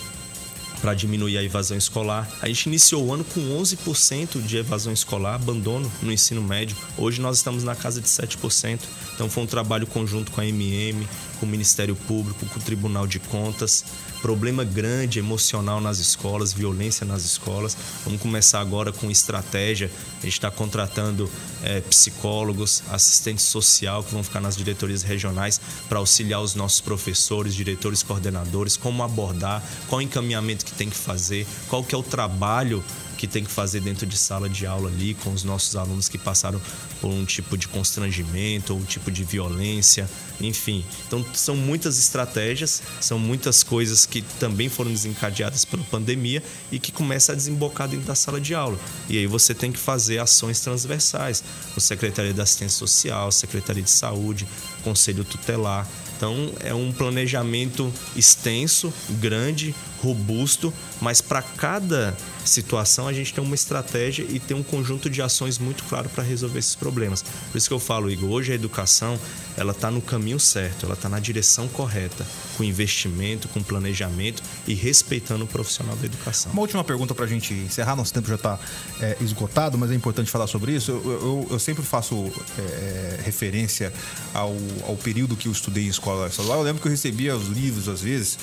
para 0.80 0.94
diminuir 0.94 1.36
a 1.36 1.42
evasão 1.42 1.76
escolar. 1.76 2.26
A 2.40 2.48
gente 2.48 2.64
iniciou 2.64 3.04
o 3.04 3.12
ano 3.12 3.22
com 3.24 3.40
11% 3.60 4.40
de 4.40 4.56
evasão 4.56 4.90
escolar, 4.90 5.34
abandono 5.34 5.92
no 6.00 6.10
ensino 6.10 6.40
médio. 6.40 6.74
Hoje 6.96 7.20
nós 7.20 7.36
estamos 7.36 7.62
na 7.62 7.74
casa 7.74 8.00
de 8.00 8.08
7%. 8.08 8.80
Então 9.14 9.28
foi 9.28 9.42
um 9.42 9.46
trabalho 9.46 9.86
conjunto 9.86 10.32
com 10.32 10.40
a 10.40 10.46
MM, 10.46 11.06
com 11.38 11.44
o 11.44 11.48
Ministério 11.48 11.94
Público, 11.94 12.46
com 12.46 12.58
o 12.58 12.62
Tribunal 12.62 13.06
de 13.06 13.18
Contas. 13.18 13.84
Problema 14.22 14.64
grande 14.64 15.18
emocional 15.18 15.80
nas 15.80 15.98
escolas, 15.98 16.52
violência 16.52 17.06
nas 17.06 17.24
escolas. 17.24 17.76
Vamos 18.04 18.20
começar 18.20 18.60
agora 18.60 18.92
com 18.92 19.10
estratégia. 19.10 19.90
A 20.18 20.22
gente 20.22 20.34
está 20.34 20.50
contratando 20.50 21.30
é, 21.62 21.80
psicólogos, 21.80 22.82
assistentes 22.90 23.44
social 23.44 24.02
que 24.04 24.12
vão 24.12 24.22
ficar 24.22 24.40
nas 24.40 24.56
diretorias 24.56 25.02
regionais 25.02 25.60
para 25.88 25.98
auxiliar 25.98 26.40
os 26.40 26.54
nossos 26.54 26.80
professores, 26.80 27.54
diretores, 27.54 28.02
coordenadores, 28.02 28.76
como 28.76 29.02
abordar, 29.02 29.62
qual 29.88 30.02
encaminhamento 30.02 30.64
que 30.64 30.72
tem 30.72 30.90
que 30.90 30.96
fazer, 30.96 31.46
qual 31.68 31.82
que 31.82 31.94
é 31.94 31.98
o 31.98 32.02
trabalho 32.02 32.84
que 33.20 33.26
tem 33.26 33.44
que 33.44 33.50
fazer 33.50 33.80
dentro 33.80 34.06
de 34.06 34.16
sala 34.16 34.48
de 34.48 34.64
aula 34.64 34.88
ali 34.88 35.12
com 35.12 35.30
os 35.30 35.44
nossos 35.44 35.76
alunos 35.76 36.08
que 36.08 36.16
passaram 36.16 36.58
por 37.02 37.10
um 37.10 37.22
tipo 37.26 37.54
de 37.54 37.68
constrangimento 37.68 38.72
ou 38.72 38.80
um 38.80 38.84
tipo 38.84 39.10
de 39.10 39.22
violência, 39.24 40.08
enfim. 40.40 40.82
Então 41.06 41.22
são 41.34 41.54
muitas 41.54 41.98
estratégias, 41.98 42.82
são 42.98 43.18
muitas 43.18 43.62
coisas 43.62 44.06
que 44.06 44.22
também 44.22 44.70
foram 44.70 44.90
desencadeadas 44.90 45.66
pela 45.66 45.84
pandemia 45.84 46.42
e 46.72 46.78
que 46.78 46.90
começa 46.90 47.32
a 47.32 47.34
desembocar 47.34 47.88
dentro 47.88 48.06
da 48.06 48.14
sala 48.14 48.40
de 48.40 48.54
aula. 48.54 48.80
E 49.06 49.18
aí 49.18 49.26
você 49.26 49.52
tem 49.52 49.70
que 49.70 49.78
fazer 49.78 50.18
ações 50.18 50.58
transversais, 50.60 51.44
o 51.76 51.80
Secretaria 51.80 52.32
da 52.32 52.44
Assistência 52.44 52.78
Social, 52.78 53.30
Secretaria 53.30 53.82
de 53.82 53.90
Saúde, 53.90 54.48
Conselho 54.82 55.24
Tutelar. 55.24 55.86
Então 56.16 56.52
é 56.60 56.72
um 56.72 56.90
planejamento 56.90 57.92
extenso, 58.16 58.90
grande, 59.10 59.74
robusto, 60.02 60.72
mas 61.02 61.20
para 61.20 61.42
cada 61.42 62.16
situação 62.44 63.06
a 63.06 63.12
gente 63.12 63.32
tem 63.32 63.42
uma 63.42 63.54
estratégia 63.54 64.24
e 64.28 64.38
tem 64.38 64.56
um 64.56 64.62
conjunto 64.62 65.08
de 65.08 65.22
ações 65.22 65.58
muito 65.58 65.84
claro 65.84 66.08
para 66.08 66.22
resolver 66.22 66.58
esses 66.58 66.74
problemas. 66.74 67.22
Por 67.22 67.58
isso 67.58 67.68
que 67.68 67.74
eu 67.74 67.80
falo, 67.80 68.10
Igor, 68.10 68.30
hoje 68.30 68.52
a 68.52 68.54
educação 68.54 69.18
ela 69.56 69.72
está 69.72 69.90
no 69.90 70.00
caminho 70.00 70.40
certo, 70.40 70.86
ela 70.86 70.94
está 70.94 71.08
na 71.08 71.18
direção 71.18 71.68
correta, 71.68 72.26
com 72.56 72.64
investimento, 72.64 73.48
com 73.48 73.62
planejamento 73.62 74.42
e 74.66 74.74
respeitando 74.74 75.44
o 75.44 75.46
profissional 75.46 75.96
da 75.96 76.06
educação. 76.06 76.52
Uma 76.52 76.62
última 76.62 76.82
pergunta 76.82 77.14
para 77.14 77.24
a 77.24 77.28
gente 77.28 77.52
encerrar, 77.52 77.94
nosso 77.96 78.12
tempo 78.12 78.28
já 78.28 78.36
está 78.36 78.58
é, 79.00 79.16
esgotado, 79.20 79.76
mas 79.76 79.90
é 79.90 79.94
importante 79.94 80.30
falar 80.30 80.46
sobre 80.46 80.72
isso. 80.72 80.90
Eu, 80.90 81.10
eu, 81.10 81.48
eu 81.50 81.58
sempre 81.58 81.82
faço 81.82 82.32
é, 82.58 83.20
referência 83.24 83.92
ao, 84.32 84.56
ao 84.86 84.96
período 84.96 85.36
que 85.36 85.48
eu 85.48 85.52
estudei 85.52 85.84
em 85.84 85.88
escola. 85.88 86.30
Eu 86.38 86.62
lembro 86.62 86.80
que 86.80 86.88
eu 86.88 86.90
recebia 86.90 87.36
os 87.36 87.48
livros, 87.48 87.88
às 87.88 88.00
vezes, 88.00 88.38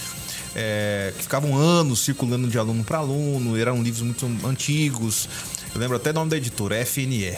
é, 0.56 1.14
que 1.16 1.24
ficavam 1.24 1.56
anos 1.56 2.00
circulando 2.00 2.48
de 2.48 2.58
aluno 2.58 2.84
para 2.84 3.00
aluno, 3.00 3.58
eram 3.58 3.82
livros 3.82 4.02
muito 4.02 4.26
antigos. 4.46 5.28
Eu 5.74 5.80
lembro 5.80 5.98
até 5.98 6.12
o 6.12 6.14
nome 6.14 6.30
da 6.30 6.38
editora, 6.38 6.84
FNE. 6.86 7.38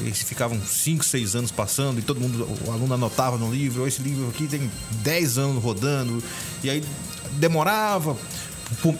Eles 0.00 0.22
ficavam 0.22 0.60
5, 0.60 1.04
6 1.04 1.34
anos 1.34 1.50
passando 1.50 1.98
e 1.98 2.02
todo 2.02 2.20
mundo, 2.20 2.46
o 2.66 2.70
aluno 2.70 2.94
anotava 2.94 3.36
no 3.36 3.52
livro, 3.52 3.86
esse 3.86 4.00
livro 4.00 4.28
aqui 4.28 4.46
tem 4.46 4.70
10 5.02 5.38
anos 5.38 5.62
rodando. 5.62 6.22
E 6.62 6.70
aí 6.70 6.84
demorava, 7.32 8.16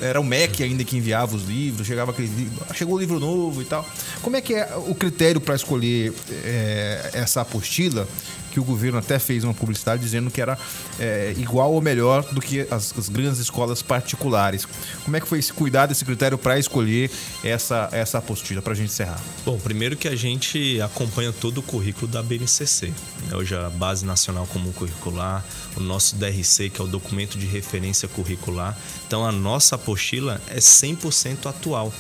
era 0.01 0.21
o 0.21 0.25
MEC 0.25 0.63
ainda 0.63 0.83
que 0.83 0.97
enviava 0.97 1.37
os 1.37 1.45
livros, 1.45 1.87
chegava 1.87 2.11
aquele 2.11 2.29
livro, 2.29 2.67
chegou 2.75 2.97
o 2.97 2.99
livro 2.99 3.21
novo 3.21 3.63
e 3.63 3.65
tal. 3.65 3.89
Como 4.23 4.37
é 4.37 4.41
que 4.41 4.55
é 4.55 4.75
o 4.77 4.95
critério 4.95 5.41
para 5.41 5.55
escolher 5.55 6.13
é, 6.45 7.11
essa 7.15 7.41
apostila? 7.43 8.09
Que 8.51 8.61
o 8.61 8.65
governo 8.65 8.99
até 8.99 9.19
fez 9.19 9.45
uma 9.45 9.55
publicidade 9.55 10.03
dizendo 10.03 10.31
que 10.31 10.41
era 10.41 10.59
é, 10.99 11.35
igual 11.37 11.73
ou 11.73 11.81
melhor 11.81 12.23
do 12.33 12.41
que 12.41 12.67
as, 12.71 12.97
as, 12.99 13.09
grandes 13.09 13.39
escolas 13.39 13.83
particulares. 13.83 14.67
Como 15.05 15.17
é 15.17 15.21
que 15.21 15.27
foi 15.27 15.39
esse 15.39 15.53
cuidado, 15.53 15.93
esse 15.93 16.05
critério 16.05 16.37
para 16.37 16.59
escolher 16.59 17.11
essa, 17.45 17.89
essa 17.93 18.19
apostila, 18.19 18.61
para 18.61 18.73
a 18.73 18.77
gente 18.77 18.91
encerrar? 18.91 19.21
Bom, 19.45 19.59
primeiro 19.59 19.97
que 19.97 20.09
a 20.09 20.17
gente 20.17 20.81
acompanha 20.81 21.33
todo 21.33 21.59
o 21.59 21.63
currículo 21.63 22.09
da 22.09 22.23
BNCC, 22.23 22.89
né? 23.29 23.37
hoje 23.37 23.55
a 23.55 23.71
Base 23.71 24.05
Nacional 24.05 24.47
Comum 24.47 24.73
Curricular, 24.73 25.45
o 25.77 25.81
nosso 25.81 26.17
DRC, 26.17 26.71
que 26.71 26.81
é 26.81 26.85
o 26.85 26.89
Documento 26.89 27.39
de 27.39 27.47
Referência 27.47 28.09
Curricular. 28.09 28.77
Então 29.07 29.25
a 29.25 29.33
nossa 29.33 29.77
apostila 29.77 30.41
é 30.49 30.59
100% 30.59 31.47
atual. 31.47 31.93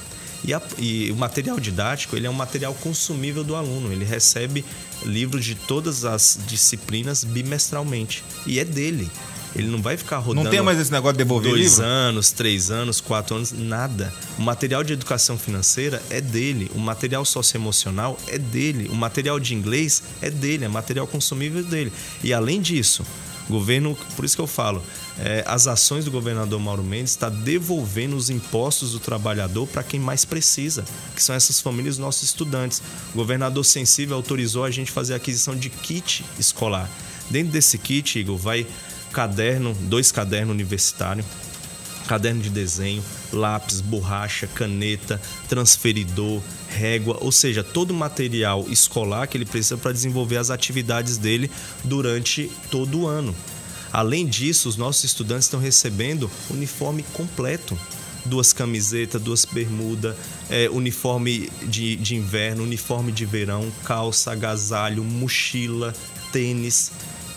E, 0.45 0.55
a, 0.55 0.62
e, 0.78 1.11
o 1.11 1.16
material 1.16 1.61
didático 1.61 2.16
ele 2.16 2.26
é 2.26 2.30
um 2.30 2.34
material 2.34 2.74
consumível 2.74 3.45
do 3.45 3.55
aluno. 3.55 3.93
Ele 3.93 4.05
recebe 4.05 4.64
livros 5.05 5.45
de 5.45 5.55
todas 5.55 6.05
as 6.05 6.38
disciplinas 6.47 7.24
bimestralmente. 7.24 8.24
E 8.47 8.59
é 8.59 8.64
dele. 8.64 9.11
Ele 9.55 9.68
não 9.68 9.82
vai 9.82 9.97
ficar 9.97 10.18
rodando. 10.18 10.45
Não 10.45 10.51
tem 10.51 10.62
mais 10.62 10.78
esse 10.78 10.93
negócio 10.93 11.14
de 11.14 11.18
devolver 11.18 11.51
dois 11.51 11.72
livro? 11.72 11.84
anos, 11.84 12.30
três 12.30 12.70
anos, 12.70 13.01
quatro 13.01 13.34
anos, 13.34 13.53
nada. 13.53 14.12
O 14.38 14.43
material 14.43 14.84
de 14.84 14.93
educação 14.93 15.36
financeira 15.36 16.01
é 16.09 16.20
dele. 16.20 16.70
O 16.74 16.78
material 16.78 17.24
socioemocional 17.24 18.18
é 18.28 18.38
dele. 18.38 18.88
O 18.88 18.95
material 18.95 19.41
de 19.41 19.55
inglês 19.55 20.03
é 20.22 20.30
dele. 20.30 20.64
É 20.64 20.68
material 20.68 21.07
consumível 21.07 21.64
dele. 21.64 21.93
E 22.22 22.32
além 22.32 22.61
disso, 22.61 23.05
governo, 23.51 23.97
por 24.17 24.25
isso 24.25 24.37
que 24.37 24.43
eu 24.43 24.47
falo, 24.47 24.83
é, 25.19 25.45
as 25.47 25.67
ações 25.67 26.05
do 26.05 26.11
governador 26.11 26.59
Mauro 26.59 26.83
Mendes 26.83 27.11
está 27.11 27.29
devolvendo 27.29 28.17
os 28.17 28.31
impostos 28.31 28.93
do 28.93 29.01
trabalhador 29.01 29.67
para 29.67 29.83
quem 29.83 30.01
mais 30.01 30.25
precisa, 30.25 30.85
que 31.15 31.23
são 31.23 31.35
essas 31.35 31.61
famílias 31.61 31.99
nossos 31.99 32.23
estudantes. 32.23 32.81
O 33.13 33.17
governador 33.17 33.65
sensível 33.65 34.17
autorizou 34.17 34.65
a 34.65 34.71
gente 34.71 34.91
fazer 34.91 35.15
a 35.15 35.17
aquisição 35.17 35.57
de 35.57 35.69
kit 35.69 36.25
escolar. 36.39 36.89
Dentro 37.29 37.53
desse 37.53 37.77
kit, 37.79 38.19
Igor, 38.19 38.37
vai 38.37 38.67
caderno, 39.13 39.75
dois 39.83 40.11
cadernos 40.11 40.53
universitários, 40.53 41.27
caderno 42.11 42.43
de 42.43 42.51
desenho, 42.51 43.05
lápis, 43.33 43.81
borracha, 43.81 44.49
caneta, 44.49 45.23
transferidor, 45.49 46.43
régua, 46.69 47.17
ou 47.21 47.31
seja, 47.31 47.63
todo 47.63 47.93
o 47.93 47.95
material 47.95 48.67
escolar 48.69 49.29
que 49.29 49.37
ele 49.37 49.45
precisa 49.45 49.77
para 49.77 49.93
desenvolver 49.93 50.37
as 50.37 50.51
atividades 50.51 51.17
dele 51.17 51.49
durante 51.85 52.51
todo 52.69 53.03
o 53.03 53.07
ano. 53.07 53.33
Além 53.93 54.27
disso, 54.27 54.69
os 54.69 54.77
nossos 54.77 55.05
estudantes 55.05 55.45
estão 55.45 55.61
recebendo 55.61 56.29
uniforme 56.51 57.05
completo. 57.13 57.79
Duas 58.27 58.53
camisetas, 58.53 59.23
duas 59.23 59.45
bermudas, 59.45 60.17
é, 60.51 60.69
uniforme 60.69 61.49
de, 61.63 61.95
de 61.95 62.17
inverno, 62.17 62.65
uniforme 62.65 63.13
de 63.13 63.25
verão, 63.25 63.71
calça, 63.85 64.33
agasalho, 64.33 65.05
mochila, 65.05 65.95
tênis. 66.33 66.91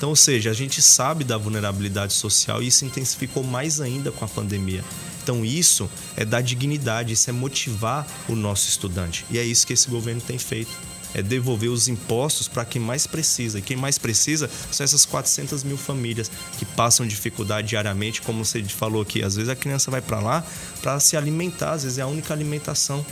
Então, 0.03 0.09
ou 0.09 0.17
seja, 0.17 0.49
a 0.49 0.53
gente 0.53 0.81
sabe 0.81 1.23
da 1.23 1.37
vulnerabilidade 1.37 2.11
social 2.11 2.61
e 2.61 2.67
isso 2.67 2.83
intensificou 2.83 3.41
mais 3.41 3.79
ainda 3.79 4.11
com 4.11 4.25
a 4.25 4.27
pandemia. 4.27 4.83
Então, 5.23 5.45
isso 5.45 5.89
é 6.17 6.25
dar 6.25 6.41
dignidade, 6.41 7.13
isso 7.13 7.29
é 7.29 7.31
motivar 7.31 8.05
o 8.27 8.35
nosso 8.35 8.67
estudante. 8.67 9.25
E 9.31 9.39
é 9.39 9.45
isso 9.45 9.65
que 9.65 9.71
esse 9.71 9.89
governo 9.89 10.19
tem 10.19 10.37
feito. 10.37 10.71
É 11.13 11.21
devolver 11.21 11.69
os 11.69 11.87
impostos 11.87 12.49
para 12.49 12.65
quem 12.65 12.81
mais 12.81 13.07
precisa. 13.07 13.59
E 13.59 13.61
quem 13.61 13.77
mais 13.77 13.97
precisa 13.97 14.49
são 14.69 14.83
essas 14.83 15.05
400 15.05 15.63
mil 15.63 15.77
famílias 15.77 16.29
que 16.59 16.65
passam 16.65 17.07
dificuldade 17.07 17.69
diariamente, 17.69 18.21
como 18.21 18.43
você 18.43 18.61
falou 18.61 19.03
aqui. 19.03 19.23
Às 19.23 19.37
vezes 19.37 19.49
a 19.49 19.55
criança 19.55 19.89
vai 19.89 20.01
para 20.01 20.19
lá 20.19 20.45
para 20.81 20.99
se 20.99 21.15
alimentar, 21.15 21.71
às 21.71 21.83
vezes 21.83 21.97
é 21.97 22.01
a 22.01 22.07
única 22.07 22.33
alimentação. 22.33 23.05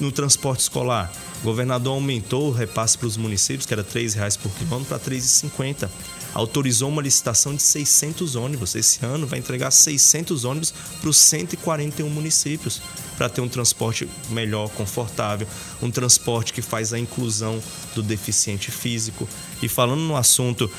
No 0.00 0.10
transporte 0.10 0.62
escolar, 0.62 1.12
o 1.40 1.44
governador 1.44 1.94
aumentou 1.94 2.48
o 2.48 2.52
repasse 2.52 2.98
para 2.98 3.06
os 3.06 3.16
municípios, 3.16 3.64
que 3.64 3.72
era 3.72 3.82
R$ 3.82 3.88
3,00 3.88 4.38
por 4.38 4.50
quilômetro, 4.52 4.98
para 4.98 5.10
R$ 5.10 5.16
3,50. 5.16 5.88
Autorizou 6.34 6.88
uma 6.88 7.00
licitação 7.00 7.54
de 7.54 7.62
600 7.62 8.34
ônibus. 8.34 8.74
Esse 8.74 9.04
ano 9.04 9.26
vai 9.26 9.38
entregar 9.38 9.70
600 9.70 10.44
ônibus 10.44 10.74
para 11.00 11.08
os 11.08 11.16
141 11.16 12.08
municípios, 12.10 12.82
para 13.16 13.28
ter 13.28 13.40
um 13.40 13.48
transporte 13.48 14.08
melhor, 14.30 14.68
confortável, 14.70 15.46
um 15.80 15.90
transporte 15.90 16.52
que 16.52 16.60
faz 16.60 16.92
a 16.92 16.98
inclusão 16.98 17.62
do 17.94 18.02
deficiente 18.02 18.70
físico. 18.70 19.28
E 19.62 19.68
falando 19.68 20.00
no 20.00 20.16
assunto 20.16 20.70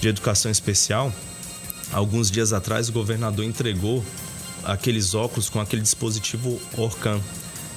de 0.00 0.08
educação 0.08 0.50
especial, 0.50 1.12
alguns 1.90 2.30
dias 2.30 2.52
atrás 2.52 2.88
o 2.88 2.92
governador 2.92 3.44
entregou 3.44 4.04
aqueles 4.62 5.14
óculos 5.14 5.48
com 5.48 5.60
aquele 5.60 5.82
dispositivo 5.82 6.60
Orcan, 6.76 7.20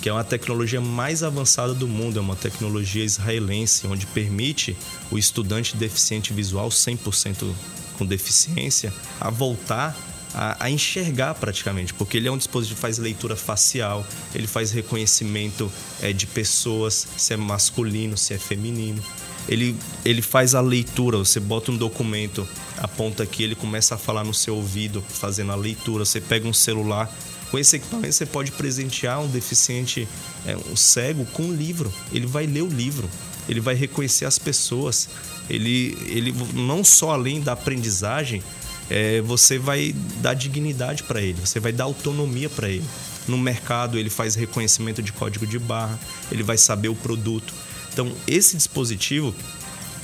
que 0.06 0.10
é 0.10 0.14
uma 0.14 0.24
tecnologia 0.24 0.80
mais 0.80 1.24
avançada 1.24 1.74
do 1.74 1.88
mundo, 1.88 2.20
é 2.20 2.22
uma 2.22 2.36
tecnologia 2.36 3.03
israelense, 3.03 3.88
onde 3.88 4.06
permite 4.06 4.78
o 5.10 5.18
estudante 5.18 5.76
deficiente 5.76 6.32
visual 6.32 6.70
100% 6.70 7.51
com 7.97 8.06
deficiência 8.06 8.93
a 9.20 9.32
voltar 9.32 9.97
a, 10.32 10.66
a, 10.66 10.70
enxergar 10.70 11.34
praticamente, 11.34 11.91
porque 11.91 12.18
ele 12.18 12.28
é 12.28 12.32
um 12.32 12.38
dispositivo 12.38 12.76
que 12.76 12.82
faz 12.82 12.99
leitura 12.99 13.36
facial, 13.36 14.06
ele 14.36 14.45
faz 14.45 14.72
reconhecimento 14.72 15.72
é, 15.99 16.14
de 16.14 16.28
pessoas, 16.28 17.08
se 17.18 17.34
é 17.34 17.38
masculino, 17.38 18.16
se 18.16 18.36
é 18.36 18.38
feminino. 18.38 19.03
Ele, 19.49 19.76
ele 20.03 20.22
faz 20.22 20.53
a 20.53 20.62
leitura, 20.62 21.18
você 21.18 21.39
bota 21.39 21.72
um 21.72 21.78
documento, 21.78 22.47
aponta 22.78 23.24
aqui, 23.24 23.41
ele 23.41 23.56
começa 23.56 23.95
a 23.95 23.97
falar 23.97 24.24
no 24.24 24.36
seu 24.36 24.56
ouvido, 24.56 25.01
fazendo 25.01 25.51
a 25.51 25.56
leitura. 25.56 26.06
Você 26.06 26.22
pega 26.22 26.47
um 26.47 26.53
celular, 26.53 27.12
com 27.52 27.60
esse 27.60 27.76
equipamento 27.76 28.14
você 28.14 28.26
pode 28.26 28.52
presentear 28.52 29.22
um 29.22 29.28
deficiente, 29.28 30.08
é, 30.46 30.56
um 30.58 30.76
cego, 30.76 31.26
com 31.28 31.43
um 31.43 31.54
livro. 31.54 31.93
Ele 32.12 32.26
vai 32.26 32.46
ler 32.46 32.64
o 32.64 32.68
livro, 32.68 33.10
ele 33.48 33.60
vai 33.60 33.76
reconhecer 33.76 34.26
as 34.26 34.39
pessoas. 34.39 35.10
Ele, 35.50 35.98
ele 36.08 36.34
não 36.54 36.84
só 36.84 37.12
além 37.12 37.39
da 37.41 37.54
aprendizagem, 37.54 38.41
é, 38.89 39.22
você 39.22 39.58
vai 39.58 39.93
dar 40.22 40.34
dignidade 40.34 41.04
para 41.04 41.22
ele, 41.22 41.39
você 41.39 41.60
vai 41.60 41.72
dar 41.72 41.86
autonomia 41.86 42.50
para 42.50 42.70
ele. 42.70 42.86
No 43.28 43.38
mercado 43.38 43.98
ele 43.98 44.10
faz 44.10 44.36
reconhecimento 44.36 45.02
de 45.02 45.12
código 45.12 45.48
de 45.48 45.58
barra, 45.58 46.00
ele 46.32 46.43
vai 46.43 46.58
saber 46.58 46.89
o 46.89 46.96
produto. 46.96 47.54
Então 47.91 48.12
esse 48.28 48.56
dispositivo 48.56 49.34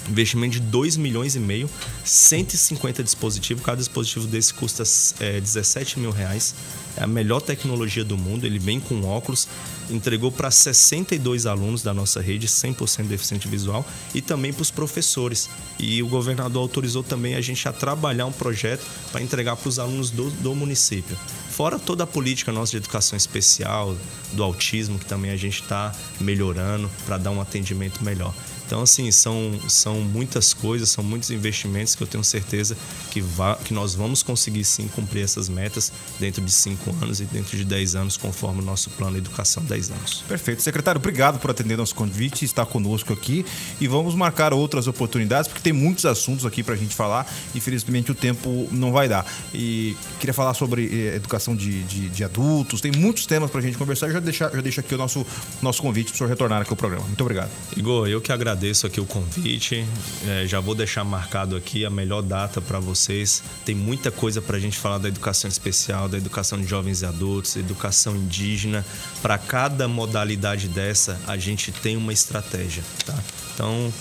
Investimento 0.10 0.54
de 0.54 0.60
2 0.62 0.98
milhões 0.98 1.36
e 1.36 1.40
meio, 1.40 1.70
150 2.04 3.04
dispositivos. 3.04 3.64
Cada 3.64 3.78
dispositivo 3.78 4.26
desse 4.26 4.54
custa 4.54 4.84
é, 5.20 5.40
17 5.40 6.00
mil 6.00 6.12
reais. 6.12 6.56
É 6.98 7.04
a 7.04 7.08
melhor 7.08 7.40
tecnologia 7.40 8.04
do 8.04 8.18
mundo. 8.18 8.46
Ele 8.46 8.58
vem 8.58 8.80
com 8.80 9.04
óculos. 9.04 9.48
Entregou 9.90 10.32
para 10.32 10.50
62 10.50 11.46
alunos 11.46 11.84
da 11.84 11.94
nossa 11.94 12.20
rede, 12.20 12.48
100% 12.48 13.04
deficiente 13.08 13.48
visual, 13.48 13.86
e 14.14 14.22
também 14.22 14.52
para 14.52 14.62
os 14.62 14.72
professores. 14.72 15.50
E 15.78 16.02
o 16.02 16.08
governador 16.08 16.64
autorizou 16.64 17.04
também 17.04 17.36
a 17.36 17.42
gente 17.42 17.68
a 17.68 17.74
trabalhar 17.74 18.26
um 18.26 18.32
projeto 18.32 18.86
para 19.12 19.22
entregar 19.22 19.56
para 19.56 19.70
os 19.70 19.80
alunos 19.80 20.10
do, 20.10 20.30
do 20.32 20.56
município. 20.56 21.18
Fora 21.50 21.78
toda 21.78 22.06
a 22.06 22.08
política 22.08 22.52
nossa 22.52 22.72
de 22.72 22.78
educação 22.78 23.16
especial, 23.16 23.96
do 24.34 24.44
autismo, 24.44 24.98
que 24.98 25.06
também 25.06 25.32
a 25.32 25.38
gente 25.38 25.62
está 25.62 25.94
melhorando 26.20 26.90
para 27.06 27.18
dar 27.18 27.32
um 27.32 27.42
atendimento 27.42 28.04
melhor. 28.04 28.34
Então, 28.72 28.84
assim, 28.84 29.12
são, 29.12 29.60
são 29.68 30.00
muitas 30.00 30.54
coisas, 30.54 30.88
são 30.88 31.04
muitos 31.04 31.30
investimentos 31.30 31.94
que 31.94 32.04
eu 32.04 32.08
tenho 32.08 32.24
certeza 32.24 32.78
que, 33.12 33.20
vá, 33.20 33.58
que 33.58 33.74
nós 33.74 33.94
vamos 33.94 34.24
conseguir 34.24 34.64
sim 34.64 34.88
cumprir 34.88 35.26
essas 35.26 35.50
metas 35.50 35.92
dentro 36.18 36.42
de 36.42 36.50
cinco 36.50 36.90
anos 37.02 37.20
e 37.20 37.26
dentro 37.26 37.58
de 37.58 37.66
dez 37.66 37.96
anos, 37.96 38.16
conforme 38.16 38.62
o 38.62 38.64
nosso 38.64 38.90
plano 38.92 39.12
de 39.12 39.18
educação 39.18 39.62
10 39.62 39.92
anos. 39.92 40.24
Perfeito. 40.26 40.62
Secretário, 40.62 41.00
obrigado 41.00 41.38
por 41.38 41.52
atender 41.52 41.76
nosso 41.76 41.94
convite, 41.94 42.46
estar 42.46 42.66
conosco 42.66 43.12
aqui 43.12 43.46
e 43.82 43.90
vamos 43.90 44.16
marcar 44.16 44.54
outras 44.54 44.88
oportunidades, 44.88 45.50
porque 45.50 45.62
tem 45.62 45.74
muitos 45.74 46.06
assuntos 46.06 46.46
aqui 46.46 46.64
para 46.64 46.76
a 46.76 46.78
gente 46.78 46.96
falar. 46.96 47.30
Infelizmente, 47.54 48.10
o 48.14 48.16
tempo 48.16 48.70
não 48.72 48.94
vai 48.94 49.10
dar. 49.10 49.26
E 49.54 49.98
queria 50.18 50.34
falar 50.34 50.54
sobre 50.54 50.86
eh, 50.86 51.16
educação 51.18 51.58
de, 51.58 51.84
de, 51.84 52.08
de 52.08 52.24
adultos, 52.24 52.80
tem 52.80 52.94
muitos 52.94 53.26
temas 53.26 53.52
para 53.52 53.60
a 53.60 53.64
gente 53.64 53.78
conversar. 53.78 54.10
Já, 54.10 54.22
deixar, 54.22 54.50
já 54.50 54.62
deixo 54.62 54.80
aqui 54.80 54.96
o 54.96 54.98
nosso, 54.98 55.28
nosso 55.62 55.82
convite 55.82 56.08
para 56.08 56.16
o 56.16 56.18
senhor 56.20 56.30
retornar 56.30 56.62
aqui 56.62 56.72
ao 56.72 56.78
programa. 56.78 57.06
Muito 57.06 57.20
obrigado. 57.20 57.52
Igor, 57.76 58.08
eu 58.08 58.22
que 58.22 58.32
agradeço 58.32 58.61
agradeço 58.62 58.86
aqui 58.86 59.02
o 59.02 59.06
convite. 59.08 59.84
É, 60.28 60.46
já 60.46 60.60
vou 60.60 60.76
deixar 60.76 61.04
marcado 61.04 61.56
aqui 61.56 61.84
a 61.84 61.90
melhor 61.90 62.22
data 62.22 62.62
para 62.62 62.80
vocês. 62.80 63.42
Tem 63.66 63.74
muita 63.74 64.12
coisa 64.12 64.40
para 64.40 64.56
a 64.56 64.60
gente 64.60 64.78
falar 64.78 65.00
da 65.00 65.08
educação 65.08 65.50
especial, 65.50 66.08
da 66.08 66.16
educação 66.16 66.62
de 66.62 66.68
jovens 66.68 67.02
e 67.02 67.06
adultos, 67.08 67.56
educação 67.56 68.16
indígena. 68.16 68.86
Para 69.20 69.40
cada 69.40 69.88
modalidade 69.88 70.68
dessa, 70.68 71.20
a 71.26 71.38
gente 71.38 71.72
tem 71.72 71.98
uma 71.98 72.14
estratégia, 72.14 72.84
tá? 73.04 73.18
Então, 73.56 73.92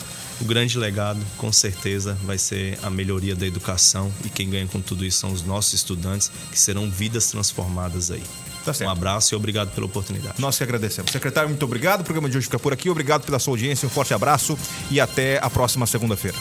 o 0.43 0.45
grande 0.45 0.77
legado, 0.77 1.25
com 1.39 1.51
certeza, 1.51 2.13
vai 2.23 2.37
ser 2.37 2.79
a 2.83 2.91
melhoria 2.91 3.35
da 3.35 3.47
educação 3.47 4.13
e 4.27 4.29
quem 4.29 4.51
ganha 4.51 4.67
com 4.67 4.83
tudo 4.83 5.07
isso 5.07 5.21
são 5.21 5.33
os 5.33 5.43
nossos 5.43 5.73
estudantes, 5.73 6.31
que 6.53 6.61
serão 6.61 6.91
vidas 6.91 7.31
transformadas 7.31 8.11
aí. 8.11 8.23
Tá 8.65 8.73
um 8.85 8.91
abraço 8.91 9.35
e 9.35 9.37
obrigado 9.37 9.71
pela 9.75 9.87
oportunidade. 9.87 10.35
Nós 10.39 10.57
que 10.57 10.65
agradecemos. 10.65 11.11
Secretário, 11.11 11.49
muito 11.49 11.65
obrigado. 11.65 12.01
O 12.01 12.05
programa 12.05 12.29
de 12.29 12.37
hoje 12.37 12.47
fica 12.47 12.59
por 12.59 12.73
aqui. 12.73 12.91
Obrigado 12.91 13.25
pela 13.25 13.39
sua 13.39 13.53
audiência. 13.53 13.87
Um 13.87 13.91
forte 13.91 14.15
abraço 14.15 14.59
e 14.91 15.01
até 15.01 15.39
a 15.43 15.51
próxima 15.51 15.87
segunda-feira. 15.87 16.37